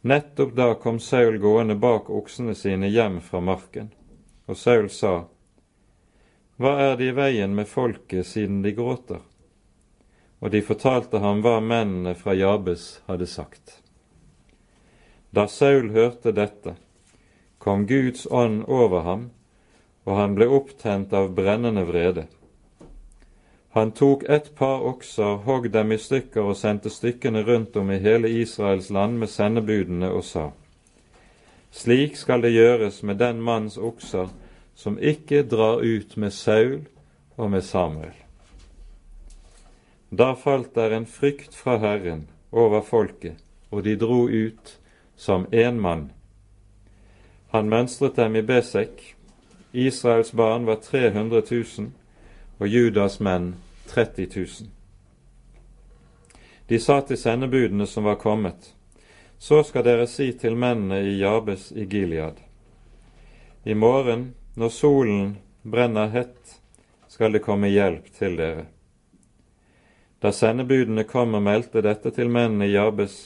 nettopp 0.00 0.54
da 0.56 0.74
kom 0.74 1.00
Saul 1.00 1.38
gående 1.38 1.74
bak 1.76 2.10
oksene 2.10 2.54
sine 2.54 2.88
hjem 2.88 3.20
fra 3.20 3.40
marken, 3.40 3.90
og 4.48 4.56
Saul 4.56 4.88
sa, 4.90 5.26
hva 6.60 6.74
er 6.84 6.96
det 7.00 7.06
i 7.08 7.16
veien 7.16 7.54
med 7.56 7.68
folket 7.68 8.26
siden 8.28 8.62
de 8.64 8.74
gråter? 8.76 9.20
Og 10.40 10.52
de 10.52 10.60
fortalte 10.64 11.20
ham 11.20 11.40
hva 11.44 11.58
mennene 11.60 12.12
fra 12.16 12.34
Jabes 12.36 12.98
hadde 13.08 13.28
sagt. 13.28 13.78
Da 15.32 15.46
Saul 15.48 15.88
hørte 15.94 16.32
dette, 16.36 16.74
kom 17.58 17.86
Guds 17.88 18.26
ånd 18.26 18.64
over 18.68 19.04
ham, 19.06 19.30
og 20.04 20.16
han 20.16 20.36
ble 20.36 20.48
opptent 20.52 21.12
av 21.16 21.30
brennende 21.36 21.84
vrede. 21.88 22.26
Han 23.70 23.92
tok 23.92 24.24
et 24.28 24.50
par 24.58 24.82
okser, 24.82 25.36
hogg 25.46 25.70
dem 25.72 25.92
i 25.92 25.98
stykker 25.98 26.42
og 26.42 26.56
sendte 26.58 26.90
stykkene 26.90 27.44
rundt 27.46 27.76
om 27.76 27.90
i 27.90 28.00
hele 28.02 28.30
Israels 28.40 28.90
land 28.90 29.18
med 29.18 29.30
sendebudene 29.30 30.10
og 30.10 30.24
sa:" 30.24 30.50
Slik 31.70 32.16
skal 32.16 32.42
det 32.42 32.50
gjøres 32.52 33.02
med 33.02 33.18
den 33.18 33.42
manns 33.42 33.78
okser 33.78 34.28
som 34.74 34.98
ikke 34.98 35.42
drar 35.42 35.84
ut 35.84 36.16
med 36.16 36.30
Saul 36.30 36.80
og 37.36 37.50
med 37.50 37.62
Samuel. 37.62 38.16
Da 40.10 40.34
falt 40.34 40.74
der 40.74 40.96
en 40.96 41.06
frykt 41.06 41.54
fra 41.54 41.76
Herren 41.78 42.28
over 42.52 42.80
folket, 42.82 43.36
og 43.70 43.84
de 43.84 43.96
dro 43.96 44.26
ut 44.28 44.78
som 45.16 45.46
én 45.52 45.78
mann. 45.78 46.10
Han 47.50 47.68
mønstret 47.68 48.16
dem 48.16 48.36
i 48.36 48.42
Besek. 48.42 49.16
Israels 49.72 50.32
barn 50.32 50.66
var 50.66 50.74
300 50.82 51.42
000, 51.50 51.90
og 52.60 52.68
Judas 52.68 53.20
menn 53.20 53.54
30 53.88 54.26
000. 54.36 54.68
De 56.68 56.78
sa 56.78 57.00
til 57.00 57.18
sendebudene 57.18 57.86
som 57.88 58.04
var 58.04 58.20
kommet, 58.20 58.74
så 59.38 59.62
skal 59.64 59.86
dere 59.86 60.06
si 60.06 60.28
til 60.36 60.54
mennene 60.60 61.00
i 61.00 61.16
Jabes 61.18 61.70
i 61.72 61.86
Gilead. 61.88 62.36
I 63.64 63.74
morgen 63.74 64.34
når 64.54 64.68
solen 64.68 65.32
brenner 65.62 66.12
hett, 66.12 66.60
skal 67.08 67.32
det 67.32 67.42
komme 67.42 67.72
hjelp 67.72 68.12
til 68.18 68.36
dere. 68.36 68.68
Da 70.20 70.32
sendebudene 70.36 71.06
kom 71.08 71.34
og 71.34 71.42
meldte 71.48 71.80
dette 71.80 72.12
til 72.12 72.28
mennene 72.28 72.68
i 72.68 72.74
Jabes, 72.74 73.16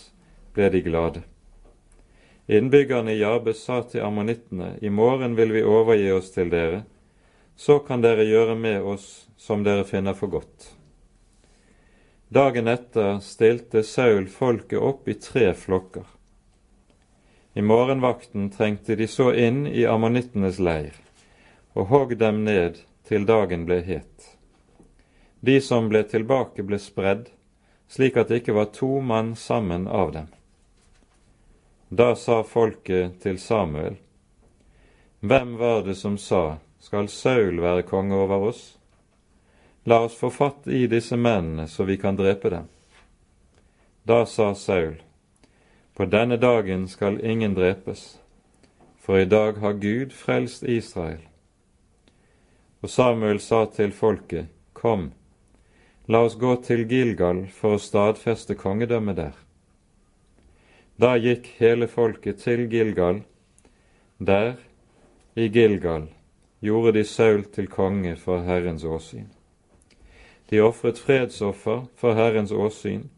ble 0.55 0.71
de 0.71 0.83
glade. 0.87 1.25
Innbyggerne 2.47 3.17
i 3.17 3.19
Jabes 3.19 3.65
sa 3.67 3.83
til 3.83 4.07
ammonittene, 4.07 4.77
i 4.81 4.91
morgen 4.95 5.35
vil 5.35 5.53
vi 5.53 5.67
overgi 5.67 6.13
oss 6.15 6.31
til 6.31 6.55
dere, 6.55 6.85
så 7.57 7.79
kan 7.79 8.03
dere 8.03 8.27
gjøre 8.27 8.57
med 8.59 8.83
oss 8.83 9.27
som 9.37 9.63
dere 9.65 9.85
finner 9.85 10.15
for 10.15 10.33
godt. 10.33 10.73
Dagen 12.29 12.69
etter 12.69 13.21
stilte 13.23 13.85
Saul 13.87 14.27
folket 14.29 14.81
opp 14.83 15.09
i 15.09 15.15
tre 15.15 15.53
flokker. 15.55 16.07
I 17.55 17.63
morgenvakten 17.63 18.51
trengte 18.51 18.97
de 18.97 19.07
så 19.07 19.31
inn 19.33 19.67
i 19.67 19.87
ammonittenes 19.87 20.59
leir 20.59 20.97
og 21.75 21.91
hogg 21.91 22.17
dem 22.19 22.43
ned 22.47 22.81
til 23.07 23.27
dagen 23.27 23.67
ble 23.69 23.81
het. 23.87 24.31
De 25.45 25.61
som 25.61 25.91
ble 25.91 26.03
tilbake, 26.09 26.63
ble 26.63 26.79
spredd, 26.81 27.29
slik 27.91 28.17
at 28.17 28.31
det 28.31 28.43
ikke 28.43 28.57
var 28.57 28.71
to 28.75 29.01
mann 29.01 29.35
sammen 29.37 29.87
av 29.87 30.13
dem. 30.15 30.29
Da 31.91 32.15
sa 32.17 32.43
folket 32.43 33.21
til 33.23 33.39
Samuel, 33.39 33.99
Hvem 35.21 35.57
var 35.57 35.85
det 35.87 35.95
som 35.97 36.19
sa, 36.19 36.59
skal 36.85 37.09
Saul 37.09 37.63
være 37.65 37.87
konge 37.89 38.15
over 38.15 38.49
oss? 38.53 38.63
La 39.89 40.03
oss 40.05 40.17
få 40.21 40.31
fatt 40.31 40.69
i 40.69 40.85
disse 40.87 41.17
mennene, 41.17 41.65
så 41.69 41.89
vi 41.89 41.97
kan 41.97 42.17
drepe 42.21 42.53
dem. 42.53 42.71
Da 44.05 44.25
sa 44.29 44.53
Saul, 44.55 45.01
På 45.97 46.05
denne 46.05 46.37
dagen 46.37 46.89
skal 46.89 47.21
ingen 47.25 47.55
drepes, 47.55 48.19
for 49.01 49.19
i 49.19 49.25
dag 49.25 49.61
har 49.63 49.73
Gud 49.73 50.13
frelst 50.13 50.63
Israel 50.63 51.23
og 52.85 52.91
Samuel 52.93 53.39
sa 53.41 53.63
til 53.73 53.95
folket, 53.97 54.51
Kom, 54.77 55.07
la 56.07 56.19
oss 56.27 56.35
gå 56.37 56.51
til 56.67 56.83
Gilgal 56.85 57.47
for 57.49 57.79
å 57.79 57.81
stadfeste 57.81 58.59
kongedømmet 58.61 59.17
der. 59.17 59.39
Da 61.01 61.15
gikk 61.17 61.49
hele 61.63 61.89
folket 61.89 62.43
til 62.45 62.67
Gilgal. 62.69 63.23
Der, 64.21 64.59
i 65.33 65.49
Gilgal, 65.49 66.11
gjorde 66.65 66.95
de 66.97 67.05
Saul 67.05 67.45
til 67.53 67.69
konge 67.69 68.17
for 68.17 68.41
Herrens 68.47 68.85
åsyn. 68.85 69.29
De 70.51 70.61
ofret 70.65 70.99
fredsoffer 70.99 71.85
for 71.97 72.17
Herrens 72.17 72.53
åsyn, 72.53 73.09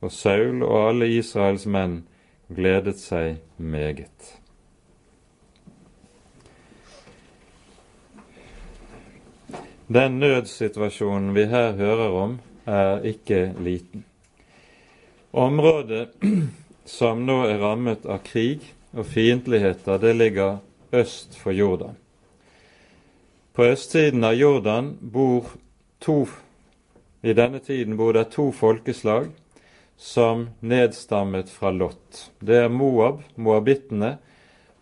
og 0.00 0.12
Saul 0.12 0.62
og 0.62 0.88
alle 0.88 1.08
Israels 1.10 1.66
menn 1.66 2.04
gledet 2.54 3.00
seg 3.02 3.40
meget. 3.58 4.34
Den 9.88 10.18
nødsituasjonen 10.20 11.32
vi 11.34 11.46
her 11.48 11.72
hører 11.72 12.14
om, 12.22 12.38
er 12.66 13.00
ikke 13.08 13.54
liten. 13.64 14.04
Området 15.32 16.12
som 16.98 17.24
nå 17.26 17.40
er 17.48 17.62
rammet 17.62 18.04
av 18.06 18.20
krig 18.24 18.60
og 18.92 19.06
fiendtligheter, 19.08 19.96
det 19.98 20.14
ligger 20.16 20.60
øst 20.92 21.38
for 21.40 21.56
Jordan. 21.56 21.96
På 23.58 23.64
østsiden 23.64 24.24
av 24.24 24.34
Jordan 24.34 24.98
bor 25.00 25.44
to 25.98 26.28
I 27.22 27.32
denne 27.34 27.58
tiden 27.58 27.96
bor 27.98 28.12
det 28.14 28.28
to 28.30 28.52
folkeslag 28.54 29.32
som 29.96 30.44
nedstammet 30.60 31.50
fra 31.50 31.72
Lot. 31.74 32.20
Det 32.38 32.54
er 32.54 32.68
Moab, 32.70 33.24
moabittene, 33.34 34.12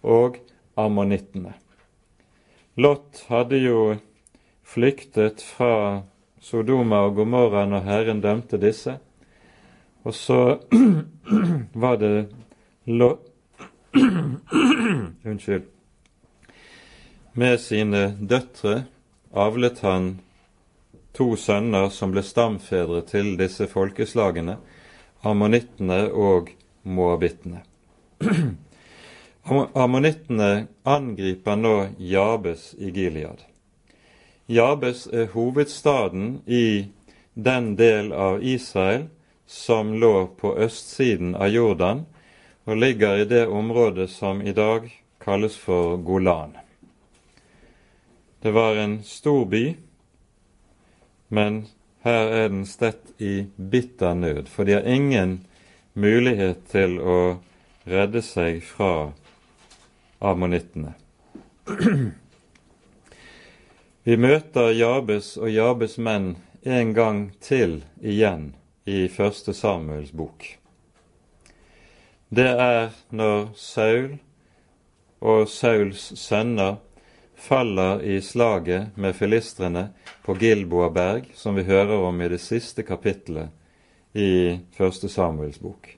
og 0.05 0.37
ammonittene. 0.77 1.55
Lot 2.77 3.22
hadde 3.31 3.62
jo 3.62 3.79
flyktet 4.61 5.41
fra 5.41 6.03
Sodoma 6.45 6.99
og 7.07 7.16
Gomorra 7.16 7.64
når 7.64 7.87
Herren 7.89 8.20
dømte 8.20 8.61
disse. 8.61 8.99
Og 10.05 10.12
så 10.12 10.59
var 11.87 11.97
det 12.05 12.29
Lot 12.85 13.24
Unnskyld. 15.24 15.64
Med 17.37 17.59
sine 17.61 18.14
døtre 18.16 18.87
avlet 19.37 19.82
han 19.84 20.07
to 21.12 21.34
sønner 21.37 21.91
som 21.93 22.14
ble 22.14 22.22
stamfedre 22.24 23.03
til 23.11 23.34
disse 23.37 23.66
folkeslagene, 23.68 24.55
ammonittene 25.20 25.99
og 26.16 26.49
moabittene. 26.89 27.61
Ammonittene 29.84 30.51
angriper 30.89 31.61
nå 31.61 31.76
Jabes 32.01 32.70
i 32.80 32.89
Gilead. 32.97 33.45
Jabes 34.49 35.05
er 35.12 35.28
hovedstaden 35.37 36.39
i 36.49 36.89
den 37.34 37.74
del 37.76 38.14
av 38.16 38.41
Israel 38.41 39.11
som 39.47 39.93
lå 40.01 40.30
på 40.41 40.57
østsiden 40.57 41.37
av 41.37 41.53
Jordan, 41.53 42.07
og 42.64 42.80
ligger 42.80 43.20
i 43.20 43.28
det 43.28 43.45
området 43.47 44.09
som 44.11 44.41
i 44.41 44.57
dag 44.57 44.89
kalles 45.20 45.61
for 45.61 46.01
Golan. 46.01 46.57
Det 48.41 48.51
var 48.51 48.76
en 48.76 49.03
stor 49.03 49.45
by, 49.45 49.76
men 51.28 51.66
her 52.07 52.28
er 52.30 52.49
den 52.49 52.66
stett 52.66 53.14
i 53.18 53.47
bitter 53.57 54.14
nød, 54.14 54.49
for 54.49 54.64
de 54.64 54.76
har 54.76 54.87
ingen 54.87 55.41
mulighet 55.93 56.66
til 56.70 57.01
å 57.01 57.18
redde 57.89 58.22
seg 58.22 58.61
fra 58.66 59.12
ammonittene. 60.20 60.95
Vi 64.07 64.14
møter 64.22 64.70
Jabes 64.70 65.32
og 65.41 65.51
Jabes 65.51 65.97
menn 65.99 66.37
en 66.62 66.93
gang 66.95 67.24
til 67.43 67.80
igjen 67.99 68.53
i 68.87 69.09
første 69.11 69.55
Samuels 69.55 70.12
bok. 70.14 70.47
Det 72.30 72.47
er 72.47 72.93
når 73.11 73.49
Saul 73.59 74.18
og 75.18 75.49
Sauls 75.51 76.12
sønner 76.20 76.78
faller 77.37 78.03
i 78.03 78.20
slaget 78.22 78.97
med 78.97 79.16
filistrene 79.16 79.89
på 80.24 80.34
Gilboa 80.34 80.91
berg, 80.91 81.28
som 81.34 81.55
vi 81.55 81.62
hører 81.62 81.99
om 82.09 82.20
i 82.20 82.28
det 82.28 82.41
siste 82.41 82.82
kapittelet 82.82 83.53
i 84.16 84.59
første 84.76 85.09
Samuels 85.09 85.59
bok. 85.61 85.93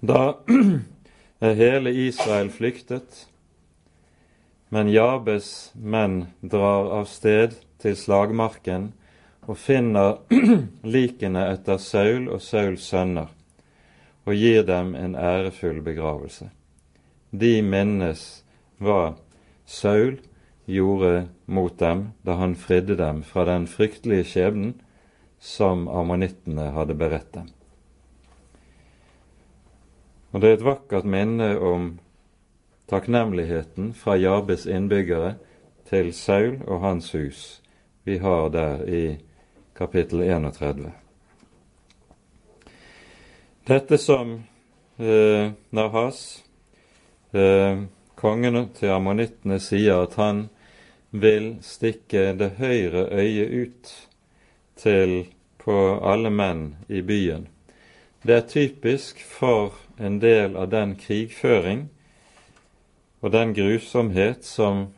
Da 0.00 0.36
er 1.40 1.58
hele 1.58 1.90
Israel 1.90 2.50
flyktet, 2.52 3.24
men 4.68 4.92
Jabes 4.92 5.72
menn 5.74 6.26
drar 6.44 6.92
av 7.00 7.08
sted 7.08 7.56
til 7.80 7.96
slagmarken 7.96 8.92
og 9.48 9.56
finner 9.56 10.18
likene 10.96 11.46
etter 11.54 11.80
Saul 11.80 12.28
og 12.28 12.44
Sauls 12.44 12.84
sønner 12.92 13.32
og 14.28 14.36
gir 14.36 14.66
dem 14.68 14.92
en 14.94 15.16
ærefull 15.16 15.80
begravelse. 15.80 16.50
De 17.32 17.62
minnes 17.64 18.20
hva 18.76 19.16
Saul 19.68 20.16
gjorde 20.64 21.28
mot 21.44 21.78
dem 21.78 22.06
da 22.24 22.38
han 22.40 22.56
fridde 22.56 22.96
dem 22.96 23.22
fra 23.22 23.44
den 23.44 23.66
fryktelige 23.68 24.24
skjebnen 24.24 24.74
som 25.38 25.86
ammonittene 25.88 26.70
hadde 26.72 26.96
beredt 26.98 27.34
dem. 27.34 27.50
Og 30.32 30.40
Det 30.40 30.48
er 30.50 30.56
et 30.58 30.64
vakkert 30.64 31.04
minne 31.04 31.50
om 31.60 31.98
takknemligheten 32.88 33.92
fra 33.94 34.16
Jabes 34.16 34.66
innbyggere 34.66 35.34
til 35.88 36.12
Saul 36.12 36.62
og 36.66 36.80
hans 36.80 37.12
hus 37.12 37.62
vi 38.08 38.18
har 38.18 38.48
der 38.48 38.84
i 38.88 39.18
kapittel 39.76 40.22
31. 40.24 40.92
Dette 43.68 43.98
som 44.00 44.32
eh, 44.98 45.50
Nahas, 45.70 46.44
eh, 47.32 47.84
kongen 48.18 48.58
til 48.74 48.92
ammonittene, 48.96 49.60
sier 49.62 50.04
at 50.04 50.16
han 50.18 50.48
vil 51.10 51.56
stikke 51.64 52.32
det 52.38 52.56
høyre 52.58 53.06
øyet 53.14 53.54
ut 53.62 53.92
til 54.78 55.14
på 55.62 55.78
alle 56.02 56.30
menn 56.30 56.64
i 56.88 57.00
byen. 57.02 57.46
Det 58.22 58.34
er 58.34 58.50
typisk 58.50 59.22
for 59.22 59.78
en 59.98 60.18
del 60.22 60.56
av 60.58 60.70
den 60.74 60.96
krigføring 60.98 61.86
og 63.22 63.32
den 63.34 63.54
grusomhet 63.54 64.44
som 64.46 64.88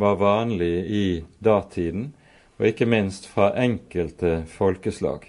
var 0.00 0.16
vanlig 0.20 0.74
i 0.86 1.06
datiden, 1.44 2.12
og 2.58 2.68
ikke 2.68 2.88
minst 2.88 3.26
fra 3.28 3.50
enkelte 3.56 4.44
folkeslag. 4.48 5.24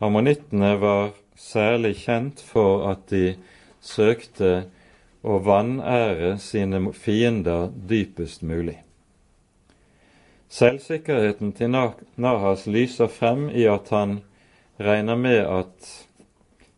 Ammonittene 0.00 0.76
var 0.78 1.10
særlig 1.38 1.96
kjent 2.04 2.42
for 2.42 2.86
at 2.90 3.06
de 3.10 3.34
søkte 3.82 4.68
å 5.22 5.38
vanære 5.42 6.36
sine 6.42 6.80
fiender 6.94 7.72
dypest 7.88 8.42
mulig. 8.42 8.78
Selvsikkerheten 10.48 11.52
til 11.52 11.74
Nahas 12.16 12.66
lyser 12.66 13.10
frem 13.12 13.48
i 13.50 13.66
at 13.68 13.90
han 13.92 14.20
regner 14.80 15.18
med 15.18 15.42
at 15.44 15.90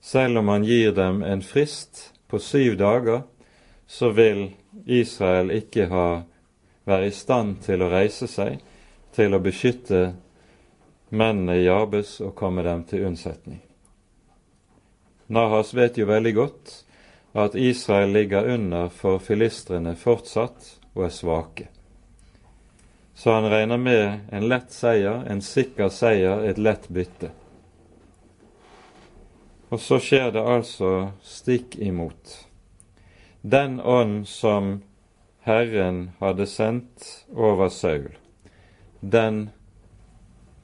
selv 0.01 0.41
om 0.41 0.49
han 0.49 0.65
gir 0.65 0.93
dem 0.97 1.23
en 1.23 1.43
frist 1.43 2.09
på 2.27 2.39
syv 2.39 2.79
dager, 2.81 3.23
så 3.87 4.11
vil 4.11 4.49
Israel 4.87 5.51
ikke 5.55 5.87
ha, 5.91 6.23
være 6.85 7.11
i 7.11 7.15
stand 7.15 7.61
til 7.67 7.83
å 7.83 7.91
reise 7.93 8.27
seg 8.31 8.59
til 9.15 9.35
å 9.35 9.43
beskytte 9.43 10.13
mennene 11.11 11.59
i 11.59 11.67
Jabes 11.67 12.21
og 12.25 12.35
komme 12.39 12.63
dem 12.67 12.85
til 12.89 13.07
unnsetning. 13.11 13.61
Nahas 15.31 15.75
vet 15.75 15.99
jo 15.99 16.09
veldig 16.11 16.35
godt 16.35 16.73
at 17.33 17.55
Israel 17.55 18.11
ligger 18.13 18.55
under 18.55 18.89
for 18.89 19.19
filistrene 19.19 19.95
fortsatt 19.97 20.77
og 20.95 21.05
er 21.07 21.15
svake. 21.15 21.69
Så 23.15 23.33
han 23.33 23.51
regner 23.53 23.77
med 23.77 24.33
en 24.33 24.49
lett 24.49 24.73
seier, 24.73 25.23
en 25.29 25.43
sikker 25.45 25.91
seier, 25.93 26.43
et 26.49 26.59
lett 26.59 26.89
bytte. 26.89 27.31
Og 29.71 29.79
så 29.81 30.01
skjer 30.03 30.33
det 30.35 30.43
altså 30.43 31.13
stikk 31.23 31.77
imot. 31.79 32.47
Den 33.43 33.79
ånd 33.81 34.25
som 34.29 34.81
Herren 35.47 36.11
hadde 36.19 36.47
sendt 36.49 37.27
over 37.31 37.69
Saul, 37.69 38.11
den 39.01 39.51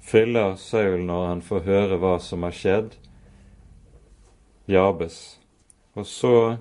fyller 0.01 0.57
Saul 0.57 1.05
når 1.07 1.27
han 1.27 1.43
får 1.43 1.65
høre 1.69 2.01
hva 2.03 2.17
som 2.21 2.43
har 2.47 2.57
skjedd, 2.57 2.97
Jabes. 4.67 5.36
Og 5.97 6.07
så, 6.07 6.57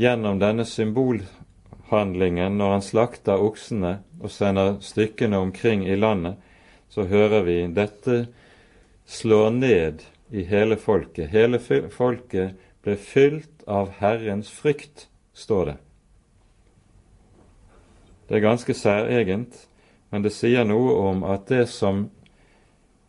gjennom 0.00 0.40
denne 0.40 0.64
symbolhandlingen, 0.64 2.56
når 2.56 2.72
han 2.72 2.84
slakter 2.84 3.42
oksene 3.44 3.98
og 4.22 4.32
sender 4.32 4.78
stykkene 4.80 5.38
omkring 5.38 5.84
i 5.84 5.98
landet, 6.00 6.40
så 6.88 7.04
hører 7.04 7.44
vi 7.44 7.58
dette 7.76 8.26
slår 9.06 9.50
ned 9.50 10.06
i 10.32 10.46
hele 10.48 10.76
folket. 10.80 11.28
Hele 11.30 11.60
folket 11.92 12.56
ble 12.82 12.96
fylt 12.96 13.66
av 13.68 13.92
Herrens 14.00 14.48
frykt, 14.50 15.08
står 15.36 15.64
det. 15.66 15.76
Det 18.26 18.38
er 18.38 18.46
ganske 18.46 18.74
særegent, 18.74 19.66
men 20.10 20.24
det 20.24 20.32
sier 20.34 20.64
noe 20.64 20.96
om 21.10 21.22
at 21.28 21.46
det 21.50 21.66
som 21.70 22.06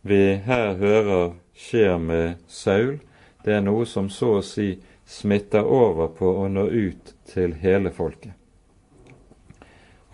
vi 0.06 0.36
her 0.44 0.76
hører 0.78 1.32
skjer 1.58 1.96
med 1.98 2.44
Saul, 2.46 2.98
det 3.44 3.56
er 3.56 3.64
noe 3.64 3.86
som 3.86 4.10
så 4.12 4.38
å 4.38 4.44
si 4.44 4.76
smitter 5.08 5.64
over 5.64 6.12
på 6.12 6.30
å 6.42 6.46
nå 6.52 6.66
ut 6.68 7.14
til 7.30 7.56
hele 7.62 7.90
folket. 7.96 8.36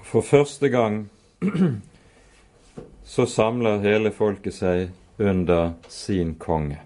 For 0.04 0.22
første 0.22 0.70
gang 0.70 1.04
så 3.14 3.26
samler 3.26 3.82
hele 3.82 4.14
folket 4.14 4.54
seg 4.54 4.90
under 5.18 5.74
sin 5.90 6.34
konge 6.38 6.80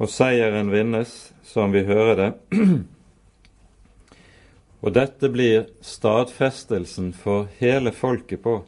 og 0.00 0.08
seieren 0.08 0.70
vinnes, 0.72 1.10
som 1.44 1.74
vi 1.74 1.82
hører 1.84 2.16
det. 2.16 2.30
Og 4.80 4.94
dette 4.96 5.28
blir 5.28 5.66
stadfestelsen 5.84 7.10
for 7.12 7.50
hele 7.58 7.92
folket 7.92 8.40
på 8.40 8.62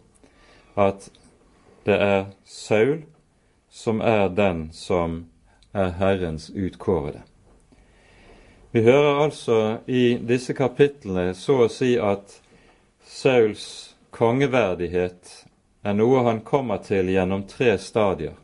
at 0.77 1.09
det 1.89 1.97
er 1.97 2.27
Saul 2.45 3.07
som 3.73 4.03
er 4.05 4.29
den 4.37 4.67
som 4.77 5.23
er 5.73 5.95
Herrens 5.99 6.51
utkårede. 6.51 7.23
Vi 8.73 8.83
hører 8.83 9.23
altså 9.25 9.79
i 9.87 10.15
disse 10.17 10.55
kapitlene 10.57 11.35
så 11.37 11.65
å 11.65 11.71
si 11.73 11.95
at 12.01 12.39
Sauls 13.05 13.65
kongeverdighet 14.13 15.33
er 15.85 15.97
noe 15.99 16.23
han 16.25 16.41
kommer 16.47 16.81
til 16.85 17.11
gjennom 17.13 17.45
tre 17.49 17.75
stadier. 17.79 18.37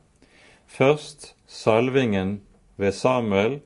Først 0.66 1.32
salvingen 1.46 2.40
ved 2.76 2.92
Samuel, 2.92 3.60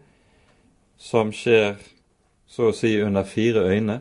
som 0.99 1.33
skjer 1.35 1.81
så 2.47 2.71
å 2.71 2.77
si 2.77 2.95
under 3.03 3.27
fire 3.27 3.65
øyne. 3.67 4.01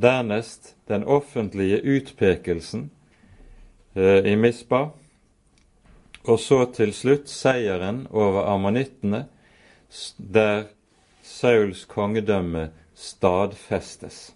Dernest 0.00 0.74
den 0.88 1.04
offentlige 1.04 1.82
utpekelsen 1.82 2.88
eh, 3.94 4.24
i 4.24 4.36
Mispa. 4.36 4.88
Og 6.26 6.40
så 6.40 6.64
til 6.74 6.92
slutt 6.96 7.28
seieren 7.30 8.06
over 8.10 8.48
ammonittene, 8.50 9.26
der 10.18 10.68
Sauls 11.22 11.84
kongedømme 11.88 12.68
stadfestes. 12.94 14.32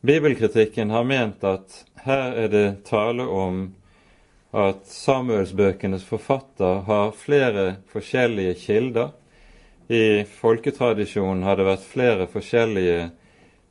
Bibelkritikken 0.00 0.90
har 0.90 1.04
ment 1.04 1.44
at 1.44 1.84
her 2.06 2.36
er 2.44 2.48
det 2.48 2.66
tale 2.86 3.26
om 3.26 3.64
at 4.54 4.86
Samuelsbøkenes 4.88 6.04
forfatter 6.06 6.84
har 6.86 7.10
flere 7.12 7.66
forskjellige 7.92 8.54
kilder. 8.62 9.10
I 9.88 10.24
folketradisjonen 10.24 11.42
har 11.44 11.58
det 11.58 11.66
vært 11.68 11.84
flere 11.90 12.28
forskjellige 12.30 13.10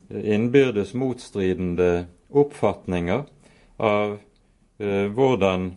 innbyrdes 0.08 0.94
motstridende 0.94 2.06
oppfatninger 2.28 3.24
av 3.78 4.18
eh, 4.78 5.06
hvordan 5.14 5.72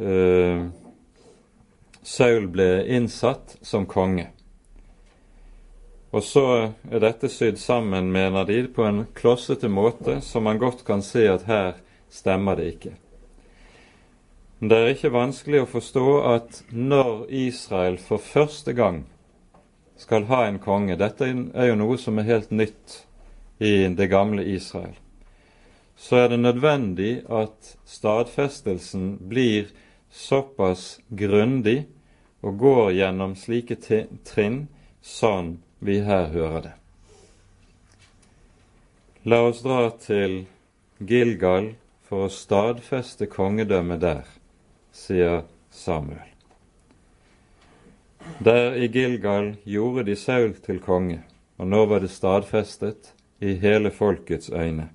uh, 0.00 0.66
Saul 2.02 2.48
ble 2.48 2.68
innsatt 2.88 3.58
som 3.62 3.86
konge. 3.86 4.30
Og 6.10 6.24
så 6.26 6.44
er 6.90 7.02
dette 7.04 7.28
sydd 7.30 7.60
sammen, 7.62 8.10
mener 8.10 8.48
de, 8.48 8.64
på 8.66 8.82
en 8.82 9.04
klossete 9.14 9.68
måte, 9.70 10.18
så 10.20 10.40
man 10.42 10.58
godt 10.58 10.82
kan 10.86 11.04
se 11.06 11.28
at 11.30 11.46
her 11.46 11.76
stemmer 12.10 12.58
det 12.58 12.72
ikke. 12.72 12.96
Men 14.58 14.68
Det 14.68 14.78
er 14.78 14.90
ikke 14.92 15.12
vanskelig 15.14 15.62
å 15.62 15.70
forstå 15.70 16.08
at 16.34 16.58
når 16.72 17.30
Israel 17.32 18.00
for 18.02 18.18
første 18.18 18.74
gang 18.76 19.04
skal 20.00 20.26
ha 20.28 20.42
en 20.48 20.58
konge 20.60 20.96
Dette 21.00 21.28
er 21.28 21.70
jo 21.70 21.78
noe 21.80 21.96
som 22.00 22.18
er 22.18 22.28
helt 22.28 22.50
nytt 22.50 23.04
i 23.60 23.86
det 23.96 24.08
gamle 24.10 24.44
Israel. 24.44 24.96
Så 25.96 26.16
er 26.16 26.28
det 26.32 26.40
nødvendig 26.40 27.22
at 27.28 27.74
stadfestelsen 27.88 29.18
blir 29.28 29.68
såpass 30.10 31.00
grundig 31.08 31.84
og 32.40 32.58
går 32.58 32.92
gjennom 32.98 33.36
slike 33.36 33.76
trinn 33.80 34.60
sånn 35.00 35.58
vi 35.78 36.00
her 36.04 36.30
hører 36.34 36.62
det. 36.66 36.74
La 39.28 39.42
oss 39.48 39.62
dra 39.62 39.90
til 40.00 40.44
Gilgal 40.98 41.74
for 42.08 42.26
å 42.26 42.32
stadfeste 42.32 43.28
kongedømmet 43.30 44.00
der 44.00 44.28
sier 44.96 45.42
Samuel. 45.70 46.26
Der 48.40 48.76
i 48.76 48.88
Gilgal 48.88 49.54
gjorde 49.64 50.06
de 50.08 50.16
Saul 50.16 50.54
til 50.64 50.80
konge, 50.80 51.20
og 51.60 51.68
nå 51.68 51.84
var 51.90 52.00
det 52.00 52.10
stadfestet 52.12 53.12
i 53.40 53.54
hele 53.60 53.92
folkets 53.92 54.50
øyne. 54.50 54.88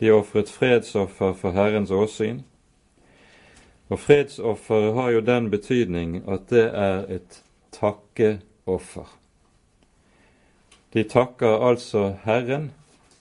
De 0.00 0.12
ofret 0.12 0.52
fredsoffer 0.52 1.32
for 1.32 1.56
Herrens 1.56 1.90
åsyn, 1.90 2.42
og 3.88 4.00
fredsofferet 4.02 4.94
har 4.94 5.10
jo 5.14 5.20
den 5.20 5.50
betydning 5.50 6.18
at 6.28 6.48
det 6.50 6.64
er 6.74 7.06
et 7.12 7.42
takkeoffer. 7.72 9.06
De 10.94 11.04
takker 11.04 11.60
altså 11.68 12.16
Herren 12.24 12.70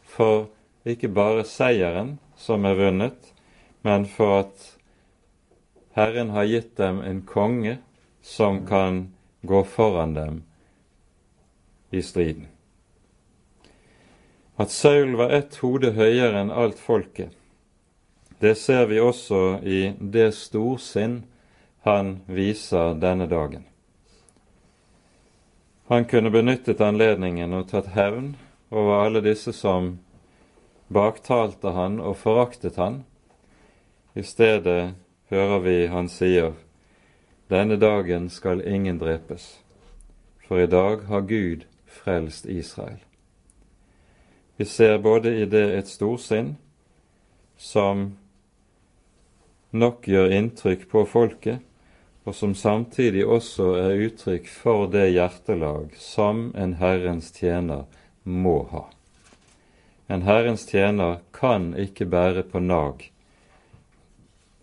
for 0.03 0.47
ikke 0.85 1.09
bare 1.09 1.43
seieren 1.45 2.17
som 2.37 2.65
er 2.65 2.77
vunnet, 2.79 3.33
men 3.83 4.05
for 4.05 4.39
at 4.39 4.71
Herren 5.95 6.29
har 6.35 6.47
gitt 6.49 6.75
dem 6.77 7.01
en 7.03 7.21
konge 7.27 7.77
som 8.21 8.65
kan 8.67 9.13
gå 9.41 9.63
foran 9.63 10.13
dem 10.13 10.43
i 11.91 12.01
striden. 12.01 12.47
At 14.57 14.71
Saul 14.71 15.15
var 15.19 15.33
ett 15.35 15.57
hode 15.61 15.91
høyere 15.95 16.39
enn 16.41 16.51
alt 16.51 16.79
folket, 16.79 17.31
det 18.39 18.55
ser 18.55 18.85
vi 18.85 18.99
også 18.99 19.59
i 19.63 19.93
det 19.99 20.31
storsinn 20.35 21.23
han 21.85 22.19
viser 22.25 22.97
denne 22.99 23.27
dagen. 23.27 23.63
Han 25.87 26.05
kunne 26.05 26.31
benyttet 26.33 26.81
anledningen 26.81 27.53
og 27.53 27.69
tatt 27.69 27.91
hevn 27.93 28.33
over 28.73 29.05
alle 29.05 29.21
disse 29.21 29.53
som 29.53 29.99
baktalte 30.87 31.75
han 31.77 31.99
og 32.01 32.17
foraktet 32.17 32.79
han. 32.81 33.03
I 34.17 34.23
stedet 34.25 34.95
hører 35.29 35.59
vi 35.61 35.77
han 35.87 36.09
sier, 36.09 36.53
denne 37.49 37.77
dagen 37.77 38.29
skal 38.33 38.65
ingen 38.65 38.97
drepes, 38.97 39.59
for 40.47 40.59
i 40.59 40.67
dag 40.67 41.05
har 41.05 41.21
Gud 41.21 41.65
frelst 41.85 42.45
Israel. 42.45 42.97
Vi 44.57 44.65
ser 44.65 44.97
både 44.97 45.35
i 45.37 45.45
det 45.45 45.65
et 45.77 45.87
storsinn 45.87 46.55
som 47.57 48.15
nok 49.75 50.07
gjør 50.07 50.33
inntrykk 50.33 50.87
på 50.91 51.05
folket, 51.09 51.59
og 52.25 52.33
som 52.33 52.55
samtidig 52.57 53.25
også 53.27 53.75
er 53.77 53.99
uttrykk 54.07 54.47
for 54.49 54.87
det 54.89 55.11
hjertelag 55.13 55.93
som 56.01 56.47
en 56.57 56.77
Herrens 56.79 57.29
tjener 57.35 57.85
må 58.23 58.63
ha. 58.71 58.87
En 60.07 60.25
Herrens 60.25 60.65
tjener 60.69 61.19
kan 61.33 61.73
ikke 61.77 62.07
bære 62.09 62.45
på 62.49 62.61
nag 62.61 63.05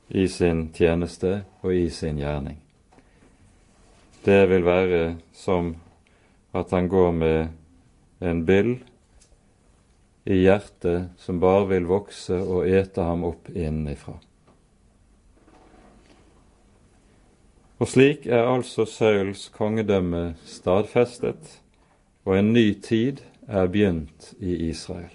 i 0.08 0.26
sin 0.28 0.68
tjeneste 0.74 1.42
og 1.62 1.74
i 1.74 1.86
sin 1.90 2.18
gjerning. 2.18 2.58
Det 4.22 4.42
vil 4.50 4.66
være 4.66 5.02
som 5.34 5.74
at 6.54 6.70
han 6.70 6.88
går 6.90 7.12
med 7.12 7.48
en 8.22 8.42
byll 8.46 8.74
i 10.24 10.42
hjertet 10.44 11.14
som 11.18 11.40
bare 11.42 11.66
vil 11.72 11.88
vokse 11.90 12.36
og 12.38 12.68
ete 12.68 13.02
ham 13.02 13.24
opp 13.26 13.50
innenfra. 13.50 14.18
Og 17.82 17.88
slik 17.90 18.28
er 18.30 18.44
altså 18.46 18.84
Sauls 18.86 19.48
kongedømme 19.50 20.36
stadfestet, 20.46 21.56
og 22.22 22.36
en 22.38 22.52
ny 22.54 22.76
tid 22.78 23.18
er 23.48 23.66
begynt 23.66 24.28
i 24.38 24.54
Israel. 24.68 25.10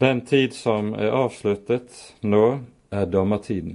Den 0.00 0.22
tid 0.24 0.54
som 0.56 0.94
er 0.96 1.12
avsluttet 1.12 1.98
nå, 2.24 2.62
er 2.90 3.04
dommertiden. 3.12 3.74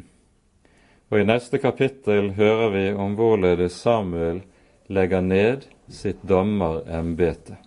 Og 1.13 1.19
i 1.21 1.27
neste 1.29 1.59
kapittel 1.61 2.31
hører 2.39 2.73
vi 2.73 2.85
om 2.97 3.13
hvorledes 3.19 3.77
Samuel 3.85 4.41
legger 4.89 5.21
ned 5.21 5.67
sitt 5.87 6.23
dommerembete. 6.25 7.59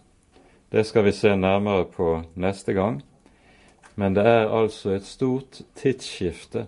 Det 0.73 0.83
skal 0.87 1.07
vi 1.07 1.13
se 1.15 1.37
nærmere 1.37 1.87
på 1.95 2.09
neste 2.35 2.75
gang. 2.75 2.99
Men 3.95 4.19
det 4.19 4.27
er 4.27 4.51
altså 4.51 4.97
et 4.99 5.07
stort 5.07 5.63
tidsskifte 5.79 6.67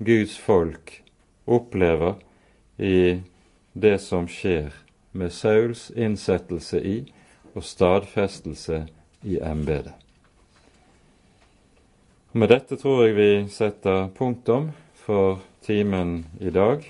Guds 0.00 0.38
folk 0.40 1.02
opplever 1.48 2.14
i 2.76 3.20
det 3.72 3.98
som 4.04 4.28
skjer 4.28 4.72
med 5.16 5.32
Sauls 5.32 5.88
innsettelse 5.96 6.80
i 6.80 6.98
og 7.54 7.64
stadfestelse 7.64 8.84
i 9.26 9.38
embetet. 9.42 9.94
Med 12.32 12.52
dette 12.52 12.76
tror 12.76 13.06
jeg 13.06 13.16
vi 13.16 13.30
setter 13.50 14.10
punktum 14.14 14.70
for 14.94 15.40
timen 15.64 16.26
i 16.40 16.50
dag. 16.54 16.84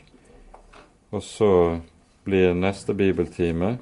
Og 1.10 1.22
så 1.22 1.78
blir 2.24 2.52
neste 2.58 2.92
bibeltime 2.94 3.78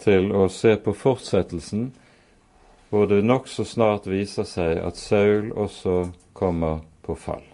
til 0.00 0.30
å 0.32 0.46
se 0.52 0.76
på 0.80 0.94
fortsettelsen, 0.96 1.90
hvor 2.88 3.08
det 3.10 3.24
nokså 3.24 3.66
snart 3.68 4.08
viser 4.08 4.48
seg 4.48 4.80
at 4.84 5.00
Saul 5.00 5.50
også 5.52 6.12
kommer 6.32 6.84
på 7.04 7.18
fall. 7.18 7.53